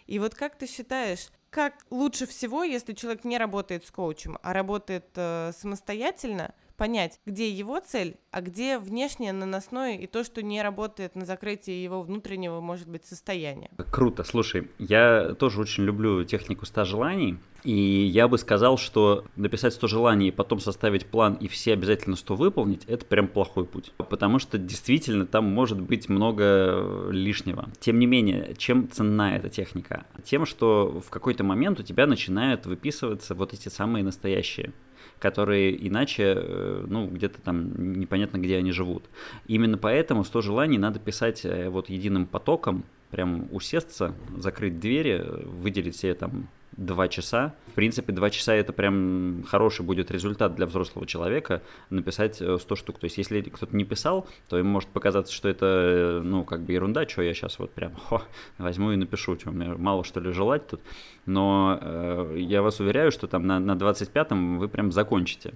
И 0.05 0.19
вот 0.19 0.35
как 0.35 0.57
ты 0.57 0.67
считаешь, 0.67 1.29
как 1.49 1.73
лучше 1.89 2.25
всего, 2.27 2.63
если 2.63 2.93
человек 2.93 3.23
не 3.23 3.37
работает 3.37 3.85
с 3.85 3.91
коучем, 3.91 4.37
а 4.41 4.53
работает 4.53 5.07
э, 5.15 5.51
самостоятельно, 5.57 6.53
понять, 6.77 7.19
где 7.25 7.49
его 7.49 7.79
цель, 7.79 8.15
а 8.31 8.41
где 8.41 8.79
внешнее 8.79 9.33
наносное 9.33 9.97
и 9.97 10.07
то, 10.07 10.23
что 10.23 10.41
не 10.41 10.61
работает 10.61 11.15
на 11.15 11.25
закрытие 11.25 11.83
его 11.83 12.01
внутреннего, 12.01 12.61
может 12.61 12.87
быть, 12.87 13.05
состояния. 13.05 13.69
Круто. 13.91 14.23
Слушай, 14.23 14.69
я 14.79 15.35
тоже 15.37 15.61
очень 15.61 15.83
люблю 15.83 16.23
технику 16.23 16.65
100 16.65 16.85
желаний, 16.85 17.37
и 17.63 17.73
я 17.73 18.27
бы 18.27 18.37
сказал, 18.37 18.77
что 18.77 19.25
написать 19.35 19.73
100 19.73 19.87
желаний 19.87 20.29
и 20.29 20.31
потом 20.31 20.59
составить 20.59 21.05
план 21.05 21.35
и 21.35 21.47
все 21.47 21.73
обязательно 21.73 22.15
100 22.15 22.35
выполнить, 22.35 22.85
это 22.85 23.05
прям 23.05 23.27
плохой 23.27 23.65
путь. 23.65 23.91
Потому 23.97 24.39
что 24.39 24.57
действительно 24.57 25.25
там 25.25 25.45
может 25.45 25.79
быть 25.79 26.09
много 26.09 27.07
лишнего. 27.11 27.69
Тем 27.79 27.99
не 27.99 28.05
менее, 28.05 28.55
чем 28.57 28.89
ценна 28.89 29.35
эта 29.35 29.49
техника? 29.49 30.05
Тем, 30.23 30.45
что 30.45 31.01
в 31.05 31.09
какой-то 31.09 31.43
момент 31.43 31.79
у 31.79 31.83
тебя 31.83 32.07
начинают 32.07 32.65
выписываться 32.65 33.35
вот 33.35 33.53
эти 33.53 33.69
самые 33.69 34.03
настоящие 34.03 34.73
которые 35.21 35.87
иначе, 35.87 36.33
э, 36.35 36.85
ну, 36.87 37.07
где-то 37.07 37.39
там 37.41 37.99
непонятно, 37.99 38.37
где 38.37 38.57
они 38.57 38.71
живут. 38.71 39.03
Именно 39.47 39.77
поэтому 39.77 40.23
100 40.23 40.41
желаний 40.41 40.79
надо 40.79 40.99
писать 40.99 41.45
э, 41.45 41.69
вот 41.69 41.89
единым 41.89 42.25
потоком, 42.25 42.83
прям 43.11 43.47
усесться, 43.51 44.15
закрыть 44.37 44.79
двери, 44.79 45.23
выделить 45.45 45.95
себе 45.95 46.15
там 46.15 46.47
два 46.71 47.07
часа. 47.07 47.53
В 47.67 47.73
принципе, 47.73 48.11
два 48.13 48.29
часа 48.29 48.53
это 48.53 48.73
прям 48.73 49.43
хороший 49.47 49.85
будет 49.85 50.11
результат 50.11 50.55
для 50.55 50.65
взрослого 50.65 51.05
человека 51.05 51.61
написать 51.89 52.35
100 52.35 52.55
э, 52.55 52.75
штук. 52.75 52.99
То 52.99 53.05
есть, 53.05 53.17
если 53.17 53.41
кто-то 53.41 53.75
не 53.75 53.83
писал, 53.83 54.27
то 54.49 54.57
ему 54.57 54.69
может 54.69 54.89
показаться, 54.89 55.33
что 55.33 55.49
это, 55.49 56.21
ну, 56.23 56.43
как 56.43 56.61
бы 56.61 56.73
ерунда, 56.73 57.07
что 57.07 57.21
я 57.21 57.33
сейчас 57.33 57.59
вот 57.59 57.71
прям 57.71 57.95
хо, 58.09 58.23
возьму 58.57 58.91
и 58.91 58.95
напишу, 58.95 59.37
что 59.37 59.51
мне 59.51 59.67
мало 59.75 60.03
что 60.03 60.19
ли 60.19 60.31
желать 60.31 60.67
тут. 60.67 60.81
Но 61.25 61.77
э, 61.79 62.35
я 62.39 62.61
вас 62.61 62.79
уверяю, 62.79 63.11
что 63.11 63.27
там 63.27 63.45
на, 63.45 63.59
на 63.59 63.73
25-м 63.73 64.59
вы 64.59 64.67
прям 64.67 64.91
закончите. 64.91 65.53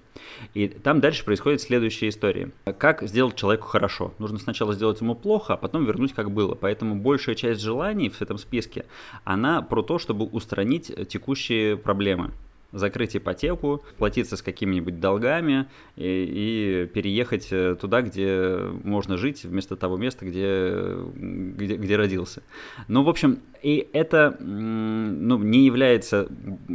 И 0.54 0.67
там 0.67 1.01
дальше 1.01 1.25
происходит 1.25 1.62
следующая 1.62 2.10
история. 2.10 2.51
Как 2.78 3.01
сделать 3.04 3.36
человеку 3.36 3.67
хорошо? 3.67 4.13
Нужно 4.19 4.38
сначала 4.38 4.73
сделать 4.73 5.01
ему 5.01 5.15
плохо, 5.15 5.54
а 5.54 5.58
потом 5.58 5.86
вернуть 5.86 6.13
как 6.13 6.32
было. 6.32 6.56
Поэтому 6.56 6.95
большая 6.95 7.36
часть 7.36 7.62
желаний 7.62 8.10
в 8.10 8.21
этом 8.21 8.38
списке, 8.38 8.86
она 9.23 9.62
про 9.62 9.82
то, 9.82 9.97
чтобы 9.97 10.25
устранить 10.25 10.91
текущие 11.10 11.78
проблемы 11.78 12.32
закрыть 12.76 13.16
ипотеку, 13.16 13.84
платиться 13.98 14.36
с 14.38 14.42
какими-нибудь 14.42 15.00
долгами 15.00 15.68
и, 15.96 16.84
и 16.86 16.94
переехать 16.94 17.48
э, 17.52 17.76
туда, 17.80 18.02
где 18.02 18.58
можно 18.84 19.18
жить, 19.18 19.46
вместо 19.46 19.76
того 19.76 19.98
места, 19.98 20.26
где, 20.26 20.96
где, 21.16 21.78
где 21.78 21.96
родился. 21.96 22.44
Ну, 22.88 23.04
в 23.04 23.10
общем, 23.10 23.40
и 23.62 23.88
это 23.94 24.38
ну, 24.40 25.38
не 25.40 25.66
является 25.66 26.28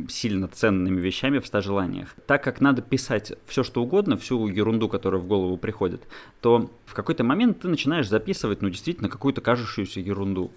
сильно 0.08 0.48
ценными 0.48 1.00
вещами 1.00 1.38
в 1.38 1.46
100 1.46 1.60
желаниях. 1.60 2.14
Так 2.26 2.42
как 2.42 2.60
надо 2.60 2.82
писать 2.82 3.34
все, 3.46 3.62
что 3.62 3.82
угодно, 3.82 4.16
всю 4.16 4.48
ерунду, 4.48 4.88
которая 4.88 5.20
в 5.20 5.26
голову 5.26 5.56
приходит, 5.56 6.02
то 6.40 6.70
в 6.86 6.94
какой-то 6.94 7.24
момент 7.24 7.60
ты 7.60 7.68
начинаешь 7.68 8.08
записывать, 8.08 8.62
ну, 8.62 8.70
действительно, 8.70 9.08
какую-то 9.08 9.40
кажущуюся 9.40 10.00
ерунду. 10.00 10.50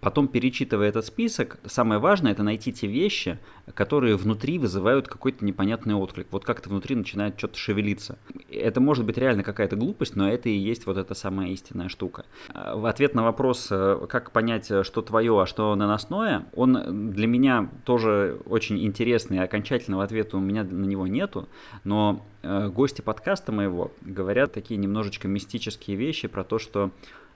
Потом, 0.00 0.28
перечитывая 0.28 0.88
этот 0.88 1.04
список, 1.04 1.58
самое 1.66 2.00
важное 2.00 2.32
это 2.32 2.42
найти 2.42 2.72
те 2.72 2.86
вещи, 2.86 3.38
которые 3.74 4.16
внутри 4.16 4.58
вызывают 4.58 5.08
какой-то 5.08 5.44
непонятный 5.44 5.94
отклик. 5.94 6.28
Вот 6.30 6.44
как-то 6.44 6.68
внутри 6.68 6.96
начинает 6.96 7.38
что-то 7.38 7.58
шевелиться. 7.58 8.18
Это 8.50 8.80
может 8.80 9.04
быть 9.04 9.18
реально 9.18 9.42
какая-то 9.42 9.76
глупость, 9.76 10.16
но 10.16 10.28
это 10.28 10.48
и 10.48 10.56
есть 10.56 10.86
вот 10.86 10.96
эта 10.96 11.14
самая 11.14 11.48
истинная 11.48 11.88
штука. 11.88 12.24
В 12.54 12.86
ответ 12.86 13.14
на 13.14 13.22
вопрос, 13.22 13.68
э, 13.70 14.06
как 14.08 14.32
понять, 14.32 14.70
э, 14.70 14.82
что 14.82 15.02
твое, 15.02 15.42
а 15.42 15.46
что 15.46 15.74
наносное, 15.74 16.46
он 16.54 17.10
для 17.12 17.26
меня 17.26 17.70
тоже 17.84 18.40
очень 18.46 18.84
интересный, 18.84 19.40
окончательного 19.40 20.04
ответа 20.04 20.36
у 20.36 20.40
меня 20.40 20.64
на 20.64 20.84
него 20.84 21.06
нету, 21.06 21.48
но 21.84 22.24
э, 22.42 22.68
гости 22.68 23.00
подкаста 23.00 23.52
моего 23.52 23.92
говорят 24.02 24.52
такие 24.52 24.78
немножечко 24.78 25.28
мистические 25.28 25.96
вещи 25.96 26.28
про 26.28 26.44
то, 26.44 26.58
что 26.58 26.90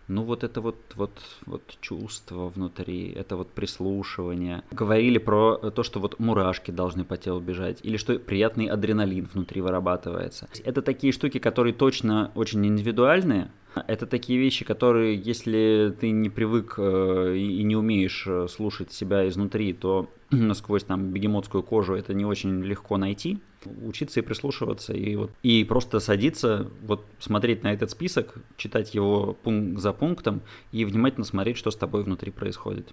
ну 0.09 0.23
вот 0.23 0.45
это 0.45 0.61
вот, 0.61 0.77
вот, 0.95 1.12
вот 1.47 1.62
чувство 1.81 2.49
внутри, 2.49 3.12
это 3.12 3.37
вот 3.37 3.49
прислушивание. 3.51 4.62
Говорили 4.71 5.19
про 5.19 5.57
то, 5.57 5.83
что 5.83 6.01
вот 6.01 6.19
мурашки 6.19 6.71
должны 6.71 7.05
по 7.05 7.17
телу 7.17 7.40
бежать, 7.40 7.81
или 7.83 7.97
что 7.97 8.19
приятный 8.19 8.67
адреналин 8.67 9.29
внутри 9.33 9.61
вырабатывается. 9.61 10.49
Это 10.64 10.83
такие 10.83 11.12
штуки, 11.12 11.38
которые 11.38 11.75
точно 11.75 12.31
очень 12.35 12.67
индивидуальные, 12.67 13.51
это 13.87 14.07
такие 14.07 14.39
вещи, 14.39 14.65
которые, 14.65 15.17
если 15.17 15.95
ты 16.01 16.11
не 16.11 16.31
привык 16.31 16.75
э, 16.79 17.37
и 17.37 17.63
не 17.63 17.77
умеешь 17.77 18.25
э, 18.27 18.47
слушать 18.49 18.93
себя 18.93 19.29
изнутри, 19.29 19.73
то 19.73 20.11
насквозь 20.31 20.85
там 20.85 21.11
бегемотскую 21.11 21.63
кожу 21.63 21.95
это 21.95 22.15
не 22.15 22.25
очень 22.25 22.63
легко 22.63 22.97
найти. 22.97 23.39
Учиться 23.83 24.21
и 24.21 24.23
прислушиваться, 24.23 24.93
и, 24.93 25.17
вот, 25.17 25.31
и 25.43 25.65
просто 25.65 25.99
садиться, 25.99 26.71
вот 26.83 27.05
смотреть 27.19 27.63
на 27.63 27.73
этот 27.73 27.91
список, 27.91 28.35
читать 28.59 28.95
его 28.95 29.33
пункт 29.43 29.81
за 29.81 29.93
пунктом 29.95 30.43
и 30.71 30.85
внимательно 30.85 31.25
смотреть, 31.25 31.57
что 31.57 31.71
с 31.71 31.77
тобой 31.77 32.03
внутри 32.03 32.31
происходит. 32.31 32.93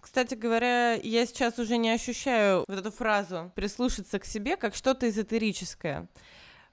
Кстати 0.00 0.34
говоря, 0.34 0.94
я 0.94 1.26
сейчас 1.26 1.58
уже 1.58 1.76
не 1.76 1.90
ощущаю 1.90 2.64
вот 2.66 2.78
эту 2.78 2.90
фразу 2.90 3.52
«прислушаться 3.54 4.18
к 4.18 4.24
себе» 4.24 4.56
как 4.56 4.74
что-то 4.74 5.08
эзотерическое. 5.08 6.08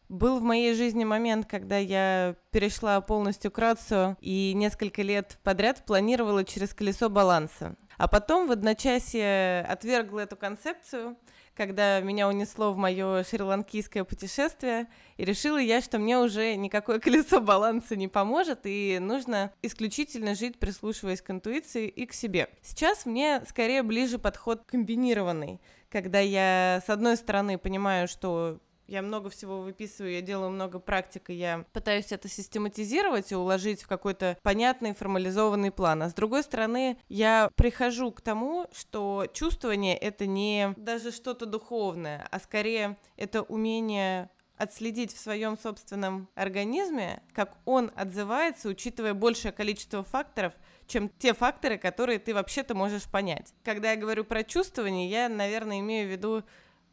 Был 0.09 0.39
в 0.39 0.43
моей 0.43 0.73
жизни 0.73 1.03
момент, 1.03 1.45
когда 1.45 1.77
я 1.77 2.35
перешла 2.49 2.99
полностью 2.99 3.51
к 3.51 3.59
рацию 3.59 4.17
и 4.19 4.53
несколько 4.55 5.03
лет 5.03 5.37
подряд 5.43 5.85
планировала 5.85 6.43
через 6.43 6.73
колесо 6.73 7.09
баланса. 7.09 7.75
А 7.97 8.07
потом 8.07 8.47
в 8.47 8.51
одночасье 8.51 9.61
отвергла 9.69 10.21
эту 10.21 10.35
концепцию, 10.35 11.15
когда 11.53 11.99
меня 11.99 12.27
унесло 12.27 12.73
в 12.73 12.77
мое 12.77 13.23
шри-ланкийское 13.23 14.03
путешествие, 14.03 14.87
и 15.17 15.25
решила 15.25 15.57
я, 15.57 15.79
что 15.79 15.99
мне 15.99 16.17
уже 16.17 16.55
никакое 16.55 16.99
колесо 17.01 17.39
баланса 17.39 17.95
не 17.95 18.07
поможет, 18.07 18.61
и 18.63 18.97
нужно 18.99 19.51
исключительно 19.61 20.33
жить, 20.33 20.57
прислушиваясь 20.57 21.21
к 21.21 21.29
интуиции 21.29 21.87
и 21.87 22.07
к 22.07 22.13
себе. 22.13 22.49
Сейчас 22.63 23.05
мне 23.05 23.43
скорее 23.47 23.83
ближе 23.83 24.17
подход 24.17 24.63
комбинированный, 24.65 25.61
когда 25.91 26.19
я, 26.19 26.81
с 26.87 26.89
одной 26.89 27.15
стороны, 27.15 27.59
понимаю, 27.59 28.07
что 28.07 28.59
я 28.89 29.01
много 29.01 29.29
всего 29.29 29.61
выписываю, 29.61 30.13
я 30.13 30.21
делаю 30.21 30.49
много 30.49 30.79
практик, 30.79 31.29
и 31.29 31.35
я 31.35 31.65
пытаюсь 31.73 32.11
это 32.11 32.27
систематизировать 32.27 33.31
и 33.31 33.35
уложить 33.35 33.83
в 33.83 33.87
какой-то 33.87 34.37
понятный 34.41 34.93
формализованный 34.93 35.71
план. 35.71 36.03
А 36.03 36.09
с 36.09 36.13
другой 36.13 36.43
стороны, 36.43 36.97
я 37.07 37.49
прихожу 37.55 38.11
к 38.11 38.21
тому, 38.21 38.67
что 38.73 39.27
чувствование— 39.31 39.95
это 39.97 40.25
не 40.25 40.73
даже 40.77 41.11
что-то 41.11 41.45
духовное, 41.45 42.27
а 42.31 42.39
скорее 42.39 42.97
это 43.15 43.43
умение 43.43 44.29
отследить 44.57 45.13
в 45.13 45.19
своем 45.19 45.57
собственном 45.57 46.27
организме, 46.35 47.23
как 47.33 47.57
он 47.65 47.91
отзывается, 47.95 48.67
учитывая 48.67 49.13
большее 49.13 49.53
количество 49.53 50.03
факторов, 50.03 50.53
чем 50.85 51.09
те 51.17 51.33
факторы, 51.33 51.77
которые 51.77 52.19
ты 52.19 52.33
вообще-то 52.33 52.75
можешь 52.75 53.05
понять. 53.05 53.53
Когда 53.63 53.91
я 53.91 53.97
говорю 53.97 54.25
про 54.25 54.43
чувствование, 54.43 55.09
я, 55.09 55.29
наверное, 55.29 55.79
имею 55.79 56.09
в 56.09 56.11
виду 56.11 56.43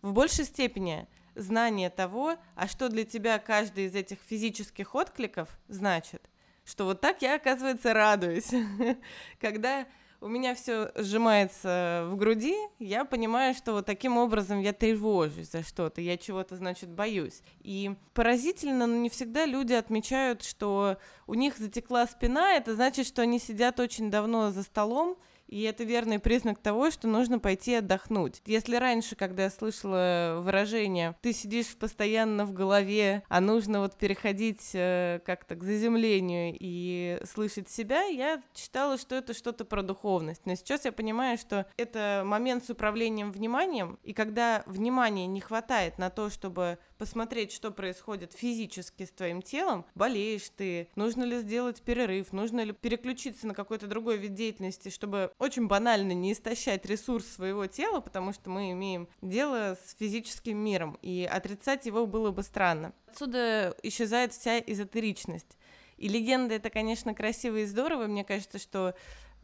в 0.03 0.13
большей 0.13 0.45
степени 0.45 1.09
знание 1.37 1.91
того, 1.91 2.37
а 2.55 2.67
что 2.67 2.89
для 2.89 3.05
тебя 3.05 3.39
каждый 3.39 3.87
из 3.87 3.95
этих 3.95 4.19
физических 4.27 4.95
откликов 4.95 5.49
значит, 5.69 6.29
что 6.65 6.85
вот 6.85 7.01
так 7.01 7.23
я, 7.23 7.37
оказывается, 7.37 7.95
радуюсь. 7.95 8.51
Когда 9.41 9.87
у 10.21 10.29
меня 10.29 10.55
все 10.55 10.91
сжимается 10.97 12.07
в 12.11 12.17
груди, 12.17 12.57
я 12.79 13.05
понимаю, 13.05 13.55
что 13.55 13.73
вот 13.73 13.87
таким 13.87 14.17
образом 14.17 14.61
я 14.61 14.73
тревожусь 14.73 15.51
за 15.51 15.63
что-то, 15.63 16.01
я 16.01 16.17
чего-то, 16.17 16.57
значит, 16.57 16.91
боюсь. 16.91 17.43
И 17.61 17.95
поразительно, 18.15 18.87
но 18.87 18.97
не 18.97 19.11
всегда 19.11 19.45
люди 19.45 19.75
отмечают, 19.75 20.43
что 20.43 20.99
у 21.27 21.35
них 21.35 21.57
затекла 21.59 22.07
спина, 22.07 22.55
это 22.55 22.75
значит, 22.75 23.07
что 23.07 23.23
они 23.23 23.39
сидят 23.39 23.79
очень 23.79 24.11
давно 24.11 24.51
за 24.51 24.63
столом, 24.63 25.17
и 25.47 25.63
это 25.63 25.85
верный 25.85 26.19
признак 26.19 26.59
того, 26.59 26.91
что 26.91 27.09
нужно 27.09 27.39
пойти 27.39 27.75
отдохнуть. 27.75 28.43
Если 28.47 28.77
раньше, 28.77 29.17
когда 29.17 29.45
я 29.45 29.51
слышала 29.51 30.41
выражение 30.43 31.17
«ты 31.23 31.33
сидишь 31.33 31.77
постоянно 31.77 32.45
в 32.45 32.53
голове, 32.53 33.23
а 33.29 33.41
нужно 33.41 33.81
вот 33.81 33.97
переходить 33.97 34.71
э, 34.75 35.21
как-то 35.25 35.55
к 35.55 35.63
заземлению 35.65 36.57
и 36.59 37.21
слышать 37.25 37.69
себя», 37.69 38.05
я 38.05 38.43
считала, 38.55 38.99
что 38.99 39.15
это 39.15 39.35
что-то 39.35 39.65
про 39.65 39.83
духовность. 39.83 40.47
Но 40.47 40.55
сейчас 40.55 40.85
я 40.85 40.93
понимаю, 40.93 41.39
что 41.39 41.67
это 41.77 42.23
момент 42.25 42.65
с 42.65 42.71
управлением 42.71 43.33
вниманием, 43.33 43.99
и 44.03 44.13
когда 44.13 44.63
внимания 44.67 45.27
не 45.27 45.41
хватает 45.41 45.99
на 45.99 46.11
то, 46.11 46.31
чтобы 46.31 46.79
посмотреть, 46.97 47.53
что 47.53 47.71
происходит 47.71 48.33
физически 48.33 49.05
с 49.05 49.11
твоим 49.11 49.43
телом, 49.43 49.85
болеешь 49.95 50.51
ты, 50.57 50.89
нужно 50.97 51.25
ли 51.25 51.39
сделать 51.39 51.83
перерыв, 51.83 52.33
нужно 52.33 52.63
ли 52.63 52.73
переключиться 52.73 53.47
на 53.47 53.55
какой-то 53.55 53.87
другой 53.87 54.17
вид 54.17 54.35
деятельности, 54.35 54.89
чтобы 54.89 55.31
очень 55.39 55.67
банально 55.67 56.13
не 56.13 56.33
истощать 56.33 56.87
ресурс 56.87 57.27
своего 57.27 57.67
тела, 57.67 58.01
потому 58.01 58.33
что 58.33 58.51
мы 58.51 58.73
имеем 58.73 59.09
дело 59.23 59.77
с 59.85 59.95
физическим 59.99 60.59
миром, 60.59 60.99
и 61.03 61.29
отрицать 61.31 61.87
его 61.87 62.07
было 62.07 62.31
бы 62.31 62.43
странно. 62.43 62.93
Отсюда 63.07 63.77
исчезает 63.83 64.33
вся 64.33 64.59
эзотеричность. 64.59 65.57
И 65.97 66.09
легенда 66.09 66.55
это, 66.55 66.69
конечно, 66.69 67.15
красиво 67.15 67.57
и 67.57 67.65
здорово. 67.65 68.07
Мне 68.07 68.25
кажется, 68.25 68.59
что 68.59 68.95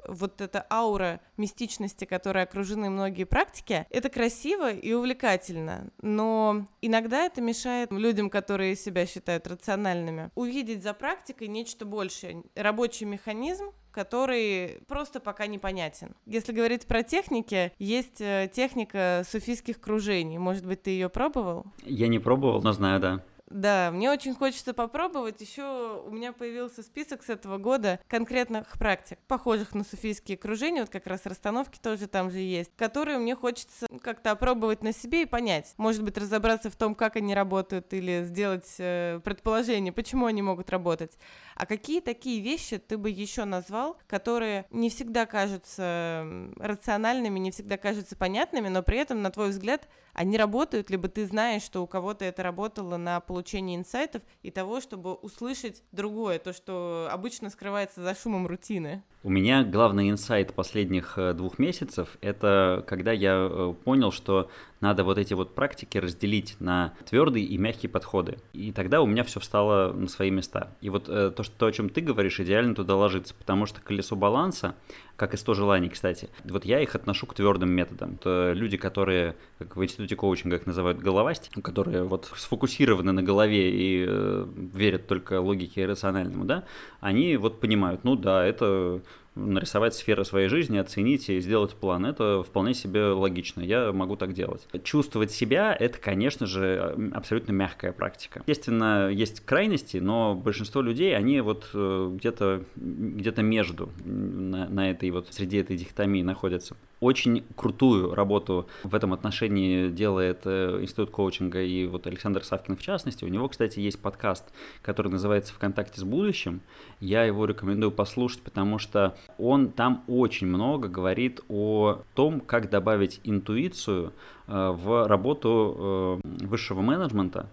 вот 0.07 0.41
эта 0.41 0.67
аура 0.71 1.21
мистичности, 1.37 2.05
которой 2.05 2.45
окружены 2.45 2.91
многие 2.91 3.25
практики, 3.25 3.87
это 3.91 4.09
красиво 4.09 4.73
и 4.73 4.93
увлекательно, 4.93 5.91
но 6.01 6.67
иногда 6.81 7.25
это 7.25 7.41
мешает 7.41 7.93
людям, 7.93 8.31
которые 8.31 8.77
себя 8.77 9.07
считают 9.07 9.47
рациональными, 9.47 10.31
увидеть 10.35 10.83
за 10.83 10.95
практикой 10.95 11.49
нечто 11.49 11.85
большее, 11.85 12.43
рабочий 12.55 13.05
механизм, 13.05 13.73
который 13.93 14.81
просто 14.89 15.21
пока 15.21 15.47
непонятен. 15.47 16.17
Если 16.27 16.53
говорить 16.53 16.87
про 16.87 17.03
техники, 17.03 17.73
есть 17.79 18.21
э, 18.21 18.51
техника 18.53 19.23
суфийских 19.29 19.81
кружений. 19.81 20.39
Может 20.39 20.67
быть, 20.67 20.83
ты 20.83 20.91
ее 20.91 21.09
пробовал? 21.09 21.67
Я 21.85 22.09
не 22.09 22.19
пробовал, 22.19 22.63
но 22.63 22.73
знаю, 22.73 23.01
да. 23.01 23.23
Да, 23.53 23.91
мне 23.91 24.11
очень 24.11 24.35
хочется 24.35 24.73
попробовать. 24.73 25.41
Еще 25.41 26.03
у 26.07 26.11
меня 26.11 26.33
появился 26.33 26.83
список 26.83 27.23
с 27.23 27.29
этого 27.29 27.59
года 27.59 28.01
конкретных 28.09 28.79
практик, 28.79 29.19
похожих 29.29 29.75
на 29.75 29.85
суфийские 29.85 30.39
кружения, 30.39 30.83
вот 30.83 30.91
как 30.91 31.07
раз 31.07 31.27
расстановки 31.27 31.79
тоже 31.79 32.07
там 32.07 32.31
же 32.31 32.39
есть, 32.39 32.75
которые 32.77 33.19
мне 33.19 33.37
хочется 33.37 33.87
как-то 34.01 34.31
опробовать 34.31 34.83
на 34.83 34.93
себе 34.93 35.23
и 35.23 35.27
понять. 35.27 35.75
Может 35.77 36.03
быть, 36.03 36.17
разобраться 36.17 36.71
в 36.71 36.77
том, 36.77 36.95
как 36.95 37.17
они 37.17 37.35
работают, 37.35 37.93
или 37.93 38.25
сделать 38.25 38.75
э, 38.79 39.21
предположение, 39.23 39.93
почему 39.93 40.27
они 40.27 40.41
могут 40.41 40.71
работать. 40.71 41.19
А 41.55 41.67
какие 41.67 42.01
такие 42.01 42.41
вещи 42.41 42.79
ты 42.79 42.97
бы 42.97 43.11
еще 43.11 43.45
назвал, 43.45 43.99
которые 44.07 44.65
не 44.71 44.89
всегда 44.89 45.27
кажутся 45.27 46.27
рациональными, 46.57 47.39
не 47.39 47.51
всегда 47.51 47.77
кажутся 47.77 48.17
понятными, 48.17 48.69
но 48.69 48.83
при 48.83 48.99
этом, 48.99 49.21
на 49.21 49.31
твой 49.31 49.51
взгляд, 49.51 49.89
они 50.15 50.39
работают, 50.39 50.91
либо 50.91 51.09
ты 51.09 51.27
знаешь, 51.27 51.63
что 51.63 51.83
у 51.83 51.87
кого-то 51.87 52.25
это 52.25 52.43
работало 52.43 52.97
на 52.97 53.21
получение 53.21 53.42
инсайтов 53.51 54.23
и 54.43 54.51
того, 54.51 54.81
чтобы 54.81 55.15
услышать 55.15 55.83
другое, 55.93 56.39
то, 56.39 56.53
что 56.53 57.09
обычно 57.11 57.51
скрывается 57.51 58.03
за 58.03 58.15
шумом 58.15 58.47
рутины. 58.47 59.03
У 59.25 59.31
меня 59.31 59.63
главный 59.63 60.11
инсайт 60.11 60.53
последних 60.53 61.17
э, 61.17 61.33
двух 61.33 61.59
месяцев– 61.61 62.17
это 62.21 62.85
когда 62.89 63.13
я 63.13 63.49
э, 63.49 63.75
понял, 63.85 64.11
что 64.11 64.51
надо 64.81 65.05
вот 65.05 65.17
эти 65.17 65.33
вот 65.33 65.55
практики 65.55 65.97
разделить 65.97 66.57
на 66.59 66.93
твердые 67.09 67.47
и 67.47 67.57
мягкие 67.57 67.89
подходы. 67.89 68.39
И 68.53 68.73
тогда 68.73 69.01
у 69.01 69.07
меня 69.07 69.23
все 69.23 69.39
встало 69.39 69.93
на 69.93 70.09
свои 70.09 70.31
места. 70.31 70.73
И 70.81 70.91
вот 70.91 71.09
э, 71.09 71.31
то, 71.31 71.45
что, 71.45 71.55
то, 71.57 71.67
о 71.67 71.73
чем 71.73 71.89
ты 71.89 72.01
говоришь, 72.01 72.41
идеально 72.41 72.75
туда 72.75 72.97
ложится, 72.97 73.33
потому 73.33 73.67
что 73.67 73.81
колесо 73.81 74.17
баланса, 74.17 74.75
как 75.15 75.35
и 75.35 75.37
100 75.37 75.55
желаний, 75.55 75.89
кстати, 75.89 76.31
вот 76.43 76.65
я 76.65 76.81
их 76.81 76.97
отношу 76.97 77.27
к 77.27 77.35
твердым 77.35 77.71
методам. 77.71 78.15
Это 78.15 78.53
люди, 78.55 78.77
которые, 78.77 79.37
как 79.59 79.77
в 79.77 79.85
институте 79.85 80.17
коучинга 80.17 80.57
их 80.57 80.67
называют 80.67 80.99
головастики, 80.99 81.61
которые 81.61 82.03
вот 82.03 82.33
сфокусированы 82.37 83.13
на 83.13 83.22
голове 83.23 83.71
и 83.71 84.05
э, 84.07 84.47
верят 84.75 85.07
только 85.07 85.41
логике 85.41 85.83
и 85.83 85.87
рациональному, 85.87 86.45
да, 86.45 86.65
они 87.01 87.37
вот 87.37 87.61
понимают, 87.61 88.05
ну 88.05 88.17
да, 88.17 88.45
это 88.45 89.01
нарисовать 89.35 89.95
сферы 89.95 90.25
своей 90.25 90.49
жизни, 90.49 90.77
оценить 90.79 91.29
и 91.31 91.41
сделать 91.41 91.75
план. 91.75 92.05
Это 92.05 92.43
вполне 92.43 92.75
себе 92.75 93.07
логично, 93.07 93.63
я 93.63 93.93
могу 93.93 94.17
так 94.17 94.33
делать. 94.35 94.69
Чувствовать 94.85 95.31
себя– 95.31 95.75
это, 95.79 95.99
конечно 95.99 96.47
же, 96.47 97.11
абсолютно 97.15 97.53
мягкая 97.53 97.93
практика. 97.93 98.43
Естественно, 98.47 99.09
есть 99.09 99.41
крайности, 99.41 99.99
но 99.99 100.35
большинство 100.35 100.83
людей, 100.83 101.17
они 101.17 101.41
вот 101.41 101.71
э, 101.73 102.11
где-то 102.15 102.65
где 102.77 103.33
между 103.43 103.91
на, 104.05 104.69
на 104.69 104.91
этой 104.91 105.11
вот, 105.11 105.29
среди 105.31 105.57
этой 105.57 105.77
дихотомии 105.77 106.23
находятся. 106.23 106.77
Очень 107.03 107.45
крутую 107.57 108.15
работу 108.15 108.69
в 108.85 108.95
этом 108.95 109.13
отношении 109.13 109.89
делает 109.89 110.43
э, 110.45 110.79
Институт 110.83 111.11
коучинга 111.11 111.61
и 111.61 111.85
вот 111.87 112.07
Александр 112.07 112.45
Савкин 112.45 112.77
в 112.77 112.81
частности. 112.81 113.25
У 113.25 113.29
него, 113.29 113.49
кстати, 113.49 113.81
есть 113.81 113.99
подкаст, 113.99 114.45
который 114.83 115.11
называется 115.11 115.53
«ВКонтакте 115.53 116.01
с 116.01 116.05
будущим». 116.05 116.61
Я 117.01 117.25
его 117.25 117.45
рекомендую 117.45 117.91
послушать, 117.91 118.43
потому 118.43 118.79
что 118.79 119.17
он 119.37 119.73
там 119.73 120.05
очень 120.07 120.47
много 120.47 120.87
говорит 120.87 121.41
о 121.49 122.03
том, 122.15 122.39
как 122.41 122.71
добавить 122.71 123.21
интуицию 123.25 124.13
э, 124.47 124.71
в 124.71 125.09
работу 125.09 126.21
э, 126.23 126.47
высшего 126.47 126.83
менеджмента, 126.83 127.51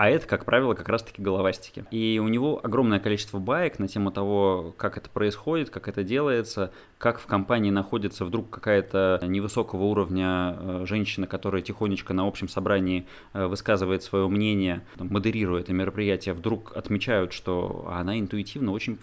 а 0.00 0.08
это, 0.08 0.26
как 0.26 0.46
правило, 0.46 0.72
как 0.72 0.88
раз-таки 0.88 1.20
головастики. 1.20 1.84
И 1.90 2.18
у 2.24 2.28
него 2.28 2.58
огромное 2.62 3.00
количество 3.00 3.38
баек 3.38 3.78
на 3.78 3.86
тему 3.86 4.10
того, 4.10 4.74
как 4.78 4.96
это 4.96 5.10
происходит, 5.10 5.68
как 5.68 5.88
это 5.88 6.02
делается, 6.02 6.72
как 6.96 7.20
в 7.20 7.26
компании 7.26 7.70
находится 7.70 8.24
вдруг 8.24 8.48
какая-то 8.48 9.20
невысокого 9.22 9.82
уровня 9.82 10.56
э, 10.58 10.84
женщина, 10.86 11.26
которая 11.26 11.60
тихонечко 11.60 12.14
на 12.14 12.26
общем 12.26 12.48
собрании 12.48 13.06
высказывает 13.34 14.02
свое 14.02 14.26
мнение, 14.26 14.80
модерирует 14.96 15.64
это 15.64 15.74
мероприятие, 15.74 16.32
вдруг 16.32 16.74
отмечают, 16.74 17.34
что 17.34 17.86
она 17.92 18.18
интуитивно 18.18 18.72
очень 18.72 18.98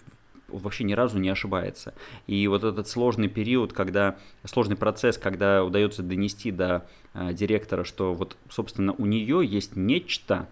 вообще 0.48 0.84
ни 0.84 0.94
разу 0.94 1.20
не 1.20 1.30
ошибается. 1.30 1.94
И 2.26 2.48
вот 2.48 2.64
этот 2.64 2.88
сложный 2.88 3.28
период, 3.28 3.72
когда 3.72 4.16
сложный 4.46 4.78
процесс, 4.78 5.20
когда 5.20 5.64
удается 5.64 6.02
донести 6.02 6.50
до 6.50 6.88
э, 7.14 7.34
директора, 7.34 7.84
что 7.84 8.16
вот, 8.16 8.36
собственно, 8.50 8.94
у 8.94 9.06
нее 9.06 9.46
есть 9.46 9.76
нечто, 9.76 10.48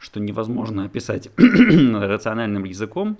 что 0.00 0.18
невозможно 0.18 0.84
описать 0.84 1.30
рациональным 1.36 2.64
языком, 2.64 3.18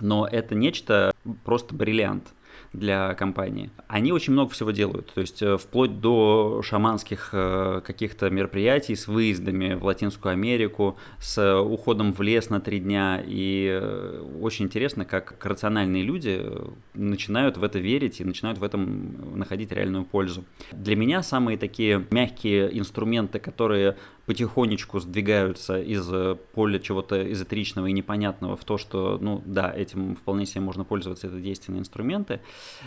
но 0.00 0.26
это 0.26 0.54
нечто 0.54 1.12
просто 1.44 1.74
бриллиант 1.74 2.32
для 2.72 3.14
компании. 3.14 3.70
Они 3.86 4.12
очень 4.12 4.32
много 4.32 4.50
всего 4.50 4.70
делают, 4.72 5.12
то 5.14 5.20
есть 5.20 5.42
э, 5.42 5.56
вплоть 5.56 6.00
до 6.00 6.60
шаманских 6.62 7.30
э, 7.32 7.80
каких-то 7.84 8.28
мероприятий 8.28 8.94
с 8.94 9.08
выездами 9.08 9.74
в 9.74 9.84
Латинскую 9.84 10.32
Америку, 10.32 10.98
с 11.18 11.60
уходом 11.60 12.12
в 12.12 12.20
лес 12.20 12.50
на 12.50 12.60
три 12.60 12.80
дня. 12.80 13.22
И 13.24 13.68
э, 13.70 14.22
очень 14.40 14.66
интересно, 14.66 15.04
как 15.04 15.44
рациональные 15.44 16.02
люди 16.02 16.44
начинают 16.94 17.56
в 17.56 17.64
это 17.64 17.78
верить 17.78 18.20
и 18.20 18.24
начинают 18.24 18.58
в 18.58 18.64
этом 18.64 19.38
находить 19.38 19.72
реальную 19.72 20.04
пользу. 20.04 20.44
Для 20.72 20.96
меня 20.96 21.22
самые 21.22 21.56
такие 21.56 22.04
мягкие 22.10 22.78
инструменты, 22.78 23.38
которые 23.38 23.96
потихонечку 24.28 25.00
сдвигаются 25.00 25.80
из 25.80 26.06
поля 26.52 26.78
чего-то 26.78 27.32
эзотеричного 27.32 27.86
и 27.86 27.92
непонятного 27.92 28.56
в 28.56 28.64
то, 28.64 28.76
что, 28.76 29.16
ну 29.18 29.42
да, 29.46 29.72
этим 29.74 30.16
вполне 30.16 30.44
себе 30.44 30.60
можно 30.60 30.84
пользоваться, 30.84 31.28
это 31.28 31.40
действенные 31.40 31.80
инструменты. 31.80 32.40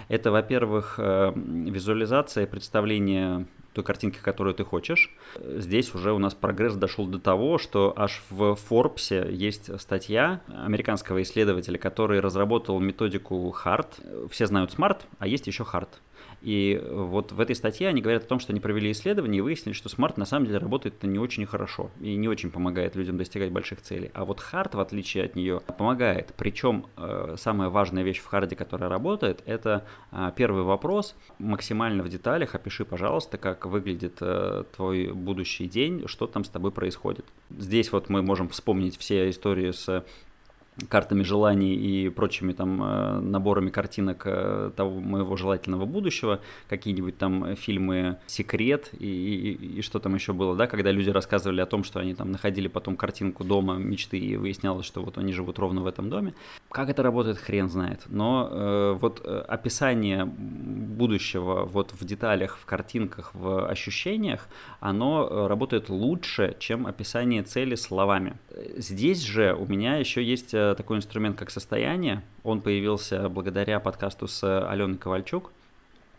Это, 0.07 0.29
во-первых, 0.29 0.99
э, 0.99 1.33
визуализация, 1.35 2.45
представление 2.45 3.47
той 3.73 3.83
картинки, 3.83 4.19
которую 4.21 4.53
ты 4.53 4.63
хочешь. 4.63 5.15
Здесь 5.39 5.95
уже 5.95 6.13
у 6.13 6.19
нас 6.19 6.35
прогресс 6.35 6.75
дошел 6.75 7.07
до 7.07 7.17
того, 7.17 7.57
что 7.57 7.91
аж 7.95 8.21
в 8.29 8.55
Forbes 8.69 9.31
есть 9.31 9.79
статья 9.81 10.41
американского 10.47 11.23
исследователя, 11.23 11.79
который 11.79 12.19
разработал 12.19 12.79
методику 12.79 13.55
HART. 13.65 14.29
Все 14.29 14.45
знают 14.45 14.75
SMART, 14.77 14.99
а 15.17 15.27
есть 15.27 15.47
еще 15.47 15.63
HART. 15.63 15.89
И 16.41 16.81
вот 16.91 17.31
в 17.31 17.39
этой 17.39 17.55
статье 17.55 17.87
они 17.87 18.01
говорят 18.01 18.23
о 18.23 18.27
том, 18.27 18.39
что 18.39 18.51
они 18.51 18.59
провели 18.59 18.91
исследование 18.91 19.39
и 19.39 19.41
выяснили, 19.41 19.73
что 19.73 19.89
SMART 19.89 20.17
на 20.17 20.25
самом 20.25 20.47
деле 20.47 20.57
работает 20.57 21.01
не 21.03 21.19
очень 21.19 21.45
хорошо 21.45 21.91
и 21.99 22.15
не 22.15 22.27
очень 22.27 22.49
помогает 22.51 22.95
людям 22.95 23.17
достигать 23.17 23.51
больших 23.51 23.81
целей. 23.81 24.09
А 24.13 24.25
вот 24.25 24.39
HARD, 24.39 24.75
в 24.75 24.79
отличие 24.79 25.25
от 25.25 25.35
нее, 25.35 25.61
помогает. 25.77 26.33
Причем 26.37 26.87
э, 26.97 27.35
самая 27.37 27.69
важная 27.69 28.03
вещь 28.03 28.19
в 28.19 28.25
HARD'е, 28.25 28.55
которая 28.55 28.89
работает, 28.89 29.43
это 29.45 29.85
э, 30.11 30.31
первый 30.35 30.63
вопрос. 30.63 31.15
Максимально 31.37 32.01
в 32.01 32.09
деталях 32.09 32.55
опиши, 32.55 32.85
пожалуйста, 32.85 33.37
как 33.37 33.65
выглядит 33.65 34.17
э, 34.21 34.63
твой 34.75 35.11
будущий 35.11 35.67
день, 35.67 36.07
что 36.07 36.25
там 36.25 36.43
с 36.43 36.49
тобой 36.49 36.71
происходит. 36.71 37.25
Здесь 37.51 37.91
вот 37.91 38.09
мы 38.09 38.23
можем 38.23 38.49
вспомнить 38.49 38.97
все 38.97 39.29
истории 39.29 39.71
с 39.71 40.03
картами 40.89 41.23
желаний 41.23 41.75
и 41.75 42.09
прочими 42.09 42.53
там 42.53 42.81
э, 42.81 43.19
наборами 43.19 43.69
картинок 43.69 44.23
э, 44.25 44.71
того 44.75 44.99
моего 44.99 45.35
желательного 45.35 45.85
будущего, 45.85 46.39
какие-нибудь 46.69 47.17
там 47.17 47.55
фильмы 47.55 48.17
«Секрет» 48.25 48.89
и, 48.97 49.05
и, 49.05 49.77
и 49.79 49.81
что 49.81 49.99
там 49.99 50.15
еще 50.15 50.31
было, 50.31 50.55
да, 50.55 50.67
когда 50.67 50.91
люди 50.91 51.09
рассказывали 51.09 51.59
о 51.61 51.65
том, 51.65 51.83
что 51.83 51.99
они 51.99 52.13
там 52.13 52.31
находили 52.31 52.67
потом 52.67 52.95
картинку 52.95 53.43
дома 53.43 53.75
мечты 53.75 54.17
и 54.17 54.37
выяснялось, 54.37 54.85
что 54.85 55.03
вот 55.03 55.17
они 55.17 55.33
живут 55.33 55.59
ровно 55.59 55.81
в 55.81 55.87
этом 55.87 56.09
доме. 56.09 56.33
Как 56.69 56.89
это 56.89 57.03
работает, 57.03 57.37
хрен 57.37 57.69
знает. 57.69 58.03
Но 58.07 58.47
э, 58.49 58.97
вот 58.99 59.21
э, 59.23 59.43
описание 59.47 60.25
будущего 60.25 61.65
вот 61.65 61.91
в 61.91 62.05
деталях, 62.05 62.57
в 62.57 62.65
картинках, 62.65 63.31
в 63.33 63.67
ощущениях, 63.67 64.47
оно 64.79 65.47
работает 65.47 65.89
лучше, 65.89 66.55
чем 66.59 66.87
описание 66.87 67.43
цели 67.43 67.75
словами. 67.75 68.37
Здесь 68.77 69.21
же 69.21 69.53
у 69.53 69.65
меня 69.65 69.97
еще 69.97 70.23
есть 70.23 70.53
такой 70.77 70.97
инструмент, 70.97 71.37
как 71.37 71.49
состояние. 71.49 72.23
Он 72.43 72.61
появился 72.61 73.29
благодаря 73.29 73.79
подкасту 73.79 74.27
с 74.27 74.43
Аленой 74.67 74.97
Ковальчук. 74.97 75.51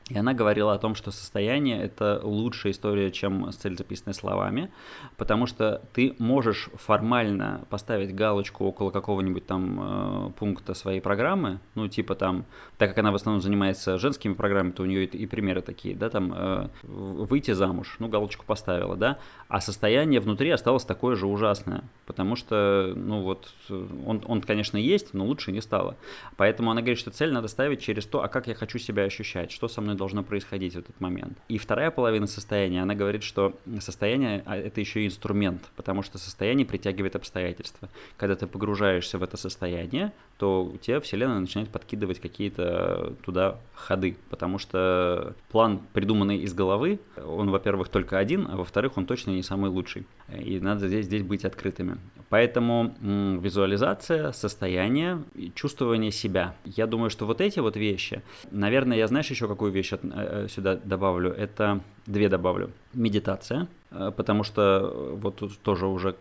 И 0.09 0.18
она 0.18 0.35
говорила 0.35 0.74
о 0.74 0.78
том, 0.78 0.94
что 0.94 1.11
состояние– 1.11 1.81
это 1.83 2.20
лучшая 2.22 2.72
история, 2.72 3.11
чем 3.11 3.50
цель, 3.52 3.78
записанная 3.78 4.14
словами, 4.14 4.70
потому 5.16 5.46
что 5.46 5.81
ты 5.94 6.14
можешь 6.18 6.68
формально 6.74 7.64
поставить 7.70 8.14
галочку 8.14 8.64
около 8.64 8.90
какого-нибудь 8.90 9.46
там 9.46 9.78
э, 9.81 10.31
пункта 10.38 10.74
своей 10.74 11.00
программы, 11.00 11.61
ну, 11.74 11.88
типа 11.88 12.14
там, 12.14 12.44
так 12.82 12.90
как 12.90 12.98
она 12.98 13.12
в 13.12 13.14
основном 13.14 13.40
занимается 13.40 13.96
женскими 13.98 14.34
программами, 14.34 14.72
то 14.72 14.82
у 14.82 14.86
нее 14.86 15.04
и, 15.04 15.26
примеры 15.26 15.62
такие, 15.62 15.94
да, 15.94 16.10
там, 16.10 16.32
э, 16.34 16.68
выйти 16.82 17.52
замуж, 17.52 17.94
ну, 18.00 18.08
галочку 18.08 18.44
поставила, 18.44 18.96
да, 18.96 19.18
а 19.46 19.60
состояние 19.60 20.18
внутри 20.18 20.50
осталось 20.50 20.84
такое 20.84 21.14
же 21.14 21.28
ужасное, 21.28 21.84
потому 22.06 22.34
что, 22.34 22.92
ну, 22.96 23.22
вот, 23.22 23.52
он, 23.70 24.22
он 24.26 24.40
конечно, 24.40 24.76
есть, 24.76 25.14
но 25.14 25.24
лучше 25.24 25.52
не 25.52 25.60
стало. 25.60 25.96
Поэтому 26.36 26.72
она 26.72 26.80
говорит, 26.80 26.98
что 26.98 27.12
цель 27.12 27.32
надо 27.32 27.46
ставить 27.46 27.80
через 27.80 28.04
то, 28.04 28.24
а 28.24 28.28
как 28.28 28.48
я 28.48 28.54
хочу 28.56 28.78
себя 28.78 29.04
ощущать, 29.04 29.52
что 29.52 29.68
со 29.68 29.80
мной 29.80 29.92
мной 29.92 29.98
должно 29.98 30.22
происходить 30.22 30.74
в 30.74 30.78
этот 30.78 31.00
момент. 31.00 31.38
И 31.48 31.58
вторая 31.58 31.90
половина 31.90 32.26
состояния, 32.26 32.82
она 32.82 32.94
говорит, 32.94 33.22
что 33.22 33.54
состояние 33.80 34.42
а, 34.46 34.56
это 34.56 34.80
еще 34.80 35.02
и 35.02 35.06
инструмент, 35.06 35.62
потому 35.76 36.02
что 36.02 36.18
состояние 36.18 36.66
притягивает 36.66 37.16
обстоятельства. 37.16 37.88
Когда 38.16 38.34
ты 38.34 38.46
погружаешься 38.46 39.18
в 39.18 39.22
это 39.22 39.36
состояние, 39.36 40.12
то 40.38 40.64
у 40.64 40.78
тебя 40.78 41.00
Вселенная 41.00 41.40
начинает 41.40 41.70
подкидывать 41.70 42.20
какие-то 42.20 42.71
туда 43.24 43.58
ходы, 43.74 44.16
потому 44.30 44.58
что 44.58 45.35
план, 45.50 45.80
придуманный 45.92 46.38
из 46.38 46.54
головы, 46.54 47.00
он, 47.16 47.50
во-первых, 47.50 47.88
только 47.88 48.18
один, 48.18 48.48
а 48.50 48.56
во-вторых, 48.56 48.96
он 48.96 49.06
точно 49.06 49.30
не 49.30 49.42
самый 49.42 49.70
лучший. 49.70 50.06
И 50.38 50.61
надо 50.61 50.88
здесь, 50.88 51.06
здесь 51.06 51.22
быть 51.22 51.44
открытыми. 51.44 51.98
Поэтому 52.28 52.94
м, 53.02 53.40
визуализация, 53.40 54.32
состояние, 54.32 55.22
чувствование 55.54 56.11
себя. 56.11 56.54
Я 56.64 56.87
думаю, 56.87 57.11
что 57.11 57.26
вот 57.26 57.40
эти 57.40 57.61
вот 57.61 57.76
вещи, 57.76 58.22
наверное, 58.50 58.96
я 58.96 59.06
знаешь 59.06 59.30
еще 59.30 59.48
какую 59.48 59.72
вещь 59.72 59.92
от, 59.92 60.00
э, 60.04 60.46
сюда 60.48 60.76
добавлю? 60.76 61.30
Это 61.30 61.80
две 62.06 62.28
добавлю. 62.28 62.70
Медитация, 62.94 63.68
э, 63.90 64.12
потому 64.16 64.44
что 64.44 65.16
вот 65.20 65.37
тут 65.37 65.58
тоже 65.58 65.87
уже 65.87 66.14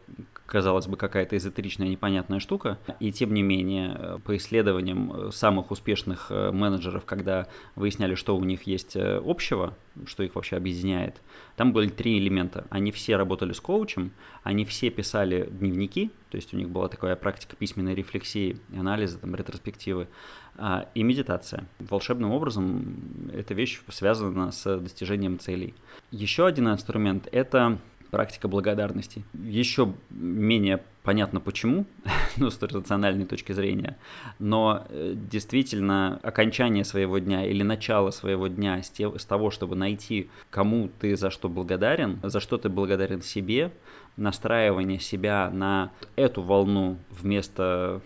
казалось 0.52 0.88
бы, 0.88 0.98
какая-то 0.98 1.38
эзотеричная 1.38 1.88
непонятная 1.88 2.40
штука. 2.40 2.78
И 3.00 3.14
тем 3.14 3.34
не 3.34 3.42
менее, 3.42 3.96
э, 3.98 4.20
по 4.22 4.36
исследованиям 4.36 5.12
э, 5.14 5.32
самых 5.32 5.72
успешных 5.72 6.28
э, 6.30 6.52
менеджеров, 6.52 7.06
когда 7.06 7.48
выясняли, 7.76 8.16
что 8.16 8.36
у 8.36 8.44
них 8.44 8.64
есть 8.64 8.98
общего, 8.98 9.78
что 10.06 10.24
их 10.24 10.36
вообще 10.36 10.58
объединяет, 10.58 11.22
там 11.56 11.72
были 11.72 11.88
три 11.88 12.18
элемента. 12.18 12.66
Они 12.70 12.92
все 12.92 13.16
работали 13.16 13.54
с 13.54 13.62
коучем, 13.62 14.12
они 14.44 14.66
все 14.66 14.90
писали 14.90 15.48
дневники, 15.50 16.12
то 16.30 16.36
есть 16.36 16.54
у 16.54 16.58
них 16.58 16.70
была 16.70 16.90
такая 16.90 17.16
практика 17.16 17.56
письменной 17.56 17.96
рефлексии, 17.96 18.58
анализа, 18.76 19.20
там, 19.20 19.34
ретроспективы, 19.36 20.10
а, 20.58 20.88
и 20.96 21.04
медитация. 21.04 21.66
Волшебным 21.80 22.32
образом 22.32 23.30
эта 23.34 23.54
вещь 23.54 23.82
связана 23.88 24.52
с 24.52 24.80
достижением 24.80 25.40
целей. 25.40 25.74
Еще 26.12 26.46
один 26.46 26.68
инструмент– 26.68 27.30
это 27.32 27.80
практика 28.12 28.48
благодарности. 28.48 29.24
Еще 29.34 29.94
менее 30.10 30.82
понятно 31.04 31.40
почему, 31.40 31.86
ну, 32.38 32.52
с 32.52 32.62
рациональной 32.62 33.26
точки 33.26 33.54
зрения, 33.54 33.98
но 34.38 34.86
э, 34.90 35.16
действительно 35.16 36.20
окончание 36.22 36.84
своего 36.84 37.18
дня 37.18 37.46
или 37.46 37.64
начало 37.64 38.12
своего 38.12 38.48
дня 38.48 38.84
с, 38.84 38.90
те, 38.90 39.12
с 39.18 39.26
того, 39.26 39.50
чтобы 39.50 39.76
найти, 39.76 40.30
кому 40.50 40.90
ты 41.00 41.16
за 41.16 41.32
что 41.32 41.50
благодарен, 41.50 42.20
за 42.22 42.40
что 42.40 42.58
ты 42.58 42.70
благодарен 42.70 43.22
себе, 43.22 43.72
настраивание 44.18 45.00
себя 45.00 45.50
на 45.52 45.92
эту 46.16 46.44
волну 46.44 46.98
вместо 47.10 48.02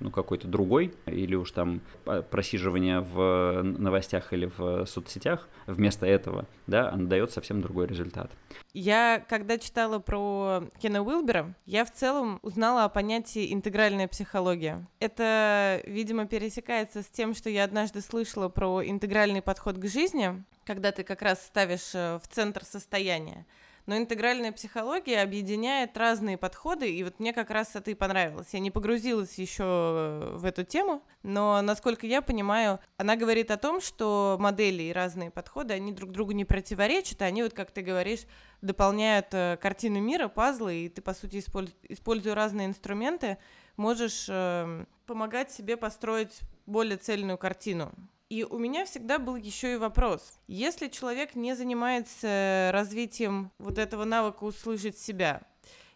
ну, 0.00 0.10
какой-то 0.10 0.48
другой, 0.48 0.94
или 1.06 1.34
уж 1.34 1.50
там 1.52 1.80
просиживание 2.30 3.00
в 3.00 3.62
новостях 3.62 4.32
или 4.32 4.50
в 4.56 4.86
соцсетях 4.86 5.48
вместо 5.66 6.06
этого, 6.06 6.46
да, 6.66 6.90
оно 6.90 7.08
дает 7.08 7.30
совсем 7.30 7.60
другой 7.60 7.86
результат. 7.86 8.30
Я, 8.72 9.24
когда 9.28 9.58
читала 9.58 9.98
про 9.98 10.64
Кена 10.80 11.02
Уилбера, 11.02 11.54
я 11.66 11.84
в 11.84 11.92
целом 11.92 12.38
узнала 12.42 12.84
о 12.84 12.88
понятии 12.88 13.52
интегральная 13.52 14.08
психология. 14.08 14.86
Это, 15.00 15.82
видимо, 15.84 16.26
пересекается 16.26 17.02
с 17.02 17.06
тем, 17.06 17.34
что 17.34 17.50
я 17.50 17.64
однажды 17.64 18.00
слышала 18.00 18.48
про 18.48 18.82
интегральный 18.84 19.42
подход 19.42 19.78
к 19.78 19.86
жизни, 19.86 20.42
когда 20.64 20.92
ты 20.92 21.02
как 21.02 21.22
раз 21.22 21.44
ставишь 21.44 21.94
э, 21.94 22.18
в 22.22 22.28
центр 22.28 22.64
состояния. 22.64 23.46
Но 23.88 23.96
интегральная 23.96 24.52
психология 24.52 25.22
объединяет 25.22 25.96
разные 25.96 26.36
подходы, 26.36 26.94
и 26.94 27.02
вот 27.02 27.18
мне 27.18 27.32
как 27.32 27.48
раз 27.48 27.74
это 27.74 27.90
и 27.90 27.94
понравилось. 27.94 28.48
Я 28.52 28.58
не 28.58 28.70
погрузилась 28.70 29.38
еще 29.38 30.28
в 30.34 30.44
эту 30.44 30.62
тему, 30.62 31.02
но, 31.22 31.62
насколько 31.62 32.06
я 32.06 32.20
понимаю, 32.20 32.80
она 32.98 33.16
говорит 33.16 33.50
о 33.50 33.56
том, 33.56 33.80
что 33.80 34.36
модели 34.38 34.82
и 34.82 34.92
разные 34.92 35.30
подходы, 35.30 35.72
они 35.72 35.92
друг 35.92 36.10
другу 36.10 36.32
не 36.32 36.44
противоречат, 36.44 37.22
они 37.22 37.42
вот, 37.42 37.54
как 37.54 37.70
ты 37.70 37.80
говоришь, 37.80 38.26
дополняют 38.60 39.28
э, 39.32 39.56
картину 39.58 40.00
мира, 40.00 40.28
пазлы, 40.28 40.84
и 40.84 40.88
ты, 40.90 41.00
по 41.00 41.14
сути, 41.14 41.42
используя 41.88 42.34
разные 42.34 42.66
инструменты, 42.66 43.38
можешь 43.78 44.26
э, 44.28 44.84
помогать 45.06 45.50
себе 45.50 45.78
построить 45.78 46.40
более 46.66 46.98
цельную 46.98 47.38
картину. 47.38 47.90
И 48.28 48.44
у 48.44 48.58
меня 48.58 48.84
всегда 48.84 49.18
был 49.18 49.36
еще 49.36 49.72
и 49.72 49.76
вопрос. 49.76 50.38
Если 50.48 50.88
человек 50.88 51.34
не 51.34 51.54
занимается 51.54 52.70
развитием 52.74 53.50
вот 53.58 53.78
этого 53.78 54.04
навыка 54.04 54.44
услышать 54.44 54.98
себя, 54.98 55.42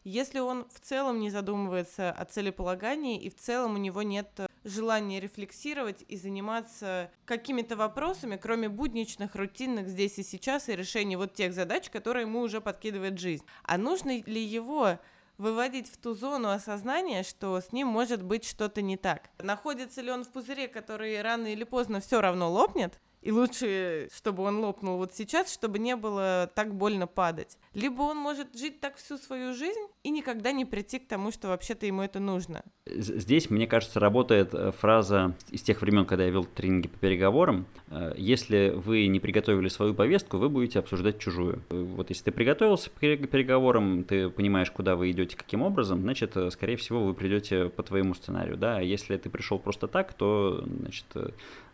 если 0.03 0.39
он 0.39 0.67
в 0.73 0.81
целом 0.81 1.21
не 1.21 1.31
задумывается 1.31 2.11
о 2.11 2.25
целеполагании 2.25 3.21
и 3.21 3.29
в 3.29 3.37
целом 3.37 3.75
у 3.75 3.77
него 3.77 4.03
нет 4.03 4.29
желания 4.65 5.21
рефлексировать 5.21 6.05
и 6.09 6.17
заниматься 6.17 7.11
какими-то 7.27 7.77
вопросами, 7.77 8.37
кроме 8.37 8.71
будничных, 8.71 9.35
рутинных 9.35 9.89
здесь 9.89 10.19
и 10.19 10.23
сейчас 10.23 10.71
и 10.71 10.77
решения 10.77 11.19
вот 11.19 11.35
тех 11.35 11.53
задач, 11.53 11.91
которые 11.91 12.23
ему 12.23 12.41
уже 12.41 12.63
подкидывает 12.63 13.19
жизнь. 13.19 13.45
А 13.63 13.77
нужно 13.77 14.23
ли 14.23 14.43
его 14.43 14.99
выводить 15.39 15.89
в 15.91 15.97
ту 15.97 16.15
зону 16.15 16.51
осознания, 16.51 17.23
что 17.23 17.61
с 17.61 17.73
ним 17.73 17.89
может 17.89 18.23
быть 18.23 18.45
что-то 18.45 18.83
не 18.83 18.97
так. 18.97 19.31
Находится 19.39 20.01
ли 20.01 20.11
он 20.11 20.25
в 20.25 20.29
пузыре, 20.29 20.69
который 20.69 21.21
рано 21.23 21.47
или 21.47 21.65
поздно 21.65 22.01
все 22.01 22.21
равно 22.21 22.51
лопнет, 22.51 23.01
и 23.23 23.31
лучше, 23.31 24.09
чтобы 24.15 24.43
он 24.43 24.59
лопнул 24.59 24.99
вот 24.99 25.15
сейчас, 25.15 25.53
чтобы 25.53 25.79
не 25.79 25.97
было 25.97 26.51
так 26.55 26.75
больно 26.75 27.07
падать. 27.07 27.57
Либо 27.73 28.03
он 28.03 28.17
может 28.17 28.59
жить 28.59 28.81
так 28.81 28.97
всю 28.97 29.17
свою 29.17 29.55
жизнь 29.55 29.81
и 30.03 30.11
никогда 30.11 30.53
не 30.53 30.65
прийти 30.65 30.99
к 30.99 31.07
тому, 31.07 31.31
что 31.31 31.49
вообще-то 31.49 31.87
ему 31.87 32.03
это 32.03 32.19
нужно. 32.19 32.63
Здесь, 32.85 33.49
мне 33.49 33.69
кажется, 33.69 34.01
работает 34.01 34.53
э, 34.55 34.73
фраза 34.73 35.37
из 35.51 35.63
тех 35.63 35.81
времен, 35.81 36.05
когда 36.05 36.25
я 36.25 36.31
вел 36.31 36.45
тренинги 36.45 36.89
по 36.89 36.99
переговорам. 36.99 37.67
Э, 37.89 38.13
если 38.17 38.73
вы 38.75 39.07
не 39.07 39.21
приготовили 39.21 39.69
свою 39.69 39.95
повестку, 39.95 40.39
вы 40.39 40.49
будете 40.49 40.81
обсуждать 40.81 41.21
чужую. 41.21 41.63
Вот 41.71 42.11
если 42.11 42.25
ты 42.25 42.33
приготовился 42.33 42.91
к 42.91 42.99
переговорам, 42.99 44.03
ты 44.03 44.29
понимаешь, 44.31 44.71
куда 44.73 44.97
вы 44.97 45.13
идете, 45.13 45.37
каким 45.37 45.63
образом, 45.63 46.01
значит, 46.01 46.37
э, 46.37 46.51
скорее 46.51 46.77
всего, 46.77 47.05
вы 47.05 47.15
придете 47.15 47.69
по 47.69 47.85
твоему 47.85 48.15
сценарию. 48.15 48.57
Да? 48.57 48.79
А 48.79 48.83
если 48.83 49.17
ты 49.17 49.31
пришел 49.31 49.61
просто 49.61 49.87
так, 49.87 50.13
то, 50.15 50.65
значит, 50.67 51.07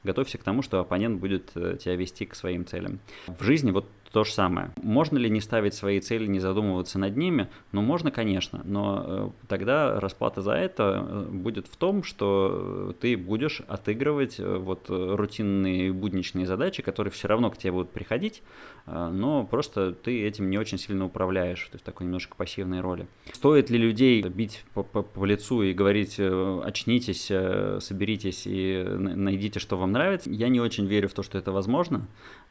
готовься 0.05 0.39
к 0.39 0.43
тому, 0.43 0.63
что 0.63 0.81
оппонент 0.81 1.21
будет 1.21 1.51
э, 1.55 1.77
тебя 1.79 1.97
вести 1.97 2.27
к 2.27 2.35
своим 2.35 2.67
целям. 2.67 3.01
В 3.27 3.43
жизни 3.43 3.71
вот 3.71 3.87
то 4.11 4.25
же 4.25 4.33
самое. 4.33 4.71
Можно 4.83 5.19
ли 5.19 5.31
не 5.31 5.41
ставить 5.41 5.75
свои 5.75 6.01
цели, 6.01 6.27
не 6.27 6.41
задумываться 6.41 6.99
над 6.99 7.17
ними? 7.17 7.49
Ну, 7.73 7.83
можно, 7.83 8.11
конечно, 8.11 8.63
но 8.65 9.05
э, 9.07 9.31
тогда 9.49 10.01
расплата 10.01 10.43
за 10.43 10.53
это 10.53 11.07
э, 11.09 11.27
будет 11.31 11.67
в 11.67 11.77
том, 11.77 12.03
что 12.03 12.95
ты 13.01 13.17
будешь 13.17 13.63
отыгрывать 13.69 14.39
вот 14.39 14.87
рутинные 14.89 15.93
будничные 15.93 16.47
задачи, 16.47 16.83
которые 16.83 17.13
все 17.13 17.29
равно 17.29 17.51
к 17.51 17.59
тебе 17.59 17.73
будут 17.73 17.91
приходить, 17.91 18.43
но 18.87 19.45
просто 19.45 19.93
ты 19.93 20.27
этим 20.27 20.49
не 20.51 20.59
очень 20.59 20.79
сильно 20.79 21.05
управляешь, 21.05 21.69
ты 21.71 21.79
в 21.79 21.83
такой 21.83 22.07
немножко 22.07 22.35
пассивной 22.37 22.81
роли. 22.81 23.07
Стоит 23.33 23.71
ли 23.71 23.79
людей 23.79 24.23
бить 24.23 24.65
по, 24.75 24.83
по 24.83 25.25
лицу 25.25 25.63
и 25.63 25.73
говорить 25.73 26.19
«очнитесь, 26.19 27.31
соберитесь 27.85 28.45
и 28.47 28.85
найдите, 28.99 29.61
что 29.61 29.77
вам 29.77 29.93
нравится. 29.93 30.31
Я 30.31 30.49
не 30.49 30.61
очень 30.61 30.87
верю 30.87 31.09
в 31.09 31.15
то, 31.15 31.23
что 31.23 31.39
это 31.39 31.53
возможно. 31.53 32.07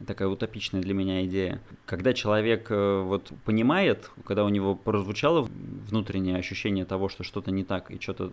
Такая 0.05 0.27
утопичная 0.27 0.81
для 0.81 0.93
меня 0.93 1.25
идея. 1.25 1.46
Когда 1.85 2.13
человек 2.13 2.67
э, 2.69 3.01
вот 3.01 3.31
понимает, 3.45 4.11
когда 4.25 4.43
у 4.43 4.49
него 4.49 4.75
прозвучало 4.75 5.47
внутреннее 5.89 6.37
ощущение 6.37 6.85
того, 6.85 7.09
что 7.09 7.23
что-то 7.23 7.51
не 7.51 7.63
так 7.63 7.91
и 7.91 7.99
что-то 7.99 8.31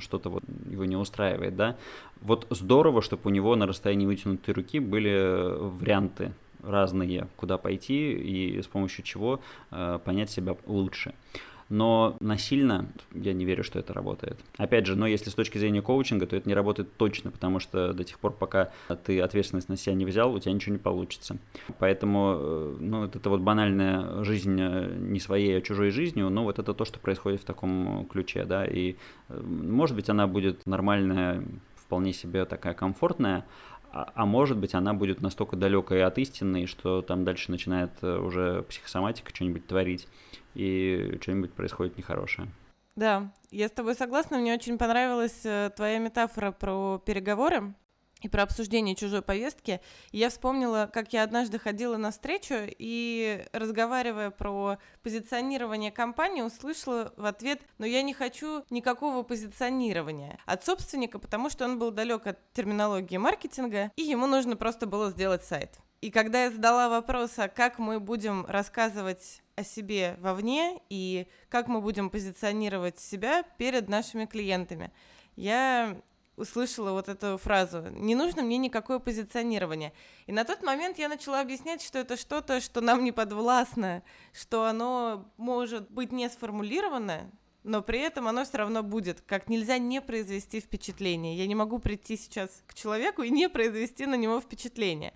что-то 0.00 0.30
вот 0.30 0.44
его 0.70 0.84
не 0.84 0.96
устраивает, 0.96 1.56
да, 1.56 1.76
вот 2.20 2.46
здорово, 2.50 3.02
чтобы 3.02 3.22
у 3.24 3.30
него 3.30 3.56
на 3.56 3.66
расстоянии 3.66 4.06
вытянутой 4.06 4.54
руки 4.54 4.78
были 4.80 5.56
варианты 5.58 6.32
разные, 6.62 7.28
куда 7.36 7.58
пойти 7.58 8.12
и 8.12 8.62
с 8.62 8.66
помощью 8.66 9.04
чего 9.04 9.40
э, 9.70 9.98
понять 10.04 10.30
себя 10.30 10.56
лучше 10.66 11.14
но 11.74 12.16
насильно 12.20 12.86
я 13.12 13.32
не 13.32 13.44
верю, 13.44 13.64
что 13.64 13.80
это 13.80 13.92
работает. 13.92 14.38
Опять 14.58 14.86
же, 14.86 14.94
но 14.94 15.08
если 15.08 15.28
с 15.28 15.34
точки 15.34 15.58
зрения 15.58 15.82
коучинга, 15.82 16.26
то 16.26 16.36
это 16.36 16.48
не 16.48 16.54
работает 16.54 16.96
точно, 16.96 17.32
потому 17.32 17.58
что 17.58 17.92
до 17.92 18.04
тех 18.04 18.20
пор, 18.20 18.32
пока 18.32 18.70
ты 19.04 19.20
ответственность 19.20 19.68
на 19.68 19.76
себя 19.76 19.96
не 19.96 20.04
взял, 20.04 20.32
у 20.32 20.38
тебя 20.38 20.52
ничего 20.52 20.72
не 20.72 20.78
получится. 20.78 21.36
Поэтому, 21.80 22.36
э, 22.38 22.76
ну, 22.78 23.04
это 23.04 23.28
вот 23.28 23.40
банальная 23.40 24.22
жизнь 24.22 24.56
э, 24.60 24.94
не 25.00 25.18
своей, 25.18 25.58
а 25.58 25.60
чужой 25.60 25.90
жизнью, 25.90 26.30
ну, 26.30 26.44
вот 26.44 26.60
это 26.60 26.74
то, 26.74 26.84
что 26.84 27.00
происходит 27.00 27.40
в 27.40 27.44
таком 27.44 28.06
ключе, 28.06 28.44
да, 28.44 28.64
и, 28.64 28.94
э, 29.28 29.40
может 29.40 29.96
быть, 29.96 30.08
она 30.08 30.28
будет 30.28 30.64
нормальная, 30.66 31.44
вполне 31.74 32.12
себе 32.12 32.44
такая 32.44 32.74
комфортная, 32.74 33.46
а, 33.90 34.12
а 34.14 34.26
может 34.26 34.58
быть, 34.58 34.74
она 34.74 34.94
будет 34.94 35.20
настолько 35.20 35.56
далекой 35.56 36.04
от 36.04 36.18
истины, 36.18 36.66
что 36.66 37.02
там 37.02 37.24
дальше 37.24 37.50
начинает 37.50 38.02
уже 38.02 38.62
психосоматика 38.68 39.34
что-нибудь 39.34 39.66
творить 39.66 40.06
и 40.54 41.18
что-нибудь 41.20 41.52
происходит 41.52 41.96
нехорошее. 41.96 42.48
Да, 42.96 43.32
я 43.50 43.68
с 43.68 43.72
тобой 43.72 43.94
согласна. 43.94 44.38
Мне 44.38 44.54
очень 44.54 44.78
понравилась 44.78 45.40
э, 45.44 45.70
твоя 45.74 45.98
метафора 45.98 46.52
про 46.52 47.02
переговоры 47.04 47.74
и 48.24 48.28
про 48.28 48.44
обсуждение 48.44 48.94
чужой 48.94 49.20
повестки. 49.20 49.80
Я 50.10 50.30
вспомнила, 50.30 50.88
как 50.92 51.12
я 51.12 51.24
однажды 51.24 51.58
ходила 51.58 51.96
на 51.96 52.10
встречу 52.10 52.54
и, 52.56 53.44
разговаривая 53.52 54.30
про 54.30 54.78
позиционирование 55.02 55.92
компании, 55.92 56.42
услышала 56.42 57.12
в 57.16 57.26
ответ, 57.26 57.60
но 57.78 57.84
я 57.84 58.02
не 58.02 58.14
хочу 58.14 58.64
никакого 58.70 59.22
позиционирования 59.24 60.38
от 60.46 60.64
собственника, 60.64 61.18
потому 61.18 61.50
что 61.50 61.64
он 61.64 61.78
был 61.78 61.90
далек 61.90 62.26
от 62.26 62.38
терминологии 62.52 63.18
маркетинга, 63.18 63.92
и 63.96 64.02
ему 64.02 64.26
нужно 64.26 64.56
просто 64.56 64.86
было 64.86 65.10
сделать 65.10 65.44
сайт. 65.44 65.78
И 66.04 66.10
когда 66.10 66.44
я 66.44 66.50
задала 66.50 66.90
вопрос, 66.90 67.38
а 67.38 67.48
как 67.48 67.78
мы 67.78 67.98
будем 67.98 68.44
рассказывать 68.44 69.42
о 69.56 69.64
себе 69.64 70.18
вовне 70.20 70.82
и 70.90 71.26
как 71.48 71.66
мы 71.66 71.80
будем 71.80 72.10
позиционировать 72.10 73.00
себя 73.00 73.42
перед 73.56 73.88
нашими 73.88 74.26
клиентами, 74.26 74.92
я 75.34 75.98
услышала 76.36 76.90
вот 76.90 77.08
эту 77.08 77.38
фразу 77.38 77.88
«не 77.88 78.14
нужно 78.14 78.42
мне 78.42 78.58
никакое 78.58 78.98
позиционирование». 78.98 79.94
И 80.26 80.32
на 80.32 80.44
тот 80.44 80.62
момент 80.62 80.98
я 80.98 81.08
начала 81.08 81.40
объяснять, 81.40 81.80
что 81.80 82.00
это 82.00 82.18
что-то, 82.18 82.60
что 82.60 82.82
нам 82.82 83.02
не 83.02 83.12
подвластно, 83.12 84.02
что 84.34 84.66
оно 84.66 85.32
может 85.38 85.90
быть 85.90 86.12
не 86.12 86.28
сформулировано, 86.28 87.30
но 87.62 87.80
при 87.80 88.00
этом 88.00 88.28
оно 88.28 88.44
все 88.44 88.58
равно 88.58 88.82
будет. 88.82 89.22
Как 89.22 89.48
нельзя 89.48 89.78
не 89.78 90.02
произвести 90.02 90.60
впечатление. 90.60 91.34
Я 91.34 91.46
не 91.46 91.54
могу 91.54 91.78
прийти 91.78 92.18
сейчас 92.18 92.62
к 92.66 92.74
человеку 92.74 93.22
и 93.22 93.30
не 93.30 93.48
произвести 93.48 94.04
на 94.04 94.16
него 94.16 94.38
впечатление. 94.38 95.14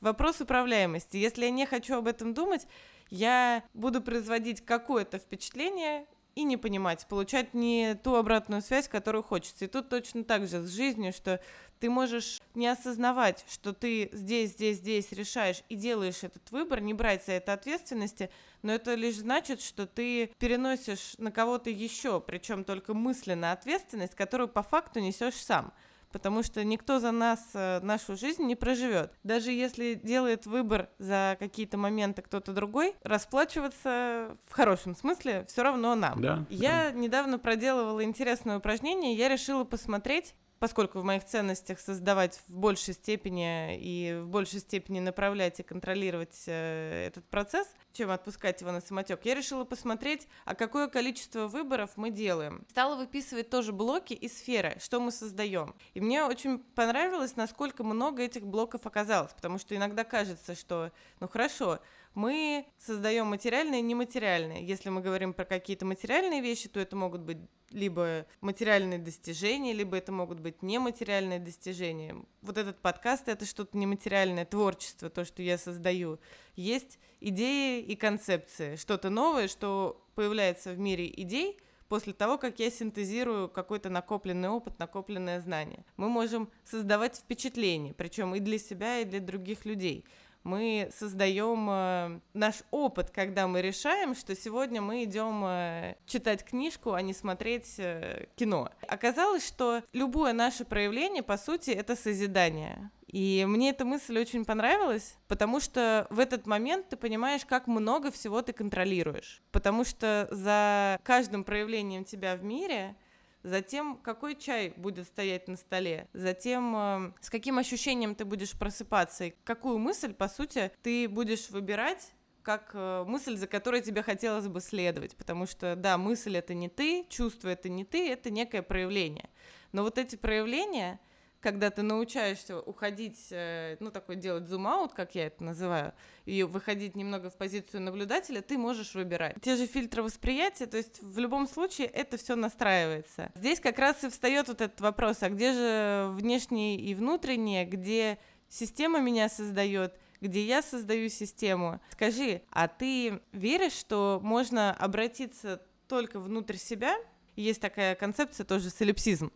Вопрос 0.00 0.40
управляемости. 0.40 1.16
Если 1.16 1.44
я 1.44 1.50
не 1.50 1.66
хочу 1.66 1.96
об 1.96 2.06
этом 2.06 2.34
думать, 2.34 2.66
я 3.10 3.64
буду 3.74 4.00
производить 4.00 4.64
какое-то 4.64 5.18
впечатление, 5.18 6.06
и 6.38 6.44
не 6.44 6.56
понимать, 6.56 7.04
получать 7.08 7.52
не 7.52 7.96
ту 7.96 8.14
обратную 8.14 8.62
связь, 8.62 8.86
которую 8.86 9.24
хочется. 9.24 9.64
И 9.64 9.68
тут 9.68 9.88
точно 9.88 10.22
так 10.22 10.46
же 10.46 10.62
с 10.62 10.70
жизнью, 10.70 11.12
что 11.12 11.40
ты 11.80 11.90
можешь 11.90 12.40
не 12.54 12.68
осознавать, 12.68 13.44
что 13.48 13.72
ты 13.72 14.08
здесь, 14.12 14.50
здесь, 14.50 14.76
здесь 14.76 15.10
решаешь 15.10 15.64
и 15.68 15.74
делаешь 15.74 16.22
этот 16.22 16.48
выбор, 16.52 16.80
не 16.80 16.94
брать 16.94 17.26
за 17.26 17.32
это 17.32 17.54
ответственности, 17.54 18.30
но 18.62 18.72
это 18.72 18.94
лишь 18.94 19.16
значит, 19.16 19.60
что 19.60 19.88
ты 19.88 20.30
переносишь 20.38 21.14
на 21.18 21.32
кого-то 21.32 21.70
еще, 21.70 22.20
причем 22.20 22.62
только 22.62 22.94
мысленно 22.94 23.50
ответственность, 23.50 24.14
которую 24.14 24.46
по 24.46 24.62
факту 24.62 25.00
несешь 25.00 25.42
сам 25.42 25.72
потому 26.12 26.42
что 26.42 26.64
никто 26.64 26.98
за 26.98 27.10
нас 27.10 27.40
э, 27.54 27.80
нашу 27.80 28.16
жизнь 28.16 28.44
не 28.44 28.56
проживет. 28.56 29.12
Даже 29.22 29.50
если 29.50 29.94
делает 29.94 30.46
выбор 30.46 30.88
за 30.98 31.36
какие-то 31.38 31.76
моменты 31.76 32.22
кто-то 32.22 32.52
другой, 32.52 32.94
расплачиваться 33.02 34.36
в 34.46 34.52
хорошем 34.52 34.96
смысле 34.96 35.44
все 35.48 35.62
равно 35.62 35.94
нам. 35.94 36.20
Да, 36.20 36.44
я 36.50 36.90
да. 36.90 36.92
недавно 36.92 37.38
проделывала 37.38 38.02
интересное 38.04 38.58
упражнение, 38.58 39.14
я 39.14 39.28
решила 39.28 39.64
посмотреть, 39.64 40.34
поскольку 40.58 41.00
в 41.00 41.04
моих 41.04 41.24
ценностях 41.24 41.80
создавать 41.80 42.40
в 42.48 42.56
большей 42.56 42.94
степени 42.94 43.78
и 43.78 44.18
в 44.20 44.28
большей 44.28 44.60
степени 44.60 45.00
направлять 45.00 45.60
и 45.60 45.62
контролировать 45.62 46.44
э, 46.46 47.06
этот 47.06 47.28
процесс, 47.28 47.68
чем 47.92 48.10
отпускать 48.10 48.60
его 48.60 48.72
на 48.72 48.80
самотек, 48.80 49.24
я 49.24 49.34
решила 49.34 49.64
посмотреть, 49.64 50.28
а 50.44 50.54
какое 50.54 50.88
количество 50.88 51.48
выборов 51.48 51.92
мы 51.96 52.10
делаем. 52.10 52.64
Стала 52.70 52.96
выписывать 52.96 53.50
тоже 53.50 53.72
блоки 53.72 54.14
и 54.14 54.28
сферы, 54.28 54.76
что 54.80 55.00
мы 55.00 55.12
создаем. 55.12 55.74
И 55.94 56.00
мне 56.00 56.24
очень 56.24 56.58
понравилось, 56.58 57.36
насколько 57.36 57.84
много 57.84 58.22
этих 58.22 58.46
блоков 58.46 58.86
оказалось, 58.86 59.32
потому 59.32 59.58
что 59.58 59.74
иногда 59.74 60.04
кажется, 60.04 60.54
что, 60.54 60.92
ну 61.20 61.28
хорошо, 61.28 61.80
мы 62.18 62.66
создаем 62.78 63.26
материальное 63.28 63.78
и 63.78 63.82
нематериальное. 63.82 64.58
Если 64.58 64.88
мы 64.88 65.02
говорим 65.02 65.32
про 65.32 65.44
какие-то 65.44 65.86
материальные 65.86 66.40
вещи, 66.40 66.68
то 66.68 66.80
это 66.80 66.96
могут 66.96 67.20
быть 67.20 67.38
либо 67.70 68.26
материальные 68.40 68.98
достижения, 68.98 69.72
либо 69.72 69.96
это 69.96 70.10
могут 70.10 70.40
быть 70.40 70.60
нематериальные 70.60 71.38
достижения. 71.38 72.16
Вот 72.42 72.58
этот 72.58 72.80
подкаст— 72.80 73.24
это 73.28 73.46
что-то 73.46 73.78
нематериальное, 73.78 74.44
творчество, 74.44 75.10
то, 75.10 75.24
что 75.24 75.42
я 75.42 75.58
создаю. 75.58 76.18
Есть 76.56 76.98
идеи 77.20 77.82
и 77.82 77.94
концепции, 77.94 78.74
что-то 78.74 79.10
новое, 79.10 79.46
что 79.46 80.04
появляется 80.16 80.72
в 80.72 80.78
мире 80.78 81.08
идей— 81.08 81.60
после 81.88 82.12
того, 82.12 82.38
как 82.38 82.58
я 82.58 82.70
синтезирую 82.70 83.48
какой-то 83.48 83.90
накопленный 83.90 84.48
опыт, 84.48 84.78
накопленное 84.78 85.40
знание. 85.40 85.84
Мы 85.96 86.08
можем 86.08 86.50
создавать 86.64 87.16
впечатление, 87.16 87.94
причем 87.94 88.34
и 88.34 88.40
для 88.40 88.58
себя, 88.58 88.98
и 89.00 89.04
для 89.04 89.20
других 89.20 89.64
людей 89.64 90.04
мы 90.48 90.90
создаем 90.92 91.68
э, 91.70 92.20
наш 92.32 92.62
опыт, 92.70 93.10
когда 93.10 93.46
мы 93.46 93.62
решаем, 93.62 94.14
что 94.14 94.34
сегодня 94.34 94.80
мы 94.80 95.04
идем 95.04 95.44
э, 95.44 95.96
читать 96.06 96.44
книжку, 96.44 96.94
а 96.94 97.02
не 97.02 97.12
смотреть 97.12 97.74
э, 97.78 98.26
кино. 98.34 98.70
Оказалось, 98.88 99.46
что 99.46 99.82
любое 99.92 100.32
наше 100.32 100.64
проявление, 100.64 101.22
по 101.22 101.36
сути, 101.36 101.70
это 101.70 101.94
созидание. 101.94 102.90
И 103.06 103.44
мне 103.48 103.70
эта 103.70 103.84
мысль 103.84 104.18
очень 104.18 104.44
понравилась, 104.44 105.16
потому 105.28 105.60
что 105.60 106.06
в 106.10 106.18
этот 106.18 106.46
момент 106.46 106.90
ты 106.90 106.96
понимаешь, 106.96 107.44
как 107.46 107.66
много 107.66 108.10
всего 108.10 108.42
ты 108.42 108.52
контролируешь. 108.52 109.42
Потому 109.50 109.84
что 109.84 110.28
за 110.30 110.98
каждым 111.04 111.44
проявлением 111.44 112.04
тебя 112.04 112.36
в 112.36 112.44
мире 112.44 112.96
затем 113.42 113.96
какой 113.96 114.34
чай 114.34 114.72
будет 114.76 115.06
стоять 115.06 115.48
на 115.48 115.56
столе, 115.56 116.08
затем 116.12 116.74
э, 116.76 117.12
с 117.20 117.30
каким 117.30 117.58
ощущением 117.58 118.14
ты 118.14 118.24
будешь 118.24 118.52
просыпаться, 118.58 119.24
и 119.24 119.34
какую 119.44 119.78
мысль, 119.78 120.12
по 120.14 120.28
сути, 120.28 120.72
ты 120.82 121.08
будешь 121.08 121.50
выбирать 121.50 122.12
как 122.42 122.70
э, 122.72 123.04
мысль, 123.06 123.36
за 123.36 123.46
которой 123.46 123.82
тебе 123.82 124.02
хотелось 124.02 124.48
бы 124.48 124.60
следовать, 124.60 125.16
потому 125.16 125.46
что, 125.46 125.76
да, 125.76 125.98
мысль 125.98 126.36
это 126.36 126.54
не 126.54 126.68
ты, 126.68 127.04
чувство 127.10 127.48
это 127.48 127.68
не 127.68 127.84
ты, 127.84 128.10
это 128.10 128.30
некое 128.30 128.62
проявление. 128.62 129.28
Но 129.72 129.82
вот 129.82 129.98
эти 129.98 130.16
проявления, 130.16 130.98
когда 131.40 131.70
ты 131.70 131.82
научаешься 131.82 132.58
уходить, 132.58 133.28
э, 133.30 133.76
ну, 133.80 133.90
такой 133.90 134.16
делать 134.16 134.48
зум-аут, 134.48 134.92
как 134.92 135.14
я 135.14 135.26
это 135.26 135.44
называю, 135.44 135.92
и 136.24 136.42
выходить 136.42 136.96
немного 136.96 137.30
в 137.30 137.36
позицию 137.36 137.82
наблюдателя, 137.82 138.40
ты 138.42 138.58
можешь 138.58 138.94
выбирать. 138.94 139.36
Те 139.40 139.56
же 139.56 139.66
фильтры 139.66 140.02
восприятия, 140.02 140.66
то 140.66 140.76
есть 140.76 141.00
в 141.00 141.18
любом 141.18 141.46
случае 141.46 141.86
это 141.86 142.16
все 142.16 142.34
настраивается. 142.34 143.30
Здесь 143.34 143.60
как 143.60 143.78
раз 143.78 144.02
и 144.04 144.08
встает 144.08 144.48
вот 144.48 144.60
этот 144.60 144.80
вопрос, 144.80 145.22
а 145.22 145.28
где 145.28 145.52
же 145.52 146.08
внешнее 146.12 146.76
и 146.76 146.94
внутреннее, 146.94 147.64
где 147.64 148.18
система 148.48 149.00
меня 149.00 149.28
создает, 149.28 149.94
где 150.20 150.44
я 150.44 150.62
создаю 150.62 151.08
систему. 151.08 151.80
Скажи, 151.92 152.42
а 152.50 152.66
ты 152.66 153.20
веришь, 153.32 153.74
что 153.74 154.20
можно 154.22 154.72
обратиться 154.72 155.62
только 155.86 156.18
внутрь 156.18 156.56
себя? 156.56 156.96
Есть 157.36 157.60
такая 157.60 157.94
концепция 157.94 158.44
тоже 158.44 158.68
солипсизм 158.68 159.30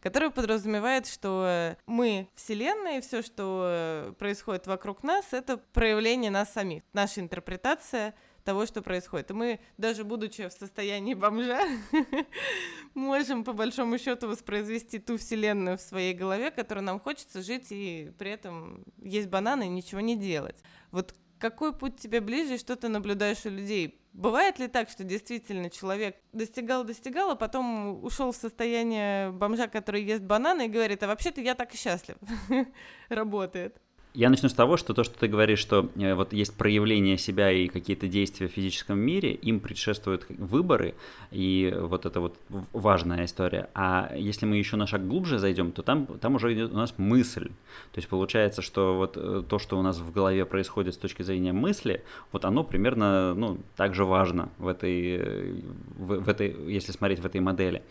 которая 0.00 0.30
подразумевает, 0.30 1.06
что 1.06 1.76
мы 1.86 2.28
Вселенная, 2.34 2.98
и 2.98 3.00
все, 3.00 3.22
что 3.22 4.14
происходит 4.18 4.66
вокруг 4.66 5.02
нас, 5.02 5.32
это 5.32 5.56
проявление 5.58 6.30
нас 6.30 6.52
самих, 6.52 6.82
наша 6.92 7.20
интерпретация 7.20 8.14
того, 8.44 8.66
что 8.66 8.82
происходит. 8.82 9.30
И 9.30 9.34
мы, 9.34 9.60
даже 9.78 10.04
будучи 10.04 10.48
в 10.48 10.52
состоянии 10.52 11.14
бомжа, 11.14 11.60
можем, 12.94 13.44
по 13.44 13.52
большому 13.52 13.98
счету, 13.98 14.28
воспроизвести 14.28 14.98
ту 14.98 15.18
вселенную 15.18 15.78
в 15.78 15.80
своей 15.82 16.14
голове, 16.14 16.50
которую 16.50 16.84
нам 16.84 17.00
хочется 17.00 17.42
жить, 17.42 17.66
и 17.70 18.12
при 18.18 18.30
этом 18.30 18.84
есть 18.98 19.28
бананы 19.28 19.66
и 19.66 19.68
ничего 19.68 20.00
не 20.00 20.16
делать. 20.16 20.62
Вот 20.90 21.14
какой 21.40 21.72
путь 21.72 21.96
тебе 21.96 22.20
ближе 22.20 22.54
и 22.54 22.58
что 22.58 22.76
ты 22.76 22.88
наблюдаешь 22.88 23.44
у 23.46 23.48
людей? 23.48 24.00
Бывает 24.12 24.58
ли 24.58 24.68
так, 24.68 24.90
что 24.90 25.04
действительно 25.04 25.70
человек 25.70 26.16
достигал-достигал, 26.32 27.30
а 27.30 27.36
потом 27.36 28.04
ушел 28.04 28.32
в 28.32 28.36
состояние 28.36 29.30
бомжа, 29.30 29.66
который 29.68 30.02
ест 30.02 30.22
бананы 30.22 30.66
и 30.66 30.68
говорит, 30.68 31.02
а 31.02 31.06
вообще-то 31.06 31.40
я 31.40 31.54
так 31.54 31.72
и 31.74 31.76
счастлив. 31.76 32.16
Работает. 33.08 33.80
Я 34.12 34.28
начну 34.28 34.48
с 34.48 34.54
того, 34.54 34.76
что 34.76 34.92
то, 34.92 35.04
что 35.04 35.16
ты 35.16 35.28
говоришь, 35.28 35.60
что 35.60 35.88
э, 35.94 36.14
вот 36.14 36.32
есть 36.32 36.56
проявление 36.56 37.16
себя 37.16 37.52
и 37.52 37.68
какие-то 37.68 38.08
действия 38.08 38.48
в 38.48 38.52
физическом 38.52 38.98
мире, 38.98 39.34
им 39.34 39.60
предшествуют 39.60 40.26
выборы, 40.28 40.94
и 41.30 41.72
вот 41.80 42.06
это 42.06 42.20
вот 42.20 42.36
важная 42.72 43.24
история. 43.24 43.70
А 43.74 44.12
если 44.16 44.46
мы 44.46 44.56
еще 44.56 44.76
на 44.76 44.88
шаг 44.88 45.06
глубже 45.06 45.38
зайдем, 45.38 45.70
то 45.70 45.82
там, 45.82 46.06
там 46.06 46.34
уже 46.34 46.52
идет 46.52 46.72
у 46.72 46.76
нас 46.76 46.94
мысль. 46.98 47.50
То 47.92 47.98
есть 47.98 48.08
получается, 48.08 48.62
что 48.62 48.96
вот 48.96 49.16
э, 49.16 49.44
то, 49.48 49.60
что 49.60 49.78
у 49.78 49.82
нас 49.82 49.98
в 49.98 50.10
голове 50.10 50.44
происходит 50.44 50.94
с 50.94 50.98
точки 50.98 51.22
зрения 51.22 51.52
мысли, 51.52 52.02
вот 52.32 52.44
оно 52.44 52.64
примерно 52.64 53.34
ну, 53.34 53.58
так 53.76 53.94
же 53.94 54.04
важно 54.04 54.50
в 54.58 54.66
этой, 54.66 55.18
э, 55.18 55.60
в, 55.96 56.20
в 56.20 56.28
этой, 56.28 56.56
если 56.66 56.90
смотреть 56.90 57.20
в 57.20 57.26
этой 57.26 57.40
модели. 57.40 57.82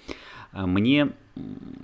А 0.52 0.66
мне, 0.66 1.12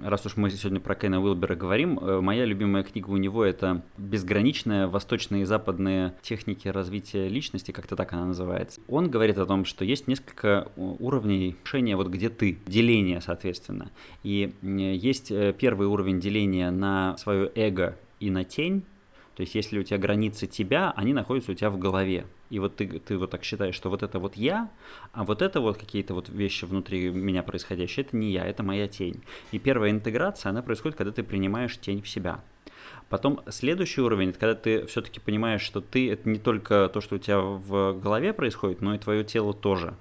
раз 0.02 0.26
уж 0.26 0.38
мы 0.38 0.50
сегодня 0.50 0.80
про 0.80 0.96
Кена 0.96 1.22
Уилбера 1.22 1.56
говорим, 1.56 2.00
э, 2.00 2.20
моя 2.20 2.46
любимая 2.46 2.84
книга 2.84 3.10
у 3.10 3.18
него 3.18 3.46
это 3.46 3.84
«Безграничная 3.98 4.88
восточные 4.88 5.44
и 5.44 5.46
западные 5.46 6.16
техники 6.22 6.68
развития 6.68 7.28
личности», 7.28 7.72
как-то 7.72 7.96
так 7.96 8.14
она 8.14 8.26
называется. 8.26 8.82
Он 8.88 9.10
говорит 9.10 9.38
о 9.38 9.46
том, 9.46 9.66
что 9.66 9.86
есть 9.86 10.08
несколько 10.08 10.72
уровней 10.76 11.56
решения, 11.64 11.96
вот 11.96 12.08
где 12.08 12.30
ты, 12.30 12.58
деления, 12.66 13.20
соответственно. 13.20 13.92
И 14.24 14.54
есть 14.62 15.32
э, 15.32 15.54
первый 15.58 15.88
уровень 15.88 16.20
деления 16.20 16.72
на 16.72 17.16
свое 17.18 17.52
эго 17.56 17.98
и 18.20 18.32
на 18.32 18.44
тень, 18.44 18.84
то 19.36 19.42
есть, 19.42 19.54
если 19.54 19.78
у 19.78 19.84
тебя 19.84 19.98
границы 19.98 20.48
тебя, 20.48 20.94
они 20.96 21.14
находятся 21.14 21.52
у 21.52 21.56
тебя 21.56 21.70
в 21.70 21.78
голове. 21.78 22.26
И 22.50 22.60
вот 22.60 22.78
ты, 22.78 22.88
ты 22.88 23.18
вот 23.18 23.32
так 23.32 23.44
считаешь, 23.44 23.76
что 23.76 23.90
вот 23.90 24.02
это 24.02 24.18
вот 24.18 24.38
я, 24.38 24.72
а 25.12 25.26
вот 25.26 25.42
это 25.42 25.60
вот 25.60 25.78
какие-то 25.78 26.14
вот 26.14 26.30
вещи 26.30 26.64
внутри 26.64 27.10
меня 27.10 27.44
происходящие, 27.44 28.06
это 28.06 28.16
не 28.16 28.32
я, 28.32 28.46
это 28.46 28.64
моя 28.64 28.88
тень. 28.88 29.22
И 29.52 29.60
первая 29.60 29.92
интеграция, 29.92 30.52
она 30.52 30.62
происходит, 30.62 30.98
когда 30.98 31.12
ты 31.12 31.22
принимаешь 31.22 31.78
тень 31.78 32.02
в 32.02 32.08
себя. 32.08 32.40
Потом 33.10 33.42
следующий 33.50 34.02
уровень, 34.02 34.30
это 34.30 34.40
когда 34.40 34.56
ты 34.56 34.86
все-таки 34.86 35.20
понимаешь, 35.20 35.62
что 35.62 35.82
ты 35.82 36.10
это 36.10 36.30
не 36.30 36.40
только 36.40 36.90
то, 36.92 37.02
что 37.02 37.16
у 37.16 37.20
тебя 37.20 37.40
в 37.40 38.00
голове 38.00 38.32
происходит, 38.32 38.82
но 38.82 38.96
и 38.96 39.00
твое 39.00 39.26
тело 39.26 39.54
тоже. 39.54 39.96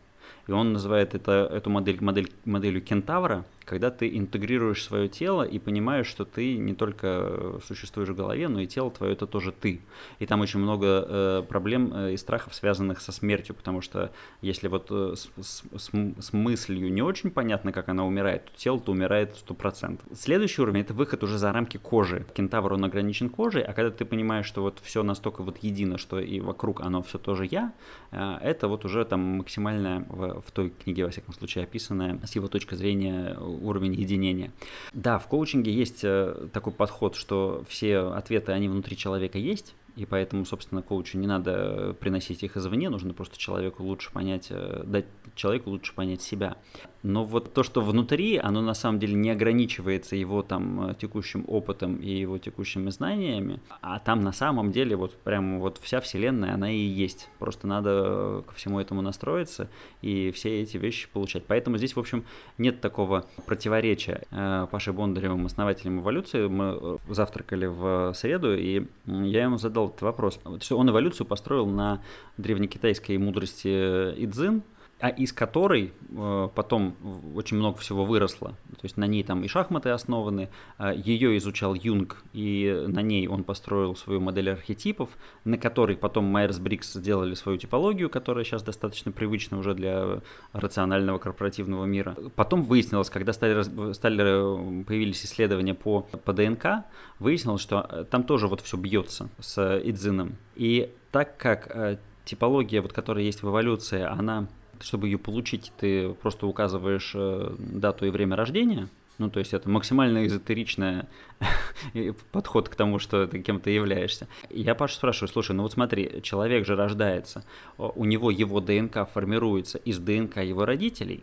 И 0.47 0.53
он 0.53 0.73
называет 0.73 1.15
это, 1.15 1.49
эту 1.53 1.71
модель, 1.71 2.01
модель 2.03 2.31
моделью 2.45 2.83
кентавра, 2.83 3.45
когда 3.65 3.91
ты 3.91 4.17
интегрируешь 4.17 4.85
свое 4.85 5.09
тело 5.09 5.43
и 5.43 5.59
понимаешь, 5.59 6.07
что 6.07 6.25
ты 6.25 6.57
не 6.57 6.75
только 6.75 7.61
существуешь 7.67 8.11
в 8.11 8.15
голове, 8.15 8.49
но 8.49 8.61
и 8.61 8.67
тело 8.67 8.91
твое 8.91 9.13
это 9.13 9.27
тоже 9.27 9.53
ты. 9.53 9.81
И 10.19 10.27
там 10.27 10.41
очень 10.41 10.61
много 10.61 10.87
э, 10.87 11.43
проблем 11.49 11.93
э, 11.95 12.13
и 12.13 12.17
страхов, 12.17 12.55
связанных 12.55 13.01
со 13.01 13.13
смертью, 13.13 13.55
потому 13.55 13.81
что 13.81 14.13
если 14.43 14.69
вот 14.69 14.89
э, 14.91 15.15
с, 15.17 15.31
с, 15.43 15.91
с 16.19 16.33
мыслью 16.33 16.93
не 16.93 17.03
очень 17.03 17.31
понятно, 17.31 17.73
как 17.73 17.89
она 17.89 18.05
умирает, 18.05 18.47
то 18.47 18.53
тело-то 18.57 18.93
умирает 18.93 19.37
100%. 19.47 20.01
Следующий 20.15 20.63
уровень 20.63 20.83
это 20.83 20.95
выход 20.95 21.23
уже 21.25 21.39
за 21.39 21.53
рамки 21.53 21.79
кожи. 21.79 22.27
Кентавр 22.35 22.75
он 22.75 22.85
ограничен 22.85 23.31
кожей, 23.31 23.63
а 23.63 23.73
когда 23.73 23.91
ты 23.91 24.05
понимаешь, 24.05 24.47
что 24.47 24.63
вот 24.63 24.79
все 24.83 25.03
настолько 25.03 25.43
вот 25.43 25.59
едино, 25.59 25.99
что 25.99 26.21
и 26.21 26.41
вокруг 26.41 26.81
оно 26.81 27.03
все 27.03 27.19
тоже 27.19 27.47
я, 27.47 27.73
э, 28.11 28.37
это 28.43 28.69
вот 28.69 28.85
уже 28.85 29.05
там 29.05 29.21
максимальная 29.21 30.05
в, 30.09 30.43
в 30.43 30.51
той 30.53 30.71
книге, 30.71 31.05
во 31.05 31.11
всяком 31.11 31.33
случае, 31.35 31.65
описанная 31.65 32.21
с 32.25 32.35
его 32.35 32.49
точки 32.49 32.75
зрения 32.75 33.37
уровень 33.63 33.95
единения. 33.95 34.53
Да, 34.93 35.19
в 35.19 35.27
коучинге 35.29 35.73
есть 35.73 36.01
э, 36.03 36.49
такой 36.53 36.73
подход, 36.73 37.15
что 37.17 37.65
все 37.69 37.99
ответы, 37.99 38.53
они 38.53 38.69
внутри 38.69 38.97
человека 38.97 39.39
есть, 39.39 39.75
и 39.97 40.07
поэтому, 40.07 40.45
собственно, 40.45 40.83
коучу 40.83 41.19
не 41.19 41.27
надо 41.27 41.97
приносить 42.01 42.43
их 42.43 42.57
извне, 42.57 42.91
нужно 42.91 43.15
просто 43.15 43.39
человеку 43.39 43.85
лучше 43.85 44.13
понять, 44.13 44.49
э, 44.51 44.83
дать 44.85 45.07
человеку 45.35 45.71
лучше 45.71 45.95
понять 45.95 46.21
себя. 46.21 46.57
Но 47.05 47.27
вот 47.27 47.53
то, 47.53 47.63
что 47.63 47.83
внутри, 47.83 48.39
оно 48.39 48.63
на 48.63 48.73
самом 48.73 48.99
деле 48.99 49.13
не 49.15 49.29
ограничивается 49.29 50.17
его 50.17 50.43
там 50.43 50.89
э, 50.89 50.95
текущим 50.95 51.45
опытом 51.47 51.97
и 51.97 52.09
его 52.09 52.39
текущими 52.39 52.89
знаниями, 52.89 53.61
а 53.83 53.99
там 53.99 54.23
на 54.23 54.33
самом 54.33 54.73
деле 54.73 54.97
вот 54.97 55.15
прям 55.19 55.61
вот 55.61 55.79
вся 55.83 56.01
вселенная, 56.01 56.55
она 56.55 56.71
и 56.71 56.79
есть. 56.79 57.29
Просто 57.39 57.67
надо 57.67 58.43
ко 58.49 58.55
всему 58.55 58.81
этому 58.81 59.03
настроиться 59.03 59.69
и 60.01 60.31
все 60.31 60.63
эти 60.63 60.79
вещи 60.79 61.07
получать. 61.13 61.45
Поэтому 61.47 61.77
здесь, 61.77 61.95
в 61.95 62.01
общем, 62.01 62.25
нет 62.57 62.81
такого 62.81 63.27
противоречия. 63.45 64.23
Э, 64.31 64.67
Пашей 64.71 64.95
Бондаревым, 64.95 65.45
основателем 65.45 66.01
эволюции, 66.01 66.49
мы 66.49 66.99
завтракали 67.11 67.67
в 67.67 68.15
среду, 68.15 68.57
и 68.57 68.87
я 69.05 69.43
ему 69.43 69.59
задал 69.59 69.89
этот 69.89 70.01
вопрос. 70.01 70.41
Он 70.71 70.89
эволюцию 70.89 71.27
построил 71.27 71.67
на 71.67 72.01
древнекитайской 72.39 73.19
мудрости 73.19 73.69
Идзин, 73.69 74.63
а 75.01 75.09
из 75.09 75.33
которой 75.33 75.93
э, 76.11 76.49
потом 76.55 76.97
очень 77.35 77.57
много 77.57 77.79
всего 77.79 78.05
выросло. 78.05 78.51
То 78.71 78.85
есть 78.85 78.97
на 78.97 79.07
ней 79.07 79.23
там 79.25 79.43
и 79.43 79.49
шахматы 79.49 79.91
основаны, 79.91 80.49
э, 80.79 80.93
ее 80.97 81.37
изучал 81.39 81.75
Юнг, 81.75 82.23
и 82.33 82.85
на 82.87 83.01
ней 83.03 83.27
он 83.27 83.45
построил 83.45 83.97
свою 83.97 84.21
модель 84.21 84.51
архетипов, 84.51 85.11
на 85.45 85.59
которой 85.59 85.97
потом 85.97 86.25
Майерс 86.25 86.59
Брикс 86.59 86.93
сделали 86.95 87.35
свою 87.35 87.59
типологию, 87.59 88.09
которая 88.09 88.45
сейчас 88.45 88.63
достаточно 88.63 89.13
привычна 89.13 89.59
уже 89.59 89.75
для 89.75 90.21
рационального 90.53 91.19
корпоративного 91.19 91.85
мира. 91.85 92.17
Потом 92.37 92.63
выяснилось, 92.63 93.11
когда 93.11 93.33
стали, 93.33 93.93
стали 93.93 94.85
появились 94.85 95.25
исследования 95.25 95.75
по, 95.75 96.03
по 96.25 96.33
ДНК, 96.33 96.85
выяснилось, 97.19 97.61
что 97.61 97.87
э, 97.91 98.05
там 98.09 98.23
тоже 98.23 98.47
вот 98.47 98.61
все 98.61 98.77
бьется 98.77 99.29
с 99.41 99.81
Идзином. 99.85 100.37
И 100.55 100.93
так 101.11 101.37
как 101.37 101.69
э, 101.75 101.99
типология, 102.25 102.81
вот, 102.81 102.93
которая 102.93 103.25
есть 103.25 103.43
в 103.43 103.49
эволюции, 103.49 104.03
она 104.03 104.47
чтобы 104.81 105.09
ее 105.09 105.19
получить, 105.19 105.73
ты 105.79 106.11
просто 106.11 106.47
указываешь 106.47 107.13
э, 107.15 107.55
дату 107.59 108.07
и 108.07 108.11
время 108.11 108.37
рождения. 108.37 108.89
Ну, 109.19 109.31
то 109.31 109.39
есть 109.39 109.55
это 109.55 109.69
максимально 109.69 110.27
эзотеричный 110.27 111.05
подход 112.33 112.69
к 112.69 112.75
тому, 112.75 112.99
что 112.99 113.27
ты 113.27 113.41
кем-то 113.41 113.71
являешься. 113.71 114.27
Я 114.51 114.75
Паша 114.75 114.97
спрашиваю, 114.97 115.29
слушай, 115.29 115.53
ну 115.53 115.63
вот 115.63 115.73
смотри, 115.73 116.21
человек 116.23 116.67
же 116.67 116.75
рождается, 116.75 117.45
у 117.79 118.05
него 118.05 118.31
его 118.31 118.61
ДНК 118.61 119.09
формируется 119.09 119.79
из 119.79 119.99
ДНК 119.99 120.39
его 120.39 120.65
родителей, 120.65 121.23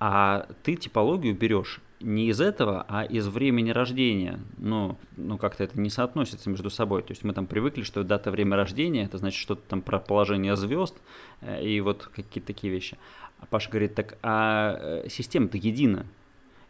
а 0.00 0.48
ты 0.64 0.74
типологию 0.74 1.36
берешь 1.36 1.80
не 2.00 2.28
из 2.28 2.40
этого, 2.40 2.84
а 2.88 3.04
из 3.04 3.26
времени 3.26 3.70
рождения. 3.70 4.40
Ну, 4.58 4.98
ну 5.16 5.38
как-то 5.38 5.64
это 5.64 5.80
не 5.80 5.90
соотносится 5.90 6.50
между 6.50 6.70
собой. 6.70 7.02
То 7.02 7.12
есть 7.12 7.24
мы 7.24 7.32
там 7.32 7.46
привыкли, 7.46 7.82
что 7.82 8.04
дата 8.04 8.30
время 8.30 8.56
рождения, 8.56 9.04
это 9.04 9.18
значит 9.18 9.40
что-то 9.40 9.62
там 9.68 9.80
про 9.80 9.98
положение 9.98 10.56
звезд 10.56 10.96
э, 11.40 11.64
и 11.64 11.80
вот 11.80 12.10
какие-то 12.14 12.48
такие 12.48 12.72
вещи. 12.72 12.98
А 13.38 13.46
Паша 13.46 13.70
говорит, 13.70 13.94
так, 13.94 14.18
а 14.22 14.76
э, 15.04 15.08
система-то 15.08 15.56
едина, 15.56 16.06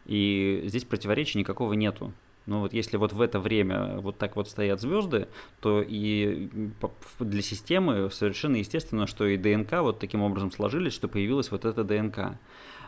и 0.05 0.63
здесь 0.65 0.85
противоречия 0.85 1.39
никакого 1.39 1.73
нету. 1.73 2.13
Ну 2.45 2.61
вот 2.61 2.73
если 2.73 2.95
вот 2.95 3.11
в 3.11 3.19
это 3.19 3.41
время 3.41 3.97
вот 3.97 4.17
так 4.17 4.37
вот 4.37 4.49
стоят 4.49 4.79
звезды, 4.79 5.27
то 5.59 5.83
и 5.85 6.49
для 7.19 7.41
системы 7.41 8.09
совершенно 8.09 8.55
естественно, 8.55 9.05
что 9.05 9.25
и 9.25 9.35
ДНК 9.35 9.81
вот 9.81 9.99
таким 9.99 10.21
образом 10.21 10.51
сложились, 10.51 10.93
что 10.93 11.09
появилась 11.09 11.51
вот 11.51 11.65
эта 11.65 11.83
ДНК. 11.83 12.39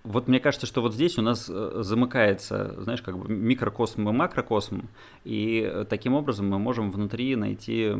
Вот 0.03 0.27
мне 0.27 0.39
кажется, 0.39 0.65
что 0.65 0.81
вот 0.81 0.93
здесь 0.93 1.17
у 1.17 1.21
нас 1.21 1.49
э, 1.49 1.71
замыкается, 1.81 2.75
знаешь, 2.81 3.01
как 3.01 3.17
бы 3.17 3.27
микрокосм 3.33 4.07
и 4.09 4.11
макрокосм, 4.11 4.87
и 5.23 5.69
э, 5.71 5.85
таким 5.89 6.13
образом 6.13 6.49
мы 6.49 6.59
можем 6.59 6.91
внутри 6.91 7.35
найти 7.35 7.93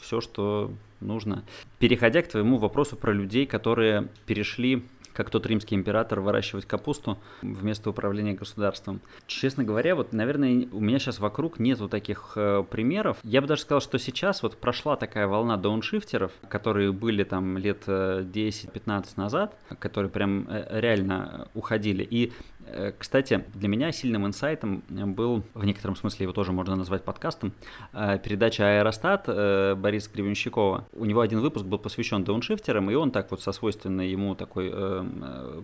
все, 0.00 0.20
что 0.20 0.72
нужно. 1.00 1.44
Переходя 1.78 2.22
к 2.22 2.28
твоему 2.28 2.56
вопросу 2.56 2.96
про 2.96 3.12
людей, 3.12 3.46
которые 3.46 4.08
перешли 4.26 4.84
как 5.14 5.30
тот 5.30 5.46
римский 5.46 5.74
император, 5.74 6.20
выращивать 6.20 6.66
капусту 6.66 7.18
вместо 7.40 7.90
управления 7.90 8.34
государством. 8.34 9.00
Честно 9.26 9.64
говоря, 9.64 9.94
вот, 9.94 10.12
наверное, 10.12 10.68
у 10.72 10.80
меня 10.80 10.98
сейчас 10.98 11.20
вокруг 11.20 11.58
нету 11.58 11.88
таких 11.88 12.32
э, 12.36 12.64
примеров. 12.68 13.18
Я 13.22 13.40
бы 13.40 13.46
даже 13.46 13.62
сказал, 13.62 13.80
что 13.80 13.98
сейчас 13.98 14.42
вот 14.42 14.58
прошла 14.58 14.96
такая 14.96 15.26
волна 15.26 15.56
дауншифтеров, 15.56 16.32
которые 16.48 16.92
были 16.92 17.24
там 17.24 17.56
лет 17.56 17.84
10-15 17.86 18.74
э, 18.86 19.02
назад, 19.16 19.56
которые 19.78 20.10
прям 20.10 20.46
э, 20.48 20.80
реально 20.80 21.48
уходили. 21.54 22.02
И 22.02 22.24
Э, 22.24 22.53
кстати, 22.98 23.44
для 23.54 23.68
меня 23.68 23.92
сильным 23.92 24.26
инсайтом 24.26 24.82
был, 24.88 25.42
в 25.54 25.64
некотором 25.64 25.96
смысле 25.96 26.24
его 26.24 26.32
тоже 26.32 26.52
можно 26.52 26.76
назвать 26.76 27.04
подкастом, 27.04 27.52
э, 27.92 28.18
передача 28.18 28.64
«Аэростат» 28.64 29.24
э, 29.28 29.74
Бориса 29.74 30.10
Гребенщикова. 30.12 30.86
У 30.92 31.04
него 31.04 31.20
один 31.20 31.40
выпуск 31.40 31.64
был 31.64 31.78
посвящен 31.78 32.24
дауншифтерам, 32.24 32.90
и 32.90 32.94
он 32.94 33.10
так 33.10 33.30
вот 33.30 33.42
со 33.42 33.52
свойственной 33.52 34.08
ему 34.08 34.34
такой 34.34 34.72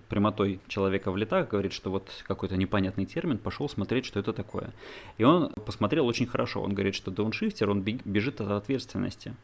прямотой 0.09 0.61
человека 0.69 1.11
в 1.11 1.17
летах 1.17 1.49
говорит, 1.49 1.73
что 1.73 1.91
вот 1.91 2.09
какой-то 2.27 2.57
непонятный 2.57 3.07
термин, 3.07 3.39
пошел 3.39 3.69
смотреть, 3.69 4.05
что 4.05 4.21
это 4.21 4.33
такое. 4.33 4.71
И 5.19 5.25
он 5.25 5.51
посмотрел 5.67 6.07
очень 6.07 6.27
хорошо. 6.27 6.63
Он 6.63 6.75
говорит, 6.75 6.95
что 6.95 7.11
дауншифтер, 7.11 7.71
он 7.71 7.83
бежит 7.83 8.41
от 8.41 8.51
ответственности. 8.51 9.35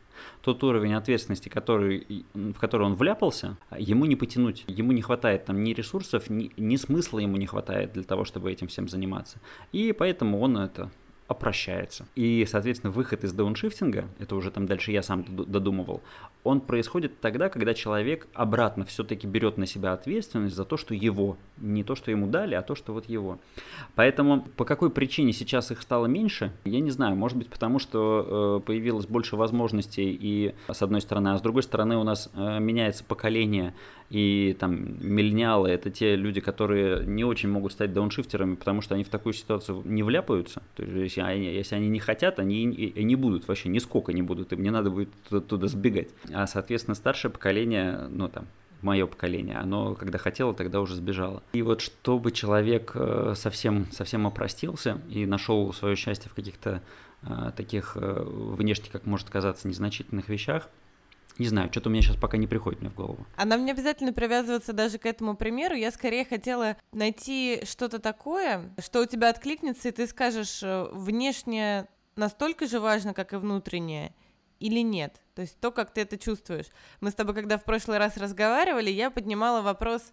Тот 0.43 0.63
уровень 0.65 0.95
ответственности, 0.95 1.49
который, 1.49 2.25
в 2.35 2.59
который 2.59 2.87
он 2.87 2.95
вляпался, 2.95 3.57
ему 3.77 4.05
не 4.07 4.17
потянуть. 4.17 4.65
Ему 4.67 4.93
не 4.93 5.03
хватает 5.03 5.45
там 5.45 5.63
ни 5.63 5.73
ресурсов, 5.73 6.31
ни, 6.31 6.51
ни 6.57 6.77
смысла 6.77 7.19
ему 7.19 7.37
не 7.37 7.47
хватает 7.47 7.93
для 7.93 8.03
того, 8.03 8.25
чтобы 8.25 8.53
этим 8.53 8.69
всем 8.69 8.89
заниматься. 8.89 9.39
И 9.73 9.93
поэтому 9.93 10.41
он 10.41 10.59
это 10.59 10.91
опрощается. 11.29 12.07
И, 12.15 12.47
соответственно, 12.49 12.93
выход 12.93 13.25
из 13.25 13.33
дауншифтинга, 13.33 14.09
это 14.19 14.37
уже 14.37 14.51
там 14.51 14.67
дальше 14.67 14.93
я 14.93 15.03
сам 15.03 15.25
додумывал, 15.29 16.03
он 16.47 16.61
происходит 16.61 17.21
тогда, 17.21 17.49
когда 17.49 17.75
человек 17.75 18.29
обратно 18.33 18.85
все-таки 18.85 19.27
берет 19.27 19.59
на 19.59 19.67
себя 19.67 19.93
ответственность 19.93 20.55
за 20.55 20.65
то, 20.65 20.77
что 20.77 20.95
его, 20.95 21.37
не 21.57 21.83
то, 21.83 21.97
что 21.97 22.13
ему 22.13 22.29
дали, 22.29 22.55
а 22.55 22.63
то, 22.63 22.77
что 22.77 22.93
вот 22.93 23.09
его. 23.09 23.39
Поэтому 23.97 24.43
по 24.57 24.65
какой 24.65 24.91
причине 24.91 25.33
сейчас 25.33 25.73
их 25.73 25.83
стало 25.83 26.07
меньше, 26.07 26.53
я 26.65 26.79
не 26.79 26.91
знаю. 26.91 27.17
Может 27.17 27.37
быть, 27.37 27.49
потому 27.49 27.81
что 27.81 28.61
э, 28.63 28.67
появилось 28.67 29.07
больше 29.07 29.35
возможностей 29.35 30.17
и 30.19 30.55
с 30.69 30.83
одной 30.83 31.01
стороны, 31.01 31.31
а 31.31 31.39
с 31.39 31.43
другой 31.43 31.65
стороны 31.65 31.97
у 31.97 32.05
нас 32.05 32.31
э, 32.33 32.61
меняется 32.61 33.03
поколение 33.03 33.75
и 34.11 34.57
там 34.59 34.97
миллениалы 35.01 35.69
это 35.69 35.91
те 35.91 36.17
люди, 36.17 36.41
которые 36.41 37.05
не 37.07 37.25
очень 37.25 37.49
могут 37.49 37.73
стать 37.73 37.93
дауншифтерами, 37.93 38.55
потому 38.55 38.81
что 38.81 38.95
они 38.95 39.05
в 39.05 39.09
такую 39.09 39.33
ситуацию 39.33 39.83
не 39.85 40.03
вляпаются. 40.03 40.63
То 40.77 40.83
есть 40.85 41.17
если 41.17 41.21
они, 41.21 41.47
если 41.47 41.75
они 41.75 41.89
не 41.89 42.01
хотят, 42.01 42.39
они 42.39 42.65
не 42.65 43.17
будут 43.17 43.49
вообще, 43.49 43.69
нисколько 43.69 44.13
не 44.13 44.23
будут, 44.23 44.53
им 44.53 44.63
не 44.63 44.71
надо 44.71 44.91
будет 44.91 45.11
туда 45.29 45.67
сбегать. 45.67 46.09
А, 46.33 46.47
соответственно, 46.47 46.95
старшее 46.95 47.31
поколение, 47.31 48.07
ну 48.11 48.29
там, 48.29 48.47
мое 48.83 49.07
поколение, 49.07 49.57
оно 49.57 49.95
когда 49.95 50.19
хотело, 50.19 50.55
тогда 50.55 50.81
уже 50.81 50.95
сбежало. 50.95 51.43
И 51.53 51.63
вот 51.63 51.81
чтобы 51.81 52.31
человек 52.33 52.93
э, 52.95 53.35
совсем, 53.37 53.87
совсем 53.91 54.27
опростился 54.27 55.01
и 55.09 55.27
нашел 55.27 55.73
свое 55.73 55.97
счастье 55.97 56.31
в 56.31 56.35
каких-то 56.35 56.83
э, 57.23 57.53
таких 57.57 57.97
э, 57.97 58.23
внешне, 58.25 58.89
как 58.91 59.07
может 59.07 59.29
казаться, 59.31 59.67
незначительных 59.69 60.29
вещах, 60.29 60.69
не 61.39 61.49
знаю, 61.49 61.71
что-то 61.71 61.89
у 61.89 61.93
меня 61.93 62.03
сейчас 62.03 62.17
пока 62.17 62.37
не 62.37 62.47
приходит 62.47 62.81
мне 62.81 62.91
в 62.91 62.95
голову. 62.95 63.27
А 63.37 63.45
нам 63.45 63.65
не 63.65 63.71
обязательно 63.71 64.13
привязываться 64.13 64.73
даже 64.73 64.99
к 64.99 65.07
этому 65.07 65.37
примеру. 65.37 65.75
Я 65.75 65.91
скорее 65.91 66.25
хотела 66.25 66.77
найти 66.93 67.63
что-то 67.65 67.99
такое, 67.99 68.75
что 68.79 69.03
у 69.03 69.07
тебя 69.07 69.29
откликнется, 69.29 69.89
и 69.89 69.93
ты 69.93 70.07
скажешь, 70.07 70.63
э, 70.63 70.89
внешне 70.93 71.87
настолько 72.17 72.67
же 72.67 72.81
важно, 72.81 73.15
как 73.15 73.33
и 73.33 73.37
внутреннее, 73.37 74.15
или 74.59 74.81
нет? 74.81 75.21
То 75.35 75.43
есть 75.43 75.61
то, 75.61 75.71
как 75.71 75.93
ты 75.93 76.01
это 76.01 76.17
чувствуешь. 76.17 76.67
Мы 77.01 77.11
с 77.11 77.15
тобой, 77.15 77.35
когда 77.35 77.59
в 77.59 77.65
прошлый 77.65 77.99
раз 77.99 78.17
разговаривали, 78.17 78.91
я 78.91 79.11
поднимала 79.11 79.61
вопрос, 79.61 80.13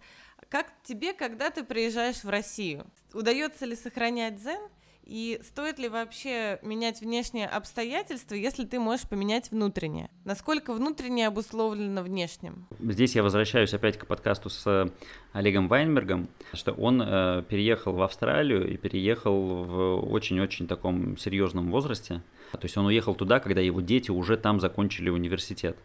как 0.49 0.67
тебе, 0.83 1.13
когда 1.13 1.49
ты 1.49 1.63
приезжаешь 1.63 2.23
в 2.23 2.29
Россию? 2.29 2.85
Удается 3.13 3.65
ли 3.65 3.75
сохранять 3.75 4.35
дзен 4.35 4.61
И 5.05 5.39
стоит 5.43 5.79
ли 5.79 5.89
вообще 5.89 6.59
менять 6.61 7.01
внешние 7.01 7.47
обстоятельства, 7.47 8.35
если 8.35 8.65
ты 8.65 8.79
можешь 8.79 9.07
поменять 9.07 9.51
внутреннее? 9.51 10.09
Насколько 10.23 10.73
внутреннее 10.73 11.27
обусловлено 11.27 12.03
внешним? 12.03 12.67
Здесь 12.79 13.15
я 13.15 13.23
возвращаюсь 13.23 13.73
опять 13.73 13.97
к 13.97 14.05
подкасту 14.05 14.49
с 14.49 14.65
э, 14.65 14.89
Олегом 15.33 15.67
Вайнбергом, 15.67 16.29
что 16.53 16.71
он 16.71 17.01
э, 17.01 17.43
переехал 17.49 17.93
в 17.93 18.01
Австралию 18.01 18.71
и 18.71 18.77
переехал 18.77 19.63
в 19.63 20.11
очень-очень 20.11 20.67
таком 20.67 21.17
серьезном 21.17 21.69
возрасте. 21.69 22.21
То 22.51 22.63
есть 22.63 22.77
он 22.77 22.85
уехал 22.85 23.13
туда, 23.13 23.39
когда 23.39 23.59
его 23.59 23.81
дети 23.81 24.09
уже 24.09 24.37
там 24.37 24.59
закончили 24.61 25.09
университет. 25.09 25.77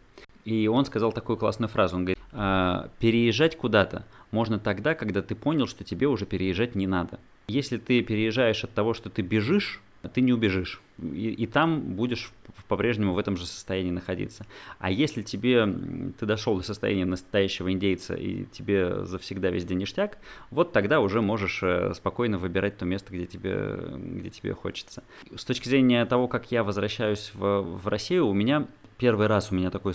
И 0.45 0.67
он 0.67 0.85
сказал 0.85 1.11
такую 1.11 1.37
классную 1.37 1.69
фразу. 1.69 1.97
Он 1.97 2.05
говорит, 2.05 2.23
«А, 2.31 2.89
переезжать 2.99 3.57
куда-то 3.57 4.05
можно 4.31 4.59
тогда, 4.59 4.95
когда 4.95 5.21
ты 5.21 5.35
понял, 5.35 5.67
что 5.67 5.83
тебе 5.83 6.07
уже 6.07 6.25
переезжать 6.25 6.75
не 6.75 6.87
надо. 6.87 7.19
Если 7.47 7.77
ты 7.77 8.01
переезжаешь 8.01 8.63
от 8.63 8.73
того, 8.73 8.93
что 8.93 9.09
ты 9.09 9.21
бежишь, 9.21 9.81
ты 10.13 10.21
не 10.21 10.31
убежишь. 10.31 10.81
И, 11.01 11.29
и 11.29 11.45
там 11.45 11.81
будешь 11.95 12.31
по-прежнему 12.67 13.13
в 13.13 13.17
этом 13.17 13.35
же 13.35 13.45
состоянии 13.45 13.91
находиться. 13.91 14.45
А 14.77 14.91
если 14.91 15.21
тебе 15.21 15.65
ты 16.19 16.25
дошел 16.25 16.55
до 16.55 16.63
состояния 16.63 17.05
настоящего 17.05 17.71
индейца 17.71 18.13
и 18.13 18.45
тебе 18.45 19.05
завсегда 19.05 19.49
везде 19.49 19.75
ништяк, 19.75 20.19
вот 20.51 20.71
тогда 20.71 20.99
уже 21.01 21.21
можешь 21.21 21.61
э, 21.63 21.93
спокойно 21.93 22.37
выбирать 22.37 22.77
то 22.77 22.85
место, 22.85 23.13
где 23.13 23.25
тебе, 23.25 23.79
где 23.97 24.29
тебе 24.29 24.53
хочется. 24.53 25.03
С 25.35 25.43
точки 25.43 25.67
зрения 25.67 26.05
того, 26.05 26.27
как 26.27 26.51
я 26.51 26.63
возвращаюсь 26.63 27.31
в, 27.33 27.61
в 27.61 27.87
Россию, 27.87 28.27
у 28.27 28.33
меня 28.33 28.67
первый 28.99 29.27
раз 29.27 29.51
у 29.51 29.55
меня 29.55 29.71
такой 29.71 29.93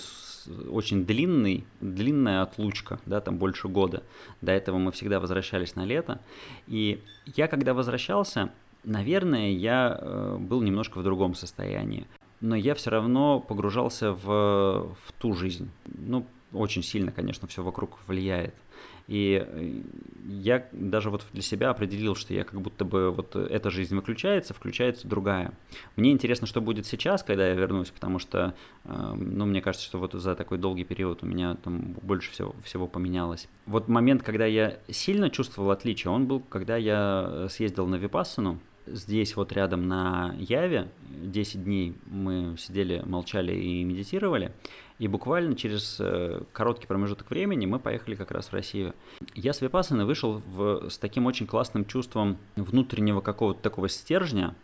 очень 0.68 1.04
длинный, 1.04 1.64
длинная 1.80 2.42
отлучка, 2.42 2.98
да, 3.06 3.20
там 3.20 3.38
больше 3.38 3.68
года. 3.68 4.02
До 4.40 4.50
этого 4.50 4.78
мы 4.78 4.90
всегда 4.90 5.20
возвращались 5.20 5.76
на 5.76 5.84
лето. 5.84 6.20
И 6.66 7.02
я, 7.26 7.46
когда 7.46 7.74
возвращался, 7.74 8.50
наверное, 8.82 9.50
я 9.50 9.96
э, 10.00 10.36
был 10.40 10.62
немножко 10.62 10.98
в 10.98 11.04
другом 11.04 11.34
состоянии. 11.34 12.06
Но 12.40 12.56
я 12.56 12.74
все 12.74 12.90
равно 12.90 13.40
погружался 13.40 14.12
в, 14.12 14.24
в 14.26 15.12
ту 15.18 15.34
жизнь. 15.34 15.70
Ну, 15.86 16.26
очень 16.52 16.82
сильно, 16.82 17.12
конечно, 17.12 17.46
все 17.46 17.62
вокруг 17.62 17.98
влияет. 18.06 18.54
И 19.06 19.44
э, 19.46 19.82
я 20.26 20.66
даже 20.72 21.10
вот 21.10 21.24
для 21.32 21.42
себя 21.42 21.70
определил, 21.70 22.14
что 22.14 22.32
я 22.32 22.44
как 22.44 22.60
будто 22.60 22.84
бы 22.84 23.10
вот 23.10 23.36
эта 23.36 23.70
жизнь 23.70 23.94
выключается, 23.94 24.54
включается 24.54 25.06
другая. 25.06 25.52
Мне 25.96 26.10
интересно, 26.12 26.46
что 26.46 26.60
будет 26.60 26.86
сейчас, 26.86 27.22
когда 27.22 27.48
я 27.48 27.54
вернусь, 27.54 27.90
потому 27.90 28.18
что, 28.18 28.54
эм, 28.84 29.36
ну, 29.36 29.44
мне 29.44 29.60
кажется, 29.60 29.86
что 29.86 29.98
вот 29.98 30.14
за 30.14 30.34
такой 30.34 30.56
долгий 30.56 30.84
период 30.84 31.22
у 31.22 31.26
меня 31.26 31.56
там 31.56 31.94
больше 32.02 32.30
всего, 32.30 32.54
всего 32.64 32.86
поменялось. 32.86 33.48
Вот 33.66 33.88
момент, 33.88 34.22
когда 34.22 34.46
я 34.46 34.78
сильно 34.88 35.28
чувствовал 35.28 35.70
отличие, 35.70 36.10
он 36.10 36.26
был, 36.26 36.40
когда 36.40 36.76
я 36.76 37.48
съездил 37.50 37.86
на 37.86 37.96
Випассану, 37.96 38.58
здесь 38.86 39.36
вот 39.36 39.52
рядом 39.52 39.88
на 39.88 40.34
Яве 40.38 40.88
10 41.08 41.64
дней 41.64 41.94
мы 42.06 42.56
сидели, 42.58 43.02
молчали 43.04 43.54
и 43.54 43.84
медитировали. 43.84 44.52
И 44.98 45.08
буквально 45.08 45.56
через 45.56 45.96
э, 45.98 46.42
короткий 46.52 46.86
промежуток 46.86 47.28
времени 47.30 47.66
мы 47.66 47.80
поехали 47.80 48.14
как 48.14 48.30
раз 48.30 48.46
в 48.46 48.52
Россию. 48.52 48.94
Я 49.34 49.52
с 49.52 49.60
Випассаны 49.60 50.04
вышел 50.04 50.40
в, 50.46 50.88
с 50.88 50.98
таким 50.98 51.26
очень 51.26 51.46
классным 51.46 51.84
чувством 51.84 52.38
внутреннего 52.54 53.20
какого-то 53.20 53.60
такого 53.60 53.88
стержня, 53.88 54.54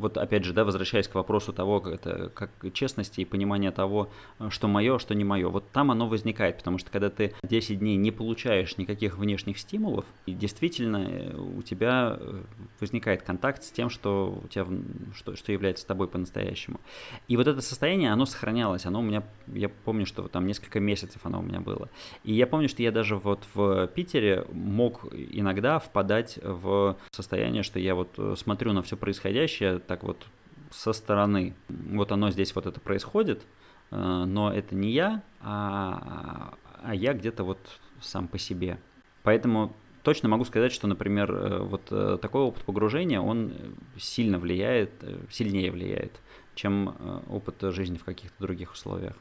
вот 0.00 0.16
опять 0.16 0.44
же, 0.44 0.52
да, 0.52 0.64
возвращаясь 0.64 1.08
к 1.08 1.14
вопросу 1.14 1.52
того, 1.52 1.80
как, 1.80 1.94
это, 1.94 2.30
как 2.30 2.50
честности 2.72 3.20
и 3.20 3.24
понимания 3.24 3.70
того, 3.70 4.10
что 4.48 4.68
мое, 4.68 4.98
что 4.98 5.14
не 5.14 5.24
мое, 5.24 5.48
вот 5.48 5.70
там 5.70 5.90
оно 5.90 6.08
возникает, 6.08 6.58
потому 6.58 6.78
что 6.78 6.90
когда 6.90 7.10
ты 7.10 7.34
10 7.42 7.78
дней 7.78 7.96
не 7.96 8.10
получаешь 8.10 8.76
никаких 8.78 9.18
внешних 9.18 9.58
стимулов, 9.58 10.04
и 10.26 10.32
действительно 10.32 11.06
э, 11.08 11.36
у 11.36 11.62
тебя 11.62 12.16
э, 12.18 12.42
возникает 12.80 13.22
контакт 13.22 13.62
с 13.62 13.70
тем, 13.70 13.90
что 13.90 14.40
у 14.42 14.48
тебя, 14.48 14.66
что, 15.14 15.36
что 15.36 15.52
является 15.52 15.86
тобой 15.86 16.08
по-настоящему. 16.08 16.80
И 17.28 17.36
вот 17.36 17.46
это 17.46 17.60
состояние, 17.60 18.12
оно 18.12 18.24
сохранялось, 18.24 18.86
оно 18.86 19.00
у 19.00 19.02
меня, 19.02 19.22
я 19.46 19.68
помню, 19.68 20.06
что 20.06 20.26
там 20.28 20.46
несколько 20.46 20.80
месяцев 20.80 21.20
оно 21.24 21.40
у 21.40 21.42
меня 21.42 21.60
было. 21.60 21.88
И 22.24 22.32
я 22.32 22.46
помню, 22.46 22.68
что 22.68 22.82
я 22.82 22.92
даже 22.92 23.16
вот 23.16 23.44
в 23.54 23.86
Питере 23.88 24.46
мог 24.52 25.06
иногда 25.12 25.78
впадать 25.78 26.38
в 26.42 26.96
состояние, 27.10 27.62
что 27.62 27.78
я 27.78 27.94
вот 27.94 28.14
э, 28.18 28.34
смотрю 28.36 28.72
на 28.72 28.82
все 28.82 28.96
происходящее, 28.96 29.78
так 29.90 30.04
вот 30.04 30.24
со 30.70 30.92
стороны. 30.92 31.56
Вот 31.68 32.12
оно 32.12 32.30
здесь 32.30 32.54
вот 32.54 32.64
это 32.64 32.78
происходит, 32.78 33.42
э, 33.90 33.96
но 33.96 34.52
это 34.52 34.76
не 34.76 34.92
я, 34.92 35.24
а, 35.40 36.54
а 36.80 36.94
я 36.94 37.12
где-то 37.12 37.42
вот 37.42 37.58
сам 38.00 38.28
по 38.28 38.38
себе. 38.38 38.78
Поэтому 39.24 39.74
точно 40.04 40.28
могу 40.28 40.44
сказать, 40.44 40.70
что, 40.70 40.86
например, 40.86 41.34
э, 41.34 41.58
вот 41.64 41.88
э, 41.90 42.18
такой 42.22 42.42
опыт 42.42 42.64
погружения, 42.64 43.20
он 43.20 43.52
сильно 43.98 44.38
влияет, 44.38 44.92
сильнее 45.28 45.72
влияет, 45.72 46.20
чем 46.54 46.94
опыт 47.28 47.56
жизни 47.74 47.98
в 47.98 48.04
каких-то 48.04 48.40
других 48.40 48.70
условиях. 48.70 49.16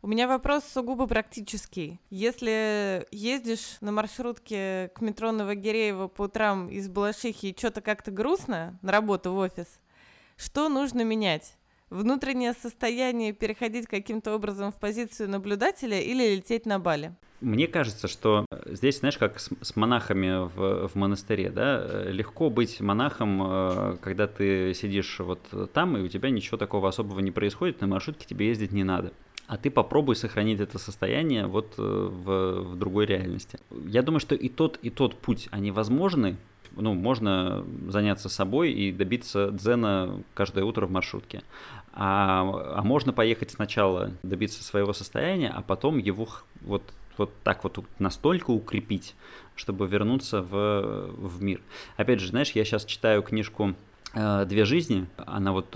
У 0.00 0.06
меня 0.06 0.26
вопрос 0.26 0.64
сугубо 0.64 1.06
практический. 1.06 2.00
Если 2.08 3.04
ездишь 3.10 3.76
на 3.82 3.92
маршрутке 3.92 4.90
к 4.94 5.02
метро 5.02 5.32
Новогиреево 5.32 6.08
по 6.08 6.22
утрам 6.22 6.68
из 6.70 6.88
Балашихи 6.88 7.50
и 7.50 7.58
что-то 7.58 7.82
как-то 7.82 8.10
грустно 8.10 8.78
на 8.80 8.92
работу 8.92 9.32
в 9.32 9.36
офис, 9.36 9.80
что 10.38 10.68
нужно 10.68 11.02
менять? 11.04 11.54
Внутреннее 11.90 12.52
состояние 12.52 13.32
переходить 13.32 13.86
каким-то 13.86 14.34
образом 14.34 14.72
в 14.72 14.76
позицию 14.76 15.28
наблюдателя 15.30 16.00
или 16.00 16.36
лететь 16.36 16.64
на 16.64 16.78
Бали? 16.78 17.12
Мне 17.40 17.66
кажется, 17.66 18.08
что 18.08 18.46
здесь, 18.66 18.98
знаешь, 18.98 19.18
как 19.18 19.38
с, 19.38 19.50
с 19.62 19.76
монахами 19.76 20.48
в, 20.48 20.88
в 20.88 20.94
монастыре, 20.96 21.50
да, 21.50 22.04
легко 22.04 22.50
быть 22.50 22.80
монахом, 22.80 23.42
э, 23.42 23.96
когда 24.00 24.26
ты 24.26 24.74
сидишь 24.74 25.20
вот 25.20 25.40
там, 25.72 25.96
и 25.96 26.00
у 26.00 26.08
тебя 26.08 26.30
ничего 26.30 26.56
такого 26.56 26.88
особого 26.88 27.20
не 27.20 27.30
происходит, 27.30 27.80
на 27.80 27.86
маршрутке 27.86 28.26
тебе 28.26 28.48
ездить 28.48 28.72
не 28.72 28.84
надо. 28.84 29.12
А 29.46 29.56
ты 29.56 29.70
попробуй 29.70 30.14
сохранить 30.14 30.60
это 30.60 30.78
состояние 30.78 31.46
вот 31.46 31.74
э, 31.78 31.82
в, 31.82 32.62
в 32.62 32.76
другой 32.76 33.06
реальности. 33.06 33.58
Я 33.86 34.02
думаю, 34.02 34.20
что 34.20 34.34
и 34.34 34.48
тот, 34.48 34.78
и 34.82 34.90
тот 34.90 35.16
путь, 35.16 35.48
они 35.50 35.70
возможны, 35.70 36.36
ну, 36.76 36.94
можно 36.94 37.64
заняться 37.88 38.28
собой 38.28 38.72
и 38.72 38.92
добиться 38.92 39.50
дзена 39.50 40.22
каждое 40.34 40.64
утро 40.64 40.86
в 40.86 40.90
маршрутке. 40.90 41.42
А, 41.92 42.76
а 42.76 42.82
можно 42.82 43.12
поехать 43.12 43.50
сначала, 43.50 44.12
добиться 44.22 44.62
своего 44.62 44.92
состояния, 44.92 45.52
а 45.54 45.62
потом 45.62 45.98
его 45.98 46.28
вот, 46.60 46.82
вот 47.16 47.32
так 47.42 47.64
вот 47.64 47.84
настолько 47.98 48.50
укрепить, 48.50 49.14
чтобы 49.56 49.86
вернуться 49.86 50.42
в, 50.42 51.10
в 51.16 51.42
мир. 51.42 51.60
Опять 51.96 52.20
же, 52.20 52.28
знаешь, 52.28 52.52
я 52.52 52.64
сейчас 52.64 52.84
читаю 52.84 53.22
книжку 53.22 53.74
две 54.14 54.64
жизни, 54.64 55.06
она 55.16 55.52
вот 55.52 55.72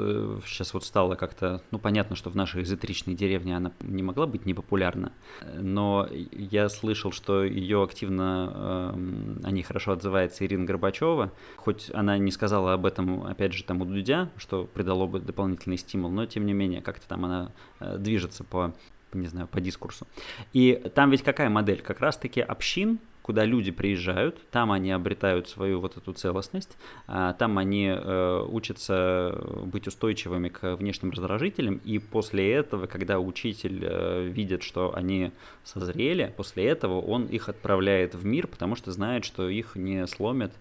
сейчас 0.47 0.71
э, 0.71 0.73
вот 0.75 0.85
стала 0.85 1.17
как-то, 1.17 1.63
ну 1.71 1.79
понятно, 1.79 2.17
что 2.17 2.31
в 2.31 2.35
нашей 2.35 2.63
эзотеричной 2.63 3.15
деревне 3.15 3.57
она 3.57 3.73
не 3.81 4.03
могла 4.03 4.27
быть 4.27 4.47
непопулярна, 4.47 5.13
но 5.55 6.09
я 6.33 6.69
слышал, 6.71 7.13
что 7.13 7.45
ее 7.45 7.83
активно, 7.83 8.93
э, 8.95 9.45
о 9.45 9.51
ней 9.51 9.63
хорошо 9.63 9.93
отзывается 9.93 10.47
Ирина 10.47 10.65
Горбачева, 10.65 11.31
хоть 11.57 11.91
она 11.93 12.17
не 12.17 12.31
сказала 12.31 12.73
об 12.73 12.87
этом, 12.87 13.25
опять 13.25 13.53
же, 13.53 13.65
там 13.65 13.83
у 13.83 13.85
Дудя, 13.85 14.31
что 14.39 14.65
придало 14.65 15.07
бы 15.07 15.21
дополнительный 15.21 15.77
стимул, 15.77 16.11
но 16.11 16.25
тем 16.25 16.47
не 16.47 16.55
менее, 16.55 16.81
как-то 16.81 17.07
там 17.07 17.25
она 17.27 17.53
движется 17.81 18.45
по 18.45 18.75
не 19.15 19.27
знаю, 19.27 19.47
по 19.47 19.61
дискурсу. 19.61 20.07
И 20.55 20.73
там 20.95 21.11
ведь 21.11 21.23
какая 21.23 21.51
модель? 21.51 21.83
Как 21.83 22.01
раз-таки 22.01 22.41
общин, 22.41 22.99
куда 23.23 23.45
люди 23.45 23.71
приезжают, 23.71 24.39
там 24.51 24.73
они 24.73 24.91
обретают 24.91 25.49
свою 25.49 25.81
вот 25.81 25.97
эту 25.97 26.13
целостность, 26.13 26.77
а, 27.07 27.33
там 27.35 27.59
они 27.59 27.87
э, 27.87 28.47
учатся 28.49 29.39
быть 29.65 29.87
устойчивыми 29.87 30.49
к 30.49 30.77
внешним 30.77 31.11
раздражителям, 31.11 31.81
и 31.85 31.99
после 31.99 32.53
этого, 32.53 32.87
когда 32.87 33.21
учитель 33.21 33.85
э, 33.85 34.25
видит, 34.27 34.63
что 34.63 34.95
они 34.95 35.31
созрели, 35.65 36.35
после 36.37 36.67
этого 36.67 37.01
он 37.01 37.27
их 37.27 37.49
отправляет 37.49 38.15
в 38.15 38.25
мир, 38.25 38.47
потому 38.47 38.75
что 38.75 38.91
знает, 38.91 39.25
что 39.25 39.49
их 39.49 39.77
не 39.77 40.07
сломят 40.07 40.53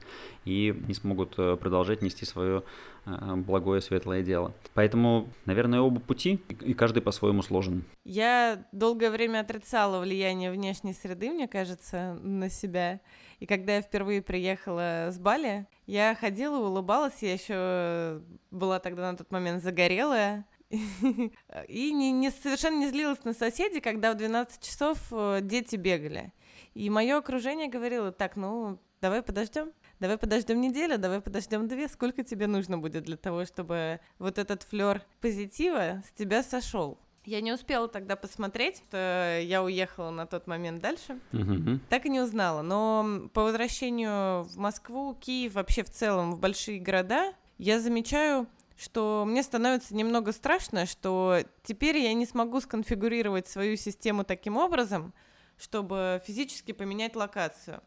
и 0.45 0.75
не 0.87 0.93
смогут 0.93 1.33
э, 1.37 1.57
продолжать 1.59 2.01
нести 2.01 2.25
свое 2.25 2.51
Э, 2.59 2.63
благое 3.05 3.81
светлое 3.81 4.21
дело. 4.23 4.53
Поэтому, 4.73 5.27
наверное, 5.45 5.81
оба 5.81 5.99
пути, 5.99 6.39
и 6.61 6.73
каждый 6.73 7.01
по-своему 7.01 7.41
сложен. 7.41 7.83
Я 8.03 8.65
долгое 8.71 9.09
время 9.09 9.39
отрицала 9.39 9.99
влияние 9.99 10.51
внешней 10.51 10.93
среды, 10.93 11.31
мне 11.31 11.47
кажется, 11.47 12.17
на 12.21 12.49
себя. 12.49 13.01
И 13.39 13.45
когда 13.45 13.77
я 13.77 13.81
впервые 13.81 14.21
приехала 14.21 15.09
с 15.11 15.17
Бали, 15.17 15.65
я 15.87 16.15
ходила, 16.15 16.57
улыбалась, 16.57 17.21
я 17.21 17.33
еще 17.33 18.21
была 18.51 18.79
тогда 18.79 19.11
на 19.11 19.17
тот 19.17 19.31
момент 19.31 19.63
загорелая, 19.63 20.45
и 21.67 21.91
не, 21.91 22.11
не, 22.11 22.29
совершенно 22.29 22.79
не 22.79 22.87
злилась 22.87 23.23
на 23.23 23.33
соседей, 23.33 23.81
когда 23.81 24.13
в 24.13 24.17
12 24.17 24.61
часов 24.61 24.97
э, 25.11 25.39
дети 25.41 25.75
бегали. 25.75 26.31
И 26.73 26.89
мое 26.89 27.17
окружение 27.17 27.67
говорило, 27.67 28.11
так, 28.11 28.35
ну, 28.37 28.79
давай 29.01 29.21
подождем, 29.21 29.71
давай 30.01 30.17
подождем 30.17 30.59
неделю, 30.59 30.97
давай 30.97 31.21
подождем 31.21 31.67
две, 31.67 31.87
сколько 31.87 32.23
тебе 32.23 32.47
нужно 32.47 32.77
будет 32.77 33.03
для 33.03 33.17
того, 33.17 33.45
чтобы 33.45 34.01
вот 34.17 34.39
этот 34.39 34.63
флер 34.63 35.03
позитива 35.21 36.03
с 36.05 36.11
тебя 36.17 36.43
сошел. 36.43 36.97
Я 37.23 37.39
не 37.39 37.53
успела 37.53 37.87
тогда 37.87 38.15
посмотреть, 38.15 38.77
что 38.77 39.39
я 39.43 39.63
уехала 39.63 40.09
на 40.09 40.25
тот 40.25 40.47
момент 40.47 40.81
дальше. 40.81 41.19
Uh-huh. 41.31 41.79
Так 41.87 42.07
и 42.07 42.09
не 42.09 42.19
узнала. 42.19 42.63
Но 42.63 43.29
по 43.31 43.43
возвращению 43.43 44.41
в 44.45 44.57
Москву, 44.57 45.13
Киев, 45.13 45.53
вообще 45.53 45.83
в 45.83 45.91
целом 45.91 46.33
в 46.33 46.39
большие 46.39 46.79
города, 46.79 47.31
я 47.59 47.79
замечаю, 47.79 48.47
что 48.75 49.23
мне 49.27 49.43
становится 49.43 49.95
немного 49.95 50.31
страшно, 50.31 50.87
что 50.87 51.43
теперь 51.61 51.99
я 51.99 52.11
не 52.15 52.25
смогу 52.25 52.59
сконфигурировать 52.59 53.47
свою 53.47 53.77
систему 53.77 54.23
таким 54.23 54.57
образом, 54.57 55.13
чтобы 55.59 56.23
физически 56.25 56.71
поменять 56.71 57.15
локацию. 57.15 57.83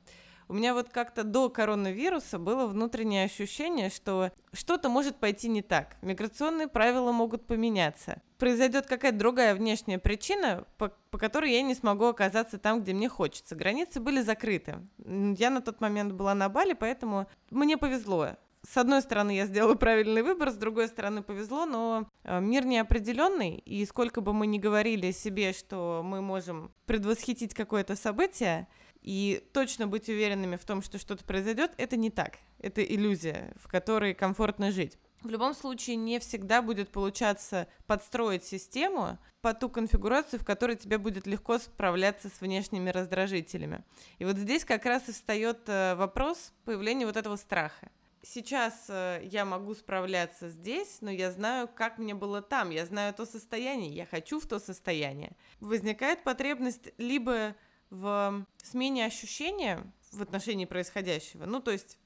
У 0.49 0.55
меня 0.55 0.75
вот 0.75 0.89
как-то 0.91 1.25
до 1.25 1.49
коронавируса 1.49 2.39
было 2.39 2.67
внутреннее 2.67 3.25
ощущение, 3.25 3.91
что 3.91 4.33
что-то 4.53 4.89
может 4.89 5.17
пойти 5.17 5.49
не 5.49 5.63
так. 5.63 5.97
Миграционные 6.03 6.69
правила 6.69 7.13
могут 7.13 7.47
поменяться. 7.47 8.21
Произойдет 8.39 8.87
какая-то 8.87 9.19
другая 9.19 9.55
внешняя 9.55 9.99
причина, 9.99 10.67
по, 10.77 10.93
по 11.11 11.19
которой 11.19 11.53
я 11.53 11.63
не 11.63 11.75
смогу 11.75 12.07
оказаться 12.07 12.59
там, 12.59 12.83
где 12.83 12.93
мне 12.93 13.09
хочется. 13.09 13.55
Границы 13.55 14.01
были 14.01 14.21
закрыты. 14.21 14.79
Я 14.99 15.51
на 15.51 15.61
тот 15.61 15.81
момент 15.81 16.13
была 16.13 16.35
на 16.35 16.49
Бали, 16.49 16.75
поэтому 16.75 17.27
мне 17.51 17.79
повезло 17.79 18.31
с 18.69 18.77
одной 18.77 19.03
стороны, 19.03 19.37
я 19.37 19.47
сделала 19.47 19.75
правильный 19.75 20.23
выбор, 20.23 20.51
с 20.51 20.55
другой 20.55 20.89
стороны, 20.89 21.23
повезло, 21.23 21.67
но 21.67 22.09
э, 22.25 22.41
мир 22.41 22.65
неопределенный, 22.65 23.57
и 23.59 23.85
сколько 23.85 24.21
бы 24.21 24.33
мы 24.33 24.47
ни 24.47 24.59
говорили 24.59 25.11
себе, 25.11 25.53
что 25.53 26.03
мы 26.05 26.21
можем 26.23 26.73
предвосхитить 26.87 27.55
какое-то 27.55 27.95
событие, 27.97 28.67
и 29.05 29.47
точно 29.53 29.87
быть 29.87 30.09
уверенными 30.09 30.57
в 30.57 30.65
том, 30.65 30.83
что 30.83 30.99
что-то 30.99 31.25
произойдет, 31.25 31.73
это 31.77 31.97
не 31.97 32.11
так. 32.11 32.39
Это 32.59 32.83
иллюзия, 32.83 33.53
в 33.57 33.69
которой 33.69 34.15
комфортно 34.15 34.73
жить. 34.73 34.99
В 35.23 35.29
любом 35.29 35.55
случае, 35.55 35.97
не 35.97 36.19
всегда 36.19 36.63
будет 36.63 36.91
получаться 36.91 37.69
подстроить 37.87 38.45
систему 38.45 39.19
по 39.43 39.53
ту 39.53 39.69
конфигурацию, 39.69 40.41
в 40.41 40.45
которой 40.45 40.77
тебе 40.77 40.99
будет 40.99 41.27
легко 41.27 41.59
справляться 41.59 42.29
с 42.29 42.41
внешними 42.41 42.91
раздражителями. 42.91 43.85
И 44.19 44.25
вот 44.25 44.39
здесь 44.39 44.65
как 44.65 44.87
раз 44.87 45.09
и 45.09 45.13
встает 45.13 45.61
э, 45.67 45.95
вопрос 45.97 46.53
появления 46.65 47.07
вот 47.07 47.17
этого 47.17 47.37
страха. 47.37 47.91
Сейчас 48.23 48.87
э, 48.89 49.21
я 49.25 49.45
могу 49.45 49.75
справляться 49.75 50.49
здесь, 50.49 50.99
но 51.03 51.11
я 51.11 51.31
знаю, 51.31 51.69
как 51.75 51.99
мне 51.99 52.15
было 52.15 52.41
там, 52.41 52.71
я 52.71 52.87
знаю 52.87 53.13
то 53.13 53.27
состояние, 53.27 53.91
я 53.91 54.07
хочу 54.07 54.41
в 54.41 54.47
то 54.47 54.59
состояние. 54.59 55.33
Возникает 55.61 56.23
потребность 56.23 56.93
либо 56.97 57.55
в 57.91 58.45
смене 58.63 59.07
ощущения 59.07 59.85
в 60.13 60.23
отношении 60.23 60.65
происходящего. 60.65 61.45
Ну, 61.45 61.61
то 61.61 61.71
есть 61.71 61.99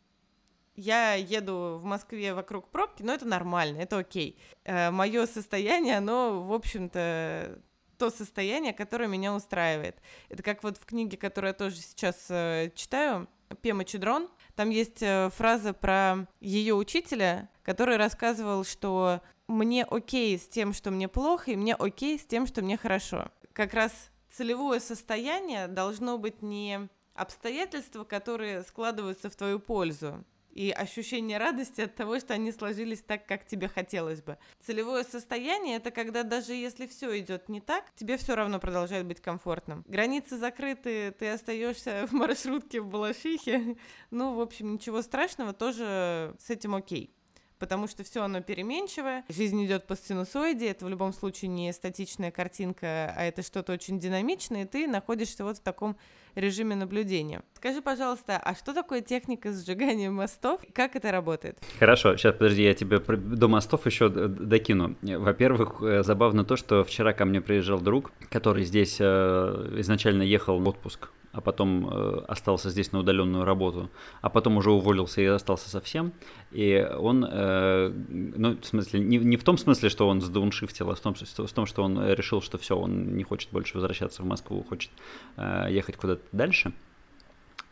я 0.77 1.15
еду 1.15 1.79
в 1.81 1.85
Москве 1.85 2.35
вокруг 2.35 2.69
пробки, 2.69 3.03
но 3.03 3.13
это 3.13 3.27
нормально, 3.27 3.79
это 3.79 3.99
окей. 3.99 4.39
Э, 4.65 4.91
мое 4.91 5.27
состояние, 5.27 5.99
оно, 5.99 6.43
в 6.43 6.53
общем-то, 6.53 7.61
то 7.99 8.11
состояние, 8.11 8.73
которое 8.73 9.09
меня 9.09 9.35
устраивает. 9.35 9.97
Это 10.29 10.43
как 10.43 10.63
вот 10.63 10.79
в 10.79 10.87
книге, 10.87 11.17
которую 11.17 11.51
я 11.51 11.55
тоже 11.55 11.77
сейчас 11.77 12.27
э, 12.31 12.71
читаю, 12.75 13.29
Пема 13.61 13.85
Чедрон, 13.85 14.29
там 14.55 14.71
есть 14.71 15.03
э, 15.03 15.31
фраза 15.35 15.73
про 15.73 16.27
ее 16.41 16.75
учителя, 16.75 17.49
который 17.63 17.97
рассказывал, 17.97 18.65
что 18.65 19.21
мне 19.49 19.85
окей 19.85 20.39
с 20.39 20.47
тем, 20.47 20.73
что 20.73 20.91
мне 20.91 21.09
плохо, 21.09 21.51
и 21.51 21.57
мне 21.57 21.75
окей 21.75 22.19
с 22.19 22.25
тем, 22.25 22.47
что 22.47 22.63
мне 22.63 22.77
хорошо. 22.77 23.31
Как 23.53 23.75
раз 23.75 24.11
целевое 24.31 24.81
состояние 24.81 25.69
должно 25.69 26.19
быть 26.19 26.43
не 26.43 26.89
обстоятельства, 27.15 28.05
которые 28.05 28.63
складываются 28.63 29.29
в 29.29 29.37
твою 29.37 29.59
пользу, 29.59 30.25
и 30.59 30.73
ощущение 30.73 31.39
радости 31.39 31.83
от 31.83 31.95
того, 31.95 32.19
что 32.19 32.35
они 32.35 32.51
сложились 32.51 33.01
так, 33.01 33.27
как 33.27 33.47
тебе 33.47 33.69
хотелось 33.69 34.23
бы. 34.23 34.39
Целевое 34.67 35.05
состояние 35.05 35.77
это 35.77 35.93
когда 35.93 36.25
даже 36.25 36.53
если 36.53 36.89
все 36.89 37.17
идет 37.21 37.49
не 37.49 37.61
так, 37.61 37.85
тебе 37.95 38.17
все 38.17 38.35
равно 38.35 38.59
продолжает 38.59 39.07
быть 39.07 39.21
комфортным. 39.21 39.85
Границы 39.87 40.37
закрыты, 40.37 41.13
ты 41.13 41.31
остаешься 41.31 42.09
в 42.09 42.13
маршрутке 42.13 42.81
в 42.81 42.89
Балашихе. 42.89 43.77
Ну, 44.11 44.35
в 44.35 44.41
общем, 44.41 44.75
ничего 44.75 45.03
страшного, 45.03 45.53
тоже 45.53 46.35
с 46.39 46.51
этим 46.51 46.75
окей 46.75 47.15
потому 47.59 47.89
что 47.89 48.05
все 48.05 48.23
оно 48.23 48.41
переменчивое, 48.41 49.25
жизнь 49.29 49.65
идет 49.65 49.87
по 49.87 49.97
синусоиде, 49.97 50.71
это 50.71 50.85
в 50.85 50.89
любом 50.89 51.13
случае 51.13 51.49
не 51.49 51.73
статичная 51.73 52.31
картинка, 52.31 53.13
а 53.17 53.25
это 53.25 53.43
что-то 53.43 53.73
очень 53.73 53.99
динамичное, 53.99 54.63
и 54.63 54.67
ты 54.67 54.87
находишься 54.87 55.45
вот 55.45 55.59
в 55.59 55.61
таком 55.61 55.97
режиме 56.35 56.77
наблюдения. 56.77 57.43
Скажи, 57.55 57.83
пожалуйста, 57.83 58.37
а 58.37 58.55
что 58.55 58.73
такое 58.73 59.01
техника 59.01 59.53
сжигания 59.53 60.11
мостов? 60.11 60.61
Как 60.73 60.97
это 60.97 61.11
работает? 61.11 61.59
Хорошо, 61.79 62.17
сейчас 62.17 62.35
подожди, 62.35 62.63
я 62.63 62.75
тебе 62.75 62.99
до 62.99 63.49
мостов 63.49 63.87
еще 63.87 64.09
докину. 64.09 64.97
Во-первых, 65.03 65.83
э, 65.83 66.03
забавно 66.03 66.45
то, 66.45 66.57
что 66.57 66.85
вчера 66.85 67.13
ко 67.13 67.25
мне 67.25 67.41
приезжал 67.41 67.81
друг, 67.81 68.13
который 68.31 68.65
здесь 68.65 68.99
э, 69.01 69.75
изначально 69.79 70.23
ехал 70.23 70.61
в 70.61 70.69
отпуск 70.69 71.11
а 71.39 71.41
потом 71.41 71.89
э, 71.89 72.25
остался 72.27 72.69
здесь 72.69 72.91
на 72.91 72.99
удаленную 72.99 73.45
работу, 73.45 73.91
а 74.23 74.29
потом 74.29 74.57
уже 74.57 74.73
уволился 74.73 75.21
и 75.21 75.25
остался 75.27 75.71
совсем. 75.71 76.13
И 76.51 76.85
он, 76.99 77.25
э, 77.25 77.93
ну, 78.09 78.57
в 78.61 78.65
смысле, 78.65 78.99
не, 78.99 79.19
не 79.19 79.37
в 79.37 79.45
том 79.45 79.57
смысле, 79.57 79.89
что 79.89 80.09
он 80.09 80.21
сдауншифтил, 80.21 80.91
а 80.91 80.97
в 80.97 81.01
том, 81.01 81.15
в 81.15 81.53
том, 81.53 81.67
что 81.67 81.85
он 81.85 82.05
решил, 82.13 82.43
что 82.43 82.59
все, 82.59 82.77
он 82.77 83.17
не 83.17 83.23
хочет 83.23 83.53
больше 83.53 83.75
возвращаться 83.75 84.23
в 84.23 84.27
Москву, 84.27 84.67
хочет 84.69 84.91
э, 85.37 85.69
ехать 85.71 85.97
куда-то 85.97 86.23
дальше. 86.33 86.73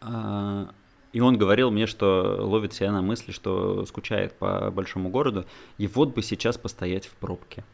А, 0.01 0.71
и 1.12 1.19
он 1.19 1.37
говорил 1.37 1.73
мне, 1.73 1.87
что 1.87 2.37
ловит 2.39 2.73
себя 2.73 2.93
на 2.93 3.03
мысли, 3.03 3.33
что 3.33 3.85
скучает 3.87 4.35
по 4.35 4.71
большому 4.71 5.09
городу, 5.09 5.45
и 5.77 5.89
вот 5.89 6.14
бы 6.14 6.23
сейчас 6.23 6.57
постоять 6.57 7.07
в 7.07 7.14
пробке. 7.14 7.64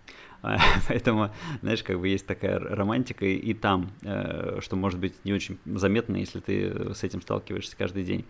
Поэтому, 0.89 1.31
знаешь, 1.61 1.83
как 1.83 2.01
бы 2.01 2.09
есть 2.09 2.27
такая 2.27 2.59
романтика 2.59 3.25
и 3.25 3.55
там, 3.55 3.93
э, 4.03 4.59
что 4.61 4.77
может 4.77 4.99
быть 4.99 5.15
не 5.25 5.33
очень 5.33 5.59
заметно, 5.65 6.17
если 6.17 6.41
ты 6.41 6.95
с 6.95 7.05
этим 7.05 7.23
сталкиваешься 7.23 7.77
каждый 7.77 8.05
день. 8.05 8.25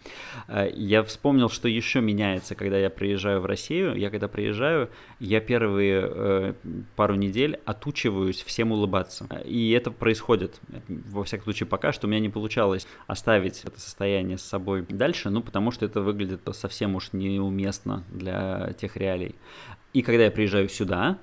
Э, 0.48 0.70
я 0.74 1.02
вспомнил, 1.02 1.48
что 1.48 1.68
еще 1.68 2.00
меняется, 2.00 2.54
когда 2.54 2.76
я 2.78 2.90
приезжаю 2.90 3.40
в 3.40 3.46
Россию. 3.46 3.96
Я 3.96 4.10
когда 4.10 4.28
приезжаю, 4.28 4.90
я 5.20 5.40
первые 5.40 6.02
э, 6.04 6.54
пару 6.96 7.14
недель 7.14 7.58
отучиваюсь 7.64 8.42
всем 8.42 8.72
улыбаться. 8.72 9.26
И 9.46 9.70
это 9.70 9.90
происходит, 9.90 10.60
во 10.88 11.24
всяком 11.24 11.44
случае, 11.44 11.66
пока 11.66 11.92
что 11.92 12.06
у 12.06 12.10
меня 12.10 12.20
не 12.20 12.28
получалось 12.28 12.86
оставить 13.06 13.62
это 13.64 13.80
состояние 13.80 14.36
с 14.36 14.42
собой 14.42 14.84
дальше, 14.88 15.30
ну, 15.30 15.42
потому 15.42 15.70
что 15.70 15.86
это 15.86 16.02
выглядит 16.02 16.42
совсем 16.52 16.94
уж 16.94 17.12
неуместно 17.12 18.04
для 18.10 18.74
тех 18.78 18.96
реалий. 18.96 19.34
И 19.94 20.02
когда 20.02 20.24
я 20.24 20.30
приезжаю 20.30 20.68
сюда, 20.68 21.18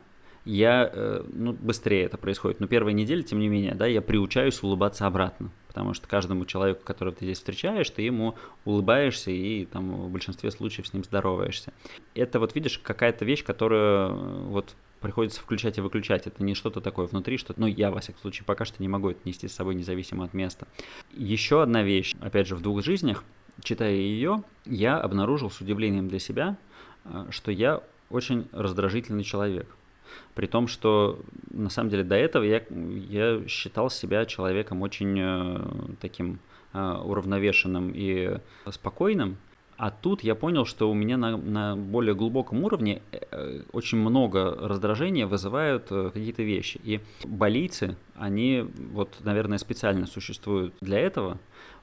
я, 0.46 0.90
э, 0.92 1.24
ну, 1.32 1.54
быстрее 1.54 2.04
это 2.04 2.18
происходит. 2.18 2.60
Но 2.60 2.68
первая 2.68 2.94
неделя, 2.94 3.22
тем 3.24 3.40
не 3.40 3.48
менее, 3.48 3.76
да, 3.76 3.86
я 3.86 4.02
приучаюсь 4.02 4.62
улыбаться 4.64 5.06
обратно. 5.06 5.52
Потому 5.68 5.94
что 5.94 6.08
каждому 6.08 6.46
человеку, 6.46 6.84
которого 6.84 7.16
ты 7.16 7.26
здесь 7.26 7.38
встречаешь, 7.38 7.90
ты 7.90 8.02
ему 8.02 8.36
улыбаешься 8.66 9.30
и 9.32 9.66
там 9.66 9.92
в 9.92 10.10
большинстве 10.10 10.50
случаев 10.52 10.88
с 10.88 10.94
ним 10.94 11.04
здороваешься. 11.04 11.74
Это 12.16 12.40
вот 12.40 12.56
видишь 12.56 12.80
какая-то 12.80 13.24
вещь, 13.24 13.44
которую 13.44 14.10
э, 14.10 14.44
вот 14.48 14.76
приходится 15.00 15.42
включать 15.42 15.78
и 15.78 15.82
выключать. 15.82 16.28
Это 16.28 16.44
не 16.44 16.56
что-то 16.56 16.82
такое 16.82 17.08
внутри, 17.08 17.38
что, 17.38 17.54
ну, 17.58 17.68
я, 17.68 17.92
во 17.92 18.00
всяком 18.00 18.22
случае, 18.22 18.46
пока 18.46 18.66
что 18.66 18.82
не 18.82 18.88
могу 18.88 19.10
это 19.12 19.20
нести 19.26 19.48
с 19.48 19.54
собой 19.54 19.76
независимо 19.76 20.26
от 20.26 20.34
места. 20.34 20.68
Еще 21.14 21.62
одна 21.62 21.84
вещь, 21.84 22.16
опять 22.20 22.48
же, 22.48 22.56
в 22.56 22.62
двух 22.62 22.84
жизнях, 22.84 23.24
читая 23.62 23.94
ее, 23.94 24.44
я 24.66 24.98
обнаружил 25.00 25.50
с 25.50 25.62
удивлением 25.62 26.08
для 26.08 26.20
себя, 26.20 26.58
э, 27.06 27.28
что 27.30 27.52
я 27.52 27.84
очень 28.10 28.48
раздражительный 28.52 29.24
человек. 29.24 29.68
При 30.36 30.48
том, 30.48 30.68
что 30.68 31.20
на 31.52 31.70
самом 31.70 31.90
деле 31.90 32.04
до 32.04 32.16
этого 32.16 32.44
я, 32.44 32.62
я 32.70 33.48
считал 33.48 33.90
себя 33.90 34.26
человеком 34.26 34.82
очень 34.82 35.20
э, 35.20 35.96
таким 36.00 36.40
э, 36.74 36.80
уравновешенным 36.80 37.92
и 37.94 38.38
спокойным. 38.70 39.38
А 39.78 39.92
тут 39.92 40.24
я 40.24 40.36
понял, 40.36 40.66
что 40.66 40.92
у 40.92 40.94
меня 40.94 41.16
на, 41.18 41.38
на 41.38 41.76
более 41.78 42.14
глубоком 42.14 42.64
уровне 42.64 43.02
э, 43.12 43.62
очень 43.72 43.98
много 43.98 44.56
раздражения 44.60 45.26
вызывают 45.26 45.88
какие-то 45.88 46.44
вещи. 46.44 46.80
И 46.84 47.00
болийцы, 47.24 47.96
они 48.16 48.66
вот, 48.92 49.18
наверное, 49.22 49.58
специально 49.58 50.06
существуют 50.06 50.74
для 50.82 51.00
этого, 51.00 51.38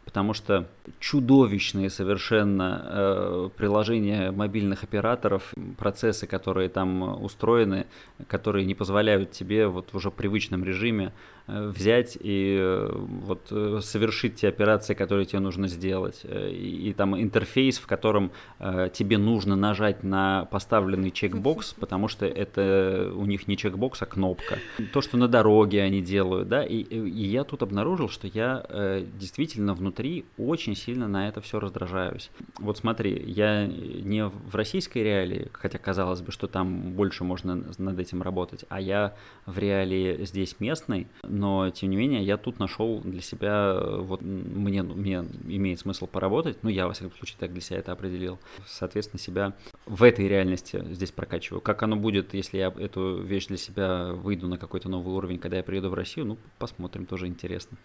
потому 0.06 0.32
что 0.32 0.68
чудовищные 1.00 1.90
совершенно 1.90 2.80
э, 2.84 3.50
приложения 3.56 4.30
мобильных 4.30 4.84
операторов, 4.84 5.52
процессы, 5.76 6.28
которые 6.28 6.68
там 6.68 7.22
устроены, 7.22 7.86
которые 8.28 8.64
не 8.64 8.74
позволяют 8.74 9.32
тебе 9.32 9.66
вот 9.66 9.88
в 9.92 9.96
уже 9.96 10.12
привычном 10.12 10.64
режиме 10.64 11.12
взять 11.46 12.16
и 12.20 12.56
э, 12.60 12.90
вот 12.92 13.48
э, 13.50 13.80
совершить 13.82 14.36
те 14.36 14.48
операции, 14.48 14.94
которые 14.94 15.26
тебе 15.26 15.40
нужно 15.40 15.68
сделать. 15.68 16.22
И, 16.24 16.90
и 16.90 16.92
там 16.92 17.20
интерфейс, 17.20 17.78
в 17.78 17.86
котором 17.86 18.30
э, 18.58 18.90
тебе 18.92 19.18
нужно 19.18 19.56
нажать 19.56 20.04
на 20.04 20.46
поставленный 20.46 21.10
чекбокс, 21.10 21.72
потому 21.80 22.08
что 22.08 22.26
это 22.26 23.10
у 23.14 23.26
них 23.26 23.48
не 23.48 23.56
чекбокс, 23.56 24.02
а 24.02 24.06
кнопка. 24.06 24.58
То, 24.92 25.00
что 25.00 25.16
на 25.16 25.28
дороге 25.28 25.82
они 25.82 26.00
делают, 26.00 26.48
да, 26.48 26.64
и, 26.64 26.82
и 26.82 27.26
я 27.26 27.44
тут 27.44 27.62
обнаружил, 27.62 28.08
что 28.08 28.26
я 28.26 28.64
э, 28.68 29.04
действительно 29.18 29.74
внутри 29.74 29.96
внутри 29.96 30.24
очень 30.36 30.76
сильно 30.76 31.08
на 31.08 31.28
это 31.28 31.40
все 31.40 31.58
раздражаюсь. 31.58 32.30
Вот 32.58 32.76
смотри, 32.76 33.22
я 33.26 33.66
не 33.66 34.26
в 34.26 34.54
российской 34.54 34.98
реалии, 34.98 35.48
хотя 35.52 35.78
казалось 35.78 36.20
бы, 36.20 36.32
что 36.32 36.46
там 36.46 36.92
больше 36.92 37.24
можно 37.24 37.64
над 37.78 37.98
этим 37.98 38.22
работать, 38.22 38.64
а 38.68 38.80
я 38.80 39.14
в 39.46 39.58
реалии 39.58 40.24
здесь 40.24 40.56
местной, 40.60 41.06
но 41.36 41.70
тем 41.70 41.90
не 41.90 41.96
менее 41.96 42.22
я 42.22 42.36
тут 42.36 42.58
нашел 42.58 43.00
для 43.00 43.20
себя, 43.20 43.78
вот 43.80 44.22
мне, 44.22 44.82
мне 44.82 45.24
имеет 45.44 45.80
смысл 45.80 46.06
поработать, 46.06 46.58
ну 46.62 46.70
я 46.70 46.86
во 46.86 46.94
всяком 46.94 47.16
случае 47.16 47.36
так 47.38 47.52
для 47.52 47.60
себя 47.60 47.78
это 47.78 47.92
определил, 47.92 48.38
соответственно 48.66 49.20
себя 49.20 49.52
в 49.84 50.02
этой 50.02 50.26
реальности 50.28 50.82
здесь 50.90 51.12
прокачиваю. 51.12 51.60
Как 51.60 51.82
оно 51.82 51.96
будет, 51.96 52.32
если 52.34 52.58
я 52.58 52.68
эту 52.68 53.20
вещь 53.22 53.46
для 53.46 53.58
себя 53.58 54.12
выйду 54.12 54.48
на 54.48 54.56
какой-то 54.56 54.88
новый 54.88 55.14
уровень, 55.14 55.38
когда 55.38 55.58
я 55.58 55.62
приеду 55.62 55.90
в 55.90 55.94
Россию, 55.94 56.26
ну 56.26 56.38
посмотрим, 56.58 57.06
тоже 57.06 57.26
интересно. 57.26 57.76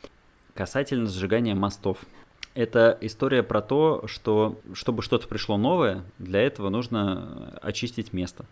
Касательно 0.54 1.08
сжигания 1.08 1.56
мостов. 1.56 1.98
Это 2.54 2.98
история 3.02 3.44
про 3.44 3.62
то, 3.62 4.04
что 4.08 4.60
чтобы 4.74 5.02
что-то 5.04 5.28
пришло 5.28 5.58
новое, 5.58 6.04
для 6.20 6.42
этого 6.42 6.70
нужно 6.70 7.58
очистить 7.62 8.14
место 8.14 8.46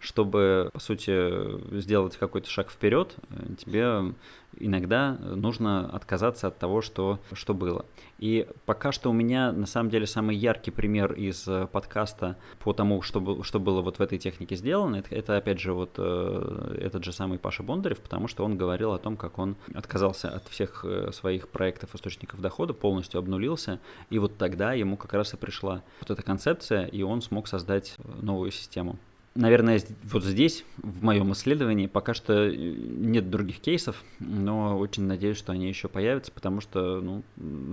чтобы, 0.00 0.70
по 0.72 0.80
сути, 0.80 1.78
сделать 1.78 2.16
какой-то 2.16 2.48
шаг 2.48 2.70
вперед, 2.70 3.16
тебе 3.58 4.14
иногда 4.58 5.12
нужно 5.12 5.88
отказаться 5.90 6.48
от 6.48 6.58
того, 6.58 6.82
что, 6.82 7.18
что 7.32 7.54
было. 7.54 7.84
И 8.18 8.48
пока 8.64 8.92
что 8.92 9.10
у 9.10 9.12
меня, 9.12 9.52
на 9.52 9.66
самом 9.66 9.90
деле, 9.90 10.06
самый 10.06 10.36
яркий 10.36 10.70
пример 10.70 11.12
из 11.12 11.46
э, 11.46 11.66
подкаста 11.70 12.36
по 12.60 12.72
тому, 12.72 13.02
что, 13.02 13.42
что 13.42 13.60
было 13.60 13.82
вот 13.82 13.98
в 13.98 14.00
этой 14.02 14.18
технике 14.18 14.56
сделано, 14.56 14.96
это, 14.96 15.14
это 15.14 15.36
опять 15.36 15.60
же, 15.60 15.72
вот 15.72 15.94
э, 15.98 16.78
этот 16.80 17.04
же 17.04 17.12
самый 17.12 17.38
Паша 17.38 17.62
Бондарев, 17.62 18.00
потому 18.00 18.28
что 18.28 18.44
он 18.44 18.56
говорил 18.56 18.92
о 18.92 18.98
том, 18.98 19.16
как 19.16 19.38
он 19.38 19.56
отказался 19.74 20.30
от 20.30 20.48
всех 20.48 20.84
э, 20.84 21.10
своих 21.12 21.48
проектов 21.48 21.94
источников 21.94 22.40
дохода, 22.40 22.72
полностью 22.72 23.18
обнулился, 23.18 23.80
и 24.08 24.18
вот 24.18 24.38
тогда 24.38 24.72
ему 24.72 24.96
как 24.96 25.12
раз 25.12 25.34
и 25.34 25.36
пришла 25.36 25.82
вот 26.00 26.10
эта 26.10 26.22
концепция, 26.22 26.86
и 26.86 27.02
он 27.02 27.20
смог 27.20 27.48
создать 27.48 27.96
новую 28.22 28.50
систему 28.50 28.98
наверное, 29.36 29.80
вот 30.04 30.24
здесь, 30.24 30.64
в 30.78 31.04
моем 31.04 31.32
исследовании, 31.32 31.86
пока 31.86 32.14
что 32.14 32.48
э, 32.48 32.54
нет 32.54 33.30
других 33.30 33.60
кейсов, 33.60 34.02
но 34.18 34.78
очень 34.78 35.04
надеюсь, 35.04 35.36
что 35.36 35.52
они 35.52 35.68
еще 35.68 35.88
появятся, 35.88 36.32
потому 36.32 36.60
что 36.60 37.00
ну, 37.00 37.22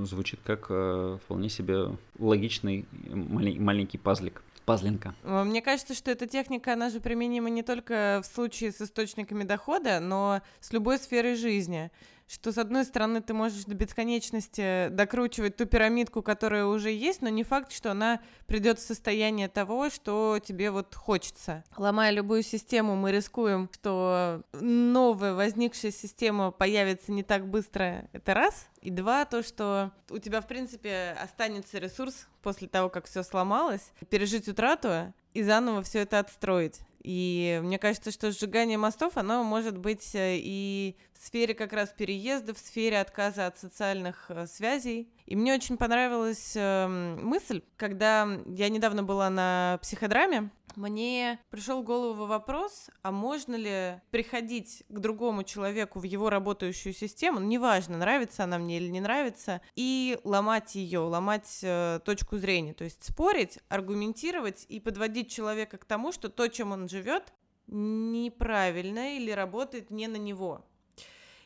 звучит 0.05 0.39
как 0.43 0.67
э, 0.69 1.17
вполне 1.23 1.49
себе 1.49 1.95
логичный 2.19 2.85
малень- 3.07 3.59
маленький 3.59 3.97
пазлик. 3.97 4.41
Пазлинка. 4.65 5.13
Мне 5.23 5.61
кажется, 5.61 5.93
что 5.93 6.09
эта 6.09 6.25
техника, 6.25 6.71
она 6.71 6.89
же 6.89 7.01
применима 7.01 7.49
не 7.49 7.63
только 7.63 8.21
в 8.23 8.33
случае 8.33 8.71
с 8.71 8.79
источниками 8.79 9.43
дохода, 9.43 9.99
но 9.99 10.41
с 10.61 10.71
любой 10.71 10.99
сферой 10.99 11.35
жизни 11.35 11.91
что, 12.33 12.51
с 12.51 12.57
одной 12.57 12.83
стороны, 12.83 13.21
ты 13.21 13.33
можешь 13.33 13.65
до 13.65 13.75
бесконечности 13.75 14.89
докручивать 14.89 15.55
ту 15.55 15.65
пирамидку, 15.65 16.23
которая 16.23 16.65
уже 16.65 16.89
есть, 16.89 17.21
но 17.21 17.29
не 17.29 17.43
факт, 17.43 17.71
что 17.71 17.91
она 17.91 18.21
придет 18.47 18.79
в 18.79 18.85
состояние 18.85 19.47
того, 19.47 19.91
что 19.91 20.39
тебе 20.43 20.71
вот 20.71 20.95
хочется. 20.95 21.63
Ломая 21.77 22.11
любую 22.11 22.41
систему, 22.41 22.95
мы 22.95 23.11
рискуем, 23.11 23.69
что 23.71 24.41
новая 24.53 25.35
возникшая 25.35 25.91
система 25.91 26.49
появится 26.49 27.11
не 27.11 27.21
так 27.21 27.47
быстро. 27.47 28.09
Это 28.13 28.33
раз. 28.33 28.67
И 28.81 28.89
два, 28.89 29.25
то, 29.25 29.43
что 29.43 29.91
у 30.09 30.17
тебя, 30.17 30.41
в 30.41 30.47
принципе, 30.47 31.15
останется 31.21 31.77
ресурс 31.77 32.27
после 32.41 32.67
того, 32.67 32.89
как 32.89 33.05
все 33.05 33.23
сломалось, 33.23 33.91
пережить 34.09 34.47
утрату 34.47 35.13
и 35.33 35.43
заново 35.43 35.83
все 35.83 35.99
это 35.99 36.19
отстроить. 36.19 36.81
И 37.03 37.59
мне 37.61 37.77
кажется, 37.77 38.11
что 38.11 38.31
сжигание 38.31 38.77
мостов, 38.77 39.17
оно 39.17 39.43
может 39.43 39.77
быть 39.77 40.15
э, 40.15 40.37
и 40.37 40.95
в 41.13 41.25
сфере 41.25 41.53
как 41.53 41.73
раз 41.73 41.89
переезда, 41.89 42.53
в 42.53 42.57
сфере 42.57 42.99
отказа 42.99 43.45
от 43.47 43.59
социальных 43.59 44.25
э, 44.29 44.47
связей. 44.47 45.11
И 45.25 45.35
мне 45.35 45.53
очень 45.53 45.77
понравилась 45.77 46.53
э, 46.55 46.87
мысль, 46.87 47.61
когда 47.77 48.27
я 48.47 48.69
недавно 48.69 49.03
была 49.03 49.29
на 49.29 49.79
психодраме, 49.81 50.51
мне 50.75 51.39
пришел 51.49 51.81
в 51.81 51.85
голову 51.85 52.25
вопрос, 52.25 52.89
а 53.03 53.11
можно 53.11 53.55
ли 53.55 54.01
приходить 54.11 54.83
к 54.89 54.99
другому 54.99 55.43
человеку 55.43 55.99
в 55.99 56.03
его 56.03 56.29
работающую 56.29 56.93
систему, 56.93 57.39
ну, 57.39 57.47
неважно, 57.47 57.97
нравится 57.97 58.43
она 58.43 58.57
мне 58.57 58.77
или 58.77 58.89
не 58.89 58.99
нравится, 58.99 59.61
и 59.75 60.17
ломать 60.23 60.75
ее, 60.75 60.99
ломать 60.99 61.59
э, 61.61 61.99
точку 62.03 62.37
зрения, 62.37 62.73
то 62.73 62.83
есть 62.83 63.03
спорить, 63.03 63.59
аргументировать 63.69 64.65
и 64.67 64.79
подводить 64.79 65.31
человека 65.31 65.77
к 65.77 65.85
тому, 65.85 66.11
что 66.11 66.29
то, 66.29 66.47
чем 66.47 66.71
он 66.71 66.89
живет, 66.89 67.33
неправильно 67.67 69.15
или 69.15 69.31
работает 69.31 69.91
не 69.91 70.07
на 70.07 70.17
него. 70.17 70.65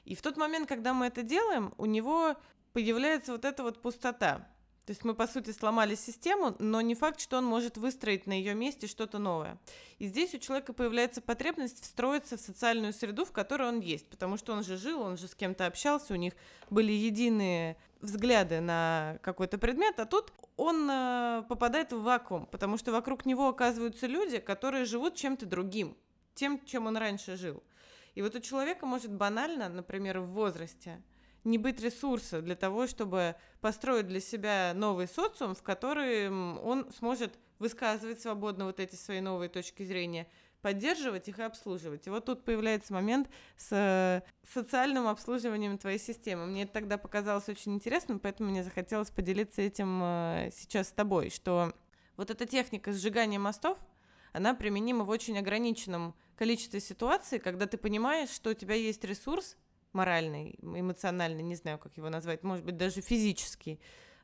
И 0.06 0.16
в 0.16 0.22
тот 0.22 0.38
момент, 0.38 0.70
когда 0.70 0.94
мы 0.94 1.08
это 1.08 1.22
делаем, 1.22 1.74
у 1.78 1.86
него 1.86 2.38
появляется 2.74 3.32
вот 3.32 3.46
эта 3.46 3.64
вот 3.64 3.82
пустота. 3.82 4.48
То 4.88 4.92
есть 4.92 5.04
мы, 5.04 5.16
по 5.16 5.28
сути, 5.28 5.52
сломали 5.52 5.96
систему, 5.96 6.56
но 6.60 6.80
не 6.80 6.96
факт, 6.96 7.20
что 7.20 7.40
он 7.40 7.44
может 7.44 7.76
выстроить 7.76 8.26
на 8.26 8.32
ее 8.32 8.54
месте 8.54 8.88
что-то 8.88 9.20
новое. 9.20 9.58
И 10.00 10.08
здесь 10.08 10.34
у 10.34 10.38
человека 10.38 10.72
появляется 10.72 11.20
потребность 11.20 11.84
встроиться 11.84 12.38
в 12.38 12.40
социальную 12.40 12.94
среду, 12.94 13.26
в 13.26 13.34
которой 13.34 13.68
он 13.68 13.82
есть, 13.82 14.10
потому 14.10 14.38
что 14.38 14.54
он 14.54 14.64
же 14.64 14.78
жил, 14.78 15.02
он 15.02 15.18
же 15.18 15.28
с 15.28 15.36
кем-то 15.36 15.66
общался, 15.66 16.14
у 16.14 16.16
них 16.16 16.32
были 16.70 16.94
единые 16.94 17.76
взгляды 18.00 18.62
на 18.62 19.20
какой-то 19.24 19.58
предмет, 19.58 20.00
а 20.00 20.06
тут 20.06 20.32
он 20.56 20.90
э, 20.90 21.44
попадает 21.50 21.92
в 21.92 22.02
вакуум, 22.02 22.46
потому 22.46 22.78
что 22.78 22.94
вокруг 22.94 23.26
него 23.26 23.50
оказываются 23.50 24.08
люди, 24.08 24.38
которые 24.38 24.86
живут 24.86 25.16
чем-то 25.16 25.46
другим, 25.46 25.98
тем, 26.34 26.64
чем 26.66 26.88
он 26.88 26.96
раньше 26.96 27.36
жил. 27.36 27.62
И 28.16 28.22
вот 28.22 28.36
у 28.36 28.40
человека 28.40 28.86
может 28.86 29.12
банально, 29.12 29.68
например, 29.68 30.20
в 30.20 30.28
возрасте, 30.28 31.04
не 31.44 31.58
быть 31.58 31.82
ресурса 31.82 32.42
для 32.42 32.56
того, 32.56 32.88
чтобы 32.88 33.36
построить 33.62 34.08
для 34.08 34.20
себя 34.20 34.74
новый 34.76 35.08
социум, 35.08 35.56
в 35.56 35.64
котором 35.64 36.60
он 36.64 36.92
сможет 36.98 37.38
высказывать 37.60 38.22
свободно 38.22 38.66
вот 38.66 38.80
эти 38.80 38.96
свои 38.96 39.20
новые 39.20 39.50
точки 39.50 39.84
зрения, 39.84 40.28
поддерживать 40.62 41.28
их 41.28 41.40
и 41.40 41.44
обслуживать. 41.44 42.08
И 42.08 42.10
вот 42.10 42.26
тут 42.26 42.44
появляется 42.44 42.94
момент 42.94 43.30
с 43.56 43.70
э, 43.72 44.22
социальным 44.52 45.08
обслуживанием 45.08 45.78
твоей 45.78 46.00
системы. 46.00 46.46
Мне 46.46 46.64
это 46.64 46.74
тогда 46.74 46.98
показалось 46.98 47.48
очень 47.50 47.76
интересным, 47.76 48.20
поэтому 48.20 48.50
мне 48.50 48.64
захотелось 48.64 49.10
поделиться 49.10 49.62
этим 49.62 50.02
э, 50.04 50.50
сейчас 50.54 50.90
с 50.90 50.92
тобой, 50.92 51.30
что 51.30 51.74
вот 52.16 52.32
эта 52.32 52.46
техника 52.46 52.92
сжигания 52.92 53.40
мостов, 53.40 53.78
она 54.34 54.54
применима 54.54 55.04
в 55.04 55.10
очень 55.10 55.38
ограниченном 55.38 56.16
количестве 56.36 56.80
ситуаций, 56.80 57.40
когда 57.40 57.66
ты 57.66 57.78
понимаешь, 57.78 58.30
что 58.30 58.52
у 58.52 58.54
тебя 58.54 58.76
есть 58.76 59.04
ресурс, 59.04 59.58
моральный, 59.98 60.56
эмоциональный, 60.62 61.44
не 61.44 61.56
знаю, 61.56 61.78
как 61.80 61.98
его 61.98 62.10
назвать, 62.10 62.44
может 62.44 62.64
быть, 62.66 62.78
даже 62.78 63.02
физический, 63.02 63.80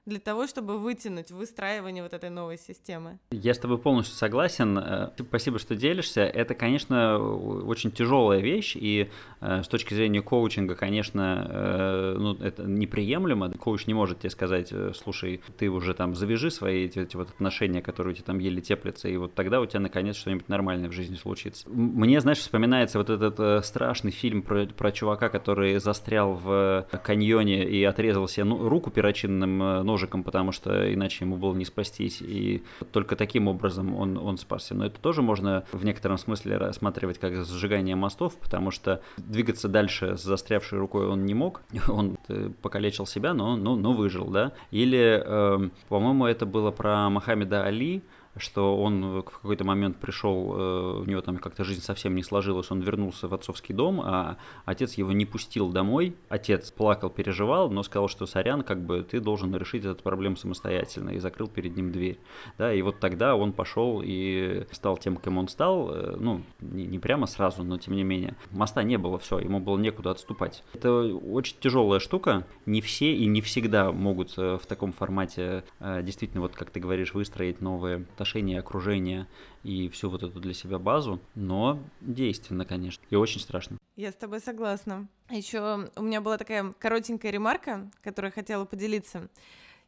для 0.05 0.19
того, 0.19 0.47
чтобы 0.47 0.79
вытянуть 0.79 1.31
выстраивание 1.31 2.03
вот 2.03 2.13
этой 2.13 2.29
новой 2.29 2.57
системы. 2.57 3.19
Я 3.31 3.53
с 3.53 3.59
тобой 3.59 3.77
полностью 3.77 4.15
согласен. 4.15 4.77
Э, 4.77 5.11
спасибо, 5.17 5.59
что 5.59 5.75
делишься. 5.75 6.21
Это, 6.21 6.55
конечно, 6.55 7.17
очень 7.19 7.91
тяжелая 7.91 8.41
вещь, 8.41 8.75
и 8.75 9.09
э, 9.39 9.63
с 9.63 9.67
точки 9.67 9.93
зрения 9.93 10.21
коучинга, 10.21 10.75
конечно, 10.75 11.47
э, 11.49 12.15
ну, 12.19 12.33
это 12.35 12.63
неприемлемо. 12.63 13.51
Коуч 13.51 13.87
не 13.87 13.93
может 13.93 14.19
тебе 14.19 14.29
сказать, 14.29 14.73
слушай, 14.95 15.41
ты 15.57 15.69
уже 15.69 15.93
там 15.93 16.15
завяжи 16.15 16.51
свои 16.51 16.85
эти, 16.85 16.99
эти 16.99 17.15
вот 17.15 17.29
отношения, 17.29 17.81
которые 17.81 18.13
у 18.13 18.15
тебя 18.15 18.25
там 18.25 18.39
еле 18.39 18.61
теплятся, 18.61 19.07
и 19.07 19.15
вот 19.15 19.33
тогда 19.33 19.61
у 19.61 19.65
тебя 19.65 19.79
наконец 19.79 20.17
что-нибудь 20.17 20.49
нормальное 20.49 20.89
в 20.89 20.93
жизни 20.93 21.15
случится. 21.15 21.69
Мне, 21.69 22.19
знаешь, 22.19 22.39
вспоминается 22.39 22.97
вот 22.97 23.09
этот 23.09 23.65
страшный 23.65 24.11
фильм 24.11 24.41
про, 24.41 24.65
про 24.65 24.91
чувака, 24.91 25.29
который 25.29 25.79
застрял 25.79 26.33
в 26.33 26.87
каньоне 27.03 27.69
и 27.69 27.83
отрезал 27.85 28.27
себе 28.27 28.43
ну, 28.43 28.67
руку 28.67 28.91
перочинным 28.91 29.85
ножиком, 29.93 30.23
потому 30.23 30.51
что 30.51 30.91
иначе 30.91 31.25
ему 31.25 31.37
было 31.37 31.53
не 31.53 31.65
спастись, 31.65 32.21
и 32.21 32.63
только 32.91 33.15
таким 33.15 33.47
образом 33.47 33.95
он, 33.95 34.17
он 34.17 34.37
спасся. 34.37 34.73
Но 34.73 34.85
это 34.85 34.99
тоже 34.99 35.21
можно 35.21 35.63
в 35.71 35.85
некотором 35.85 36.17
смысле 36.17 36.57
рассматривать 36.57 37.19
как 37.19 37.45
сжигание 37.45 37.95
мостов, 37.95 38.35
потому 38.37 38.71
что 38.71 39.01
двигаться 39.17 39.67
дальше 39.67 40.17
с 40.17 40.23
застрявшей 40.23 40.79
рукой 40.79 41.07
он 41.07 41.25
не 41.25 41.35
мог, 41.35 41.61
он 41.87 42.17
э, 42.27 42.49
покалечил 42.61 43.05
себя, 43.05 43.33
но, 43.33 43.55
но, 43.55 43.75
но 43.75 43.93
выжил, 43.93 44.25
да. 44.25 44.53
Или, 44.71 45.21
э, 45.23 45.69
по-моему, 45.89 46.25
это 46.25 46.45
было 46.47 46.71
про 46.71 47.09
Мохаммеда 47.09 47.63
Али, 47.63 48.01
что 48.38 48.81
он 48.81 49.19
в 49.19 49.21
какой-то 49.23 49.63
момент 49.63 49.97
пришел, 49.97 50.55
э, 50.55 51.01
у 51.01 51.05
него 51.05 51.21
там 51.21 51.38
как-то 51.38 51.63
жизнь 51.63 51.81
совсем 51.81 52.15
не 52.15 52.23
сложилась, 52.23 52.71
он 52.71 52.81
вернулся 52.81 53.27
в 53.27 53.34
отцовский 53.34 53.75
дом, 53.75 54.01
а 54.01 54.38
отец 54.65 54.95
его 54.95 55.11
не 55.11 55.25
пустил 55.25 55.69
домой. 55.69 56.15
Отец 56.29 56.71
плакал, 56.71 57.09
переживал, 57.09 57.69
но 57.69 57.84
сказал, 57.84 58.07
что 58.07 58.25
сорян, 58.25 58.63
как 58.63 58.84
бы 58.84 59.03
ты 59.03 59.19
должен 59.19 59.55
решить 59.55 59.86
эту 59.86 60.01
проблему 60.01 60.36
самостоятельно, 60.36 61.11
и 61.11 61.19
закрыл 61.19 61.47
перед 61.47 61.75
ним 61.75 61.91
дверь. 61.91 62.19
Да, 62.57 62.73
и 62.73 62.81
вот 62.81 62.99
тогда 62.99 63.36
он 63.36 63.53
пошел 63.53 64.01
и 64.03 64.65
стал 64.71 64.97
тем, 64.97 65.17
кем 65.17 65.38
он 65.38 65.47
стал, 65.47 65.91
э, 65.91 66.15
ну, 66.19 66.41
не, 66.59 66.86
не 66.86 66.99
прямо 66.99 67.27
сразу, 67.27 67.63
но 67.63 67.77
тем 67.77 67.95
не 67.95 68.03
менее. 68.03 68.36
Моста 68.51 68.84
не 68.84 68.97
было, 68.97 69.19
все, 69.19 69.39
ему 69.39 69.59
было 69.59 69.77
некуда 69.77 70.11
отступать. 70.11 70.63
Это 70.73 70.91
очень 70.91 71.57
тяжелая 71.59 71.99
штука, 71.99 72.47
не 72.65 72.81
все 72.81 73.13
и 73.13 73.25
не 73.27 73.41
всегда 73.41 73.91
могут 73.91 74.34
э, 74.38 74.57
в 74.61 74.65
таком 74.65 74.91
формате 74.91 75.63
действительно, 75.79 76.41
вот 76.41 76.55
как 76.55 76.69
ты 76.69 76.79
говоришь, 76.79 77.13
выстроить 77.13 77.61
новые 77.61 78.05
отношения, 78.24 78.59
окружение 78.59 79.28
и 79.63 79.89
всю 79.89 80.09
вот 80.09 80.24
эту 80.24 80.39
для 80.39 80.53
себя 80.53 80.80
базу, 80.80 81.19
но 81.36 81.80
действенно, 82.01 82.65
конечно, 82.65 83.03
и 83.09 83.15
очень 83.15 83.41
страшно. 83.41 83.78
Я 83.95 84.11
с 84.11 84.15
тобой 84.15 84.39
согласна. 84.39 85.07
Еще 85.30 85.89
у 85.95 86.01
меня 86.01 86.21
была 86.21 86.38
такая 86.38 86.74
коротенькая 86.80 87.32
ремарка, 87.32 87.91
которую 88.01 88.30
я 88.30 88.34
хотела 88.34 88.65
поделиться. 88.65 89.30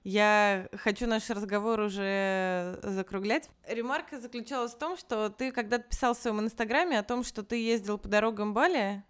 Я 0.03 0.67
хочу 0.73 1.07
наш 1.07 1.29
разговор 1.29 1.79
уже 1.79 2.77
закруглять. 2.83 3.49
Ремарка 3.67 4.19
заключалась 4.19 4.73
в 4.73 4.77
том, 4.77 4.97
что 4.97 5.29
ты 5.29 5.51
когда-то 5.51 5.85
писал 5.85 6.13
в 6.13 6.17
своем 6.17 6.41
инстаграме 6.41 6.99
о 6.99 7.03
том, 7.03 7.23
что 7.23 7.41
ты 7.41 7.55
ездил 7.55 7.97
по 7.97 8.07
дорогам 8.07 8.53
Бали, 8.53 9.03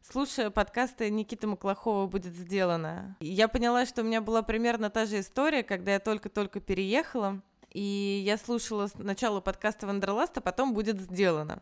слушая 0.00 0.50
подкасты 0.50 1.10
Никиты 1.10 1.46
Маклахова 1.48 2.06
«Будет 2.06 2.32
сделано». 2.32 3.16
Я 3.20 3.48
поняла, 3.48 3.84
что 3.84 4.02
у 4.02 4.04
меня 4.04 4.22
была 4.22 4.42
примерно 4.42 4.88
та 4.88 5.04
же 5.04 5.20
история, 5.20 5.62
когда 5.62 5.92
я 5.92 5.98
только-только 5.98 6.60
переехала, 6.60 7.42
и 7.70 8.22
я 8.24 8.38
слушала 8.38 8.86
сначала 8.86 9.40
подкаста 9.40 9.86
Wanderlust, 9.86 10.36
а 10.38 10.40
потом 10.40 10.74
«Будет 10.74 11.00
сделано». 11.00 11.60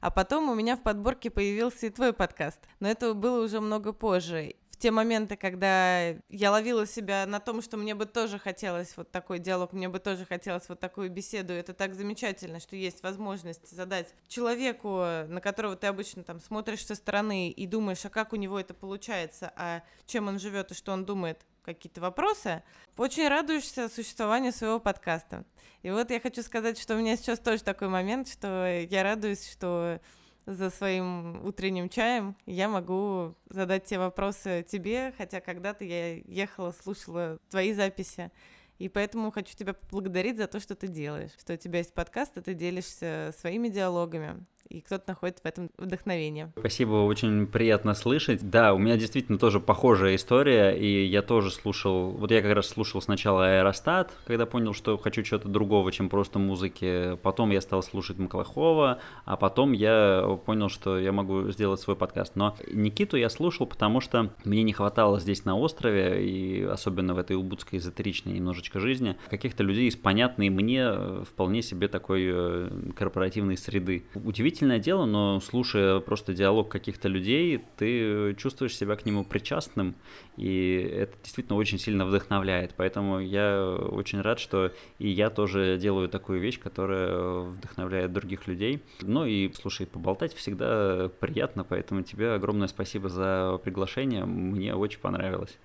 А 0.00 0.10
потом 0.10 0.48
у 0.48 0.54
меня 0.54 0.76
в 0.76 0.82
подборке 0.82 1.28
появился 1.28 1.86
и 1.86 1.90
твой 1.90 2.12
подкаст. 2.12 2.60
Но 2.78 2.88
это 2.88 3.14
было 3.14 3.44
уже 3.44 3.60
много 3.60 3.92
позже 3.92 4.54
те 4.78 4.90
моменты, 4.90 5.36
когда 5.36 6.10
я 6.28 6.50
ловила 6.50 6.86
себя 6.86 7.26
на 7.26 7.40
том, 7.40 7.62
что 7.62 7.76
мне 7.76 7.94
бы 7.94 8.06
тоже 8.06 8.38
хотелось 8.38 8.96
вот 8.96 9.10
такой 9.10 9.38
диалог, 9.38 9.72
мне 9.72 9.88
бы 9.88 9.98
тоже 9.98 10.24
хотелось 10.24 10.68
вот 10.68 10.78
такую 10.78 11.10
беседу. 11.10 11.52
Это 11.52 11.74
так 11.74 11.94
замечательно, 11.94 12.60
что 12.60 12.76
есть 12.76 13.02
возможность 13.02 13.68
задать 13.70 14.14
человеку, 14.28 14.88
на 15.26 15.40
которого 15.42 15.76
ты 15.76 15.88
обычно 15.88 16.22
там 16.22 16.40
смотришь 16.40 16.86
со 16.86 16.94
стороны 16.94 17.50
и 17.50 17.66
думаешь, 17.66 18.04
а 18.04 18.08
как 18.08 18.32
у 18.32 18.36
него 18.36 18.58
это 18.58 18.72
получается, 18.72 19.52
а 19.56 19.82
чем 20.06 20.28
он 20.28 20.38
живет 20.38 20.70
и 20.70 20.74
что 20.74 20.92
он 20.92 21.04
думает, 21.04 21.40
какие-то 21.74 22.00
вопросы, 22.00 22.62
очень 22.96 23.28
радуешься 23.28 23.88
существованию 23.88 24.52
своего 24.52 24.80
подкаста. 24.80 25.44
И 25.82 25.90
вот 25.90 26.10
я 26.10 26.20
хочу 26.20 26.42
сказать, 26.42 26.78
что 26.78 26.94
у 26.94 26.98
меня 26.98 27.16
сейчас 27.16 27.38
тоже 27.38 27.62
такой 27.62 27.88
момент, 27.88 28.28
что 28.28 28.66
я 28.66 29.02
радуюсь, 29.02 29.50
что 29.50 30.00
за 30.46 30.70
своим 30.70 31.44
утренним 31.44 31.88
чаем, 31.88 32.34
я 32.46 32.68
могу 32.68 33.34
задать 33.50 33.84
те 33.84 33.98
вопросы 33.98 34.64
тебе, 34.66 35.12
хотя 35.18 35.40
когда-то 35.40 35.84
я 35.84 36.14
ехала, 36.14 36.72
слушала 36.72 37.38
твои 37.50 37.74
записи. 37.74 38.30
И 38.78 38.88
поэтому 38.88 39.30
хочу 39.30 39.54
тебя 39.56 39.74
поблагодарить 39.74 40.36
за 40.36 40.46
то, 40.46 40.60
что 40.60 40.74
ты 40.74 40.86
делаешь, 40.86 41.32
что 41.38 41.52
у 41.52 41.56
тебя 41.56 41.78
есть 41.78 41.92
подкаст, 41.92 42.38
и 42.38 42.40
ты 42.40 42.54
делишься 42.54 43.34
своими 43.38 43.68
диалогами 43.68 44.46
и 44.68 44.80
кто-то 44.80 45.04
находит 45.08 45.38
в 45.42 45.46
этом 45.46 45.70
вдохновение. 45.78 46.52
Спасибо, 46.58 47.04
очень 47.04 47.46
приятно 47.46 47.94
слышать. 47.94 48.48
Да, 48.48 48.74
у 48.74 48.78
меня 48.78 48.96
действительно 48.96 49.38
тоже 49.38 49.60
похожая 49.60 50.16
история, 50.16 50.70
и 50.70 51.04
я 51.06 51.22
тоже 51.22 51.50
слушал, 51.50 52.10
вот 52.10 52.30
я 52.30 52.42
как 52.42 52.54
раз 52.54 52.68
слушал 52.68 53.00
сначала 53.00 53.46
Аэростат, 53.46 54.12
когда 54.26 54.46
понял, 54.46 54.74
что 54.74 54.98
хочу 54.98 55.22
чего-то 55.22 55.48
другого, 55.48 55.90
чем 55.92 56.08
просто 56.08 56.38
музыки, 56.38 57.16
потом 57.22 57.50
я 57.50 57.60
стал 57.60 57.82
слушать 57.82 58.18
Маклахова, 58.18 58.98
а 59.24 59.36
потом 59.36 59.72
я 59.72 60.38
понял, 60.44 60.68
что 60.68 60.98
я 60.98 61.12
могу 61.12 61.50
сделать 61.50 61.80
свой 61.80 61.96
подкаст. 61.96 62.36
Но 62.36 62.56
Никиту 62.70 63.16
я 63.16 63.30
слушал, 63.30 63.66
потому 63.66 64.00
что 64.00 64.32
мне 64.44 64.62
не 64.62 64.72
хватало 64.72 65.18
здесь 65.20 65.44
на 65.44 65.56
острове, 65.56 66.24
и 66.26 66.62
особенно 66.62 67.14
в 67.14 67.18
этой 67.18 67.36
убудской 67.36 67.78
эзотеричной 67.78 68.34
немножечко 68.34 68.80
жизни, 68.80 69.16
каких-то 69.30 69.62
людей 69.62 69.88
из 69.88 69.96
понятной 69.96 70.50
мне 70.50 70.92
вполне 71.24 71.62
себе 71.62 71.88
такой 71.88 72.24
э, 72.26 72.70
корпоративной 72.96 73.56
среды. 73.56 74.04
Удивительно 74.14 74.57
удивительное 74.58 74.80
дело, 74.80 75.06
но 75.06 75.40
слушая 75.40 76.00
просто 76.00 76.34
диалог 76.34 76.68
каких-то 76.68 77.08
людей, 77.08 77.62
ты 77.76 78.34
чувствуешь 78.34 78.76
себя 78.76 78.96
к 78.96 79.06
нему 79.06 79.24
причастным, 79.24 79.94
и 80.36 80.90
это 80.96 81.14
действительно 81.22 81.56
очень 81.56 81.78
сильно 81.78 82.04
вдохновляет. 82.04 82.74
Поэтому 82.76 83.20
я 83.20 83.76
очень 83.90 84.20
рад, 84.20 84.40
что 84.40 84.72
и 84.98 85.08
я 85.08 85.30
тоже 85.30 85.78
делаю 85.80 86.08
такую 86.08 86.40
вещь, 86.40 86.58
которая 86.58 87.42
вдохновляет 87.42 88.12
других 88.12 88.48
людей. 88.48 88.82
Ну 89.00 89.26
и, 89.26 89.52
слушай, 89.52 89.86
поболтать 89.86 90.34
всегда 90.34 91.08
приятно, 91.20 91.62
поэтому 91.62 92.02
тебе 92.02 92.32
огромное 92.32 92.68
спасибо 92.68 93.08
за 93.08 93.60
приглашение, 93.62 94.24
мне 94.24 94.74
очень 94.74 94.98
понравилось. 94.98 95.56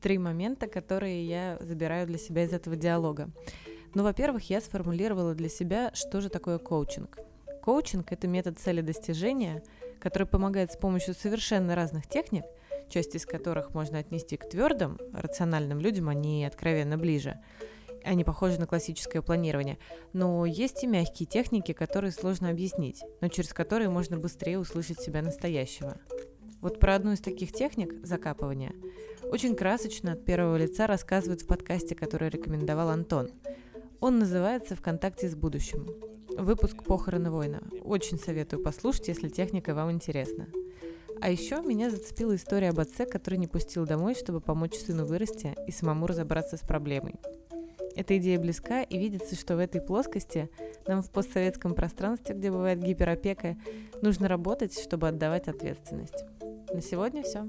Три 0.00 0.18
момента, 0.18 0.66
которые 0.66 1.24
я 1.24 1.56
забираю 1.60 2.06
для 2.06 2.18
себя 2.18 2.44
из 2.44 2.52
этого 2.52 2.74
диалога. 2.76 3.30
Ну, 3.94 4.02
во-первых, 4.02 4.50
я 4.50 4.60
сформулировала 4.60 5.34
для 5.34 5.48
себя, 5.48 5.90
что 5.94 6.20
же 6.20 6.28
такое 6.28 6.58
коучинг. 6.58 7.18
Коучинг– 7.68 8.06
это 8.12 8.26
метод 8.26 8.58
цели 8.58 8.80
достижения, 8.80 9.62
который 10.00 10.26
помогает 10.26 10.72
с 10.72 10.76
помощью 10.78 11.12
совершенно 11.12 11.74
разных 11.74 12.06
техник, 12.06 12.44
часть 12.88 13.14
из 13.14 13.26
которых 13.26 13.74
можно 13.74 13.98
отнести 13.98 14.38
к 14.38 14.48
твердым, 14.48 14.98
рациональным 15.12 15.78
людям, 15.78 16.08
они 16.08 16.46
откровенно 16.46 16.96
ближе. 16.96 17.38
Они 18.04 18.24
похожи 18.24 18.58
на 18.58 18.66
классическое 18.66 19.20
планирование. 19.20 19.76
Но 20.14 20.46
есть 20.46 20.82
и 20.82 20.86
мягкие 20.86 21.26
техники, 21.26 21.72
которые 21.72 22.10
сложно 22.10 22.48
объяснить, 22.48 23.04
но 23.20 23.28
через 23.28 23.52
которые 23.52 23.90
можно 23.90 24.16
быстрее 24.16 24.58
услышать 24.58 25.02
себя 25.02 25.20
настоящего. 25.20 25.98
Вот 26.62 26.80
про 26.80 26.94
одну 26.94 27.12
из 27.12 27.20
таких 27.20 27.52
техник, 27.52 28.02
закапывания, 28.02 28.72
очень 29.24 29.54
красочно 29.54 30.12
от 30.12 30.24
первого 30.24 30.56
лица 30.56 30.86
рассказывает 30.86 31.42
в 31.42 31.46
подкасте, 31.46 31.94
который 31.94 32.30
рекомендовал 32.30 32.88
Антон. 32.88 33.28
Он 34.00 34.18
называется 34.18 34.74
«В 34.74 34.80
контакте 34.80 35.28
с 35.28 35.34
будущим». 35.34 36.07
Выпуск 36.38 36.84
«Похороны 36.84 37.32
воина». 37.32 37.60
Очень 37.82 38.16
советую 38.16 38.62
послушать, 38.62 39.08
если 39.08 39.28
техника 39.28 39.74
вам 39.74 39.90
интересна. 39.90 40.46
А 41.20 41.30
еще 41.30 41.60
меня 41.60 41.90
зацепила 41.90 42.36
история 42.36 42.68
об 42.68 42.78
отце, 42.78 43.06
который 43.06 43.40
не 43.40 43.48
пустил 43.48 43.86
домой, 43.86 44.14
чтобы 44.14 44.40
помочь 44.40 44.76
сыну 44.76 45.04
вырасти 45.04 45.56
и 45.66 45.72
самому 45.72 46.06
разобраться 46.06 46.56
с 46.56 46.60
проблемой. 46.60 47.16
Эта 47.96 48.16
идея 48.18 48.38
близка, 48.38 48.82
и 48.82 48.98
видится, 48.98 49.34
что 49.34 49.56
в 49.56 49.58
этой 49.58 49.80
плоскости 49.80 50.48
нам 50.86 51.02
в 51.02 51.10
постсоветском 51.10 51.74
пространстве, 51.74 52.36
где 52.36 52.52
бывает 52.52 52.80
гиперопека, 52.80 53.56
нужно 54.00 54.28
работать, 54.28 54.78
чтобы 54.78 55.08
отдавать 55.08 55.48
ответственность. 55.48 56.24
На 56.72 56.80
сегодня 56.80 57.24
все. 57.24 57.48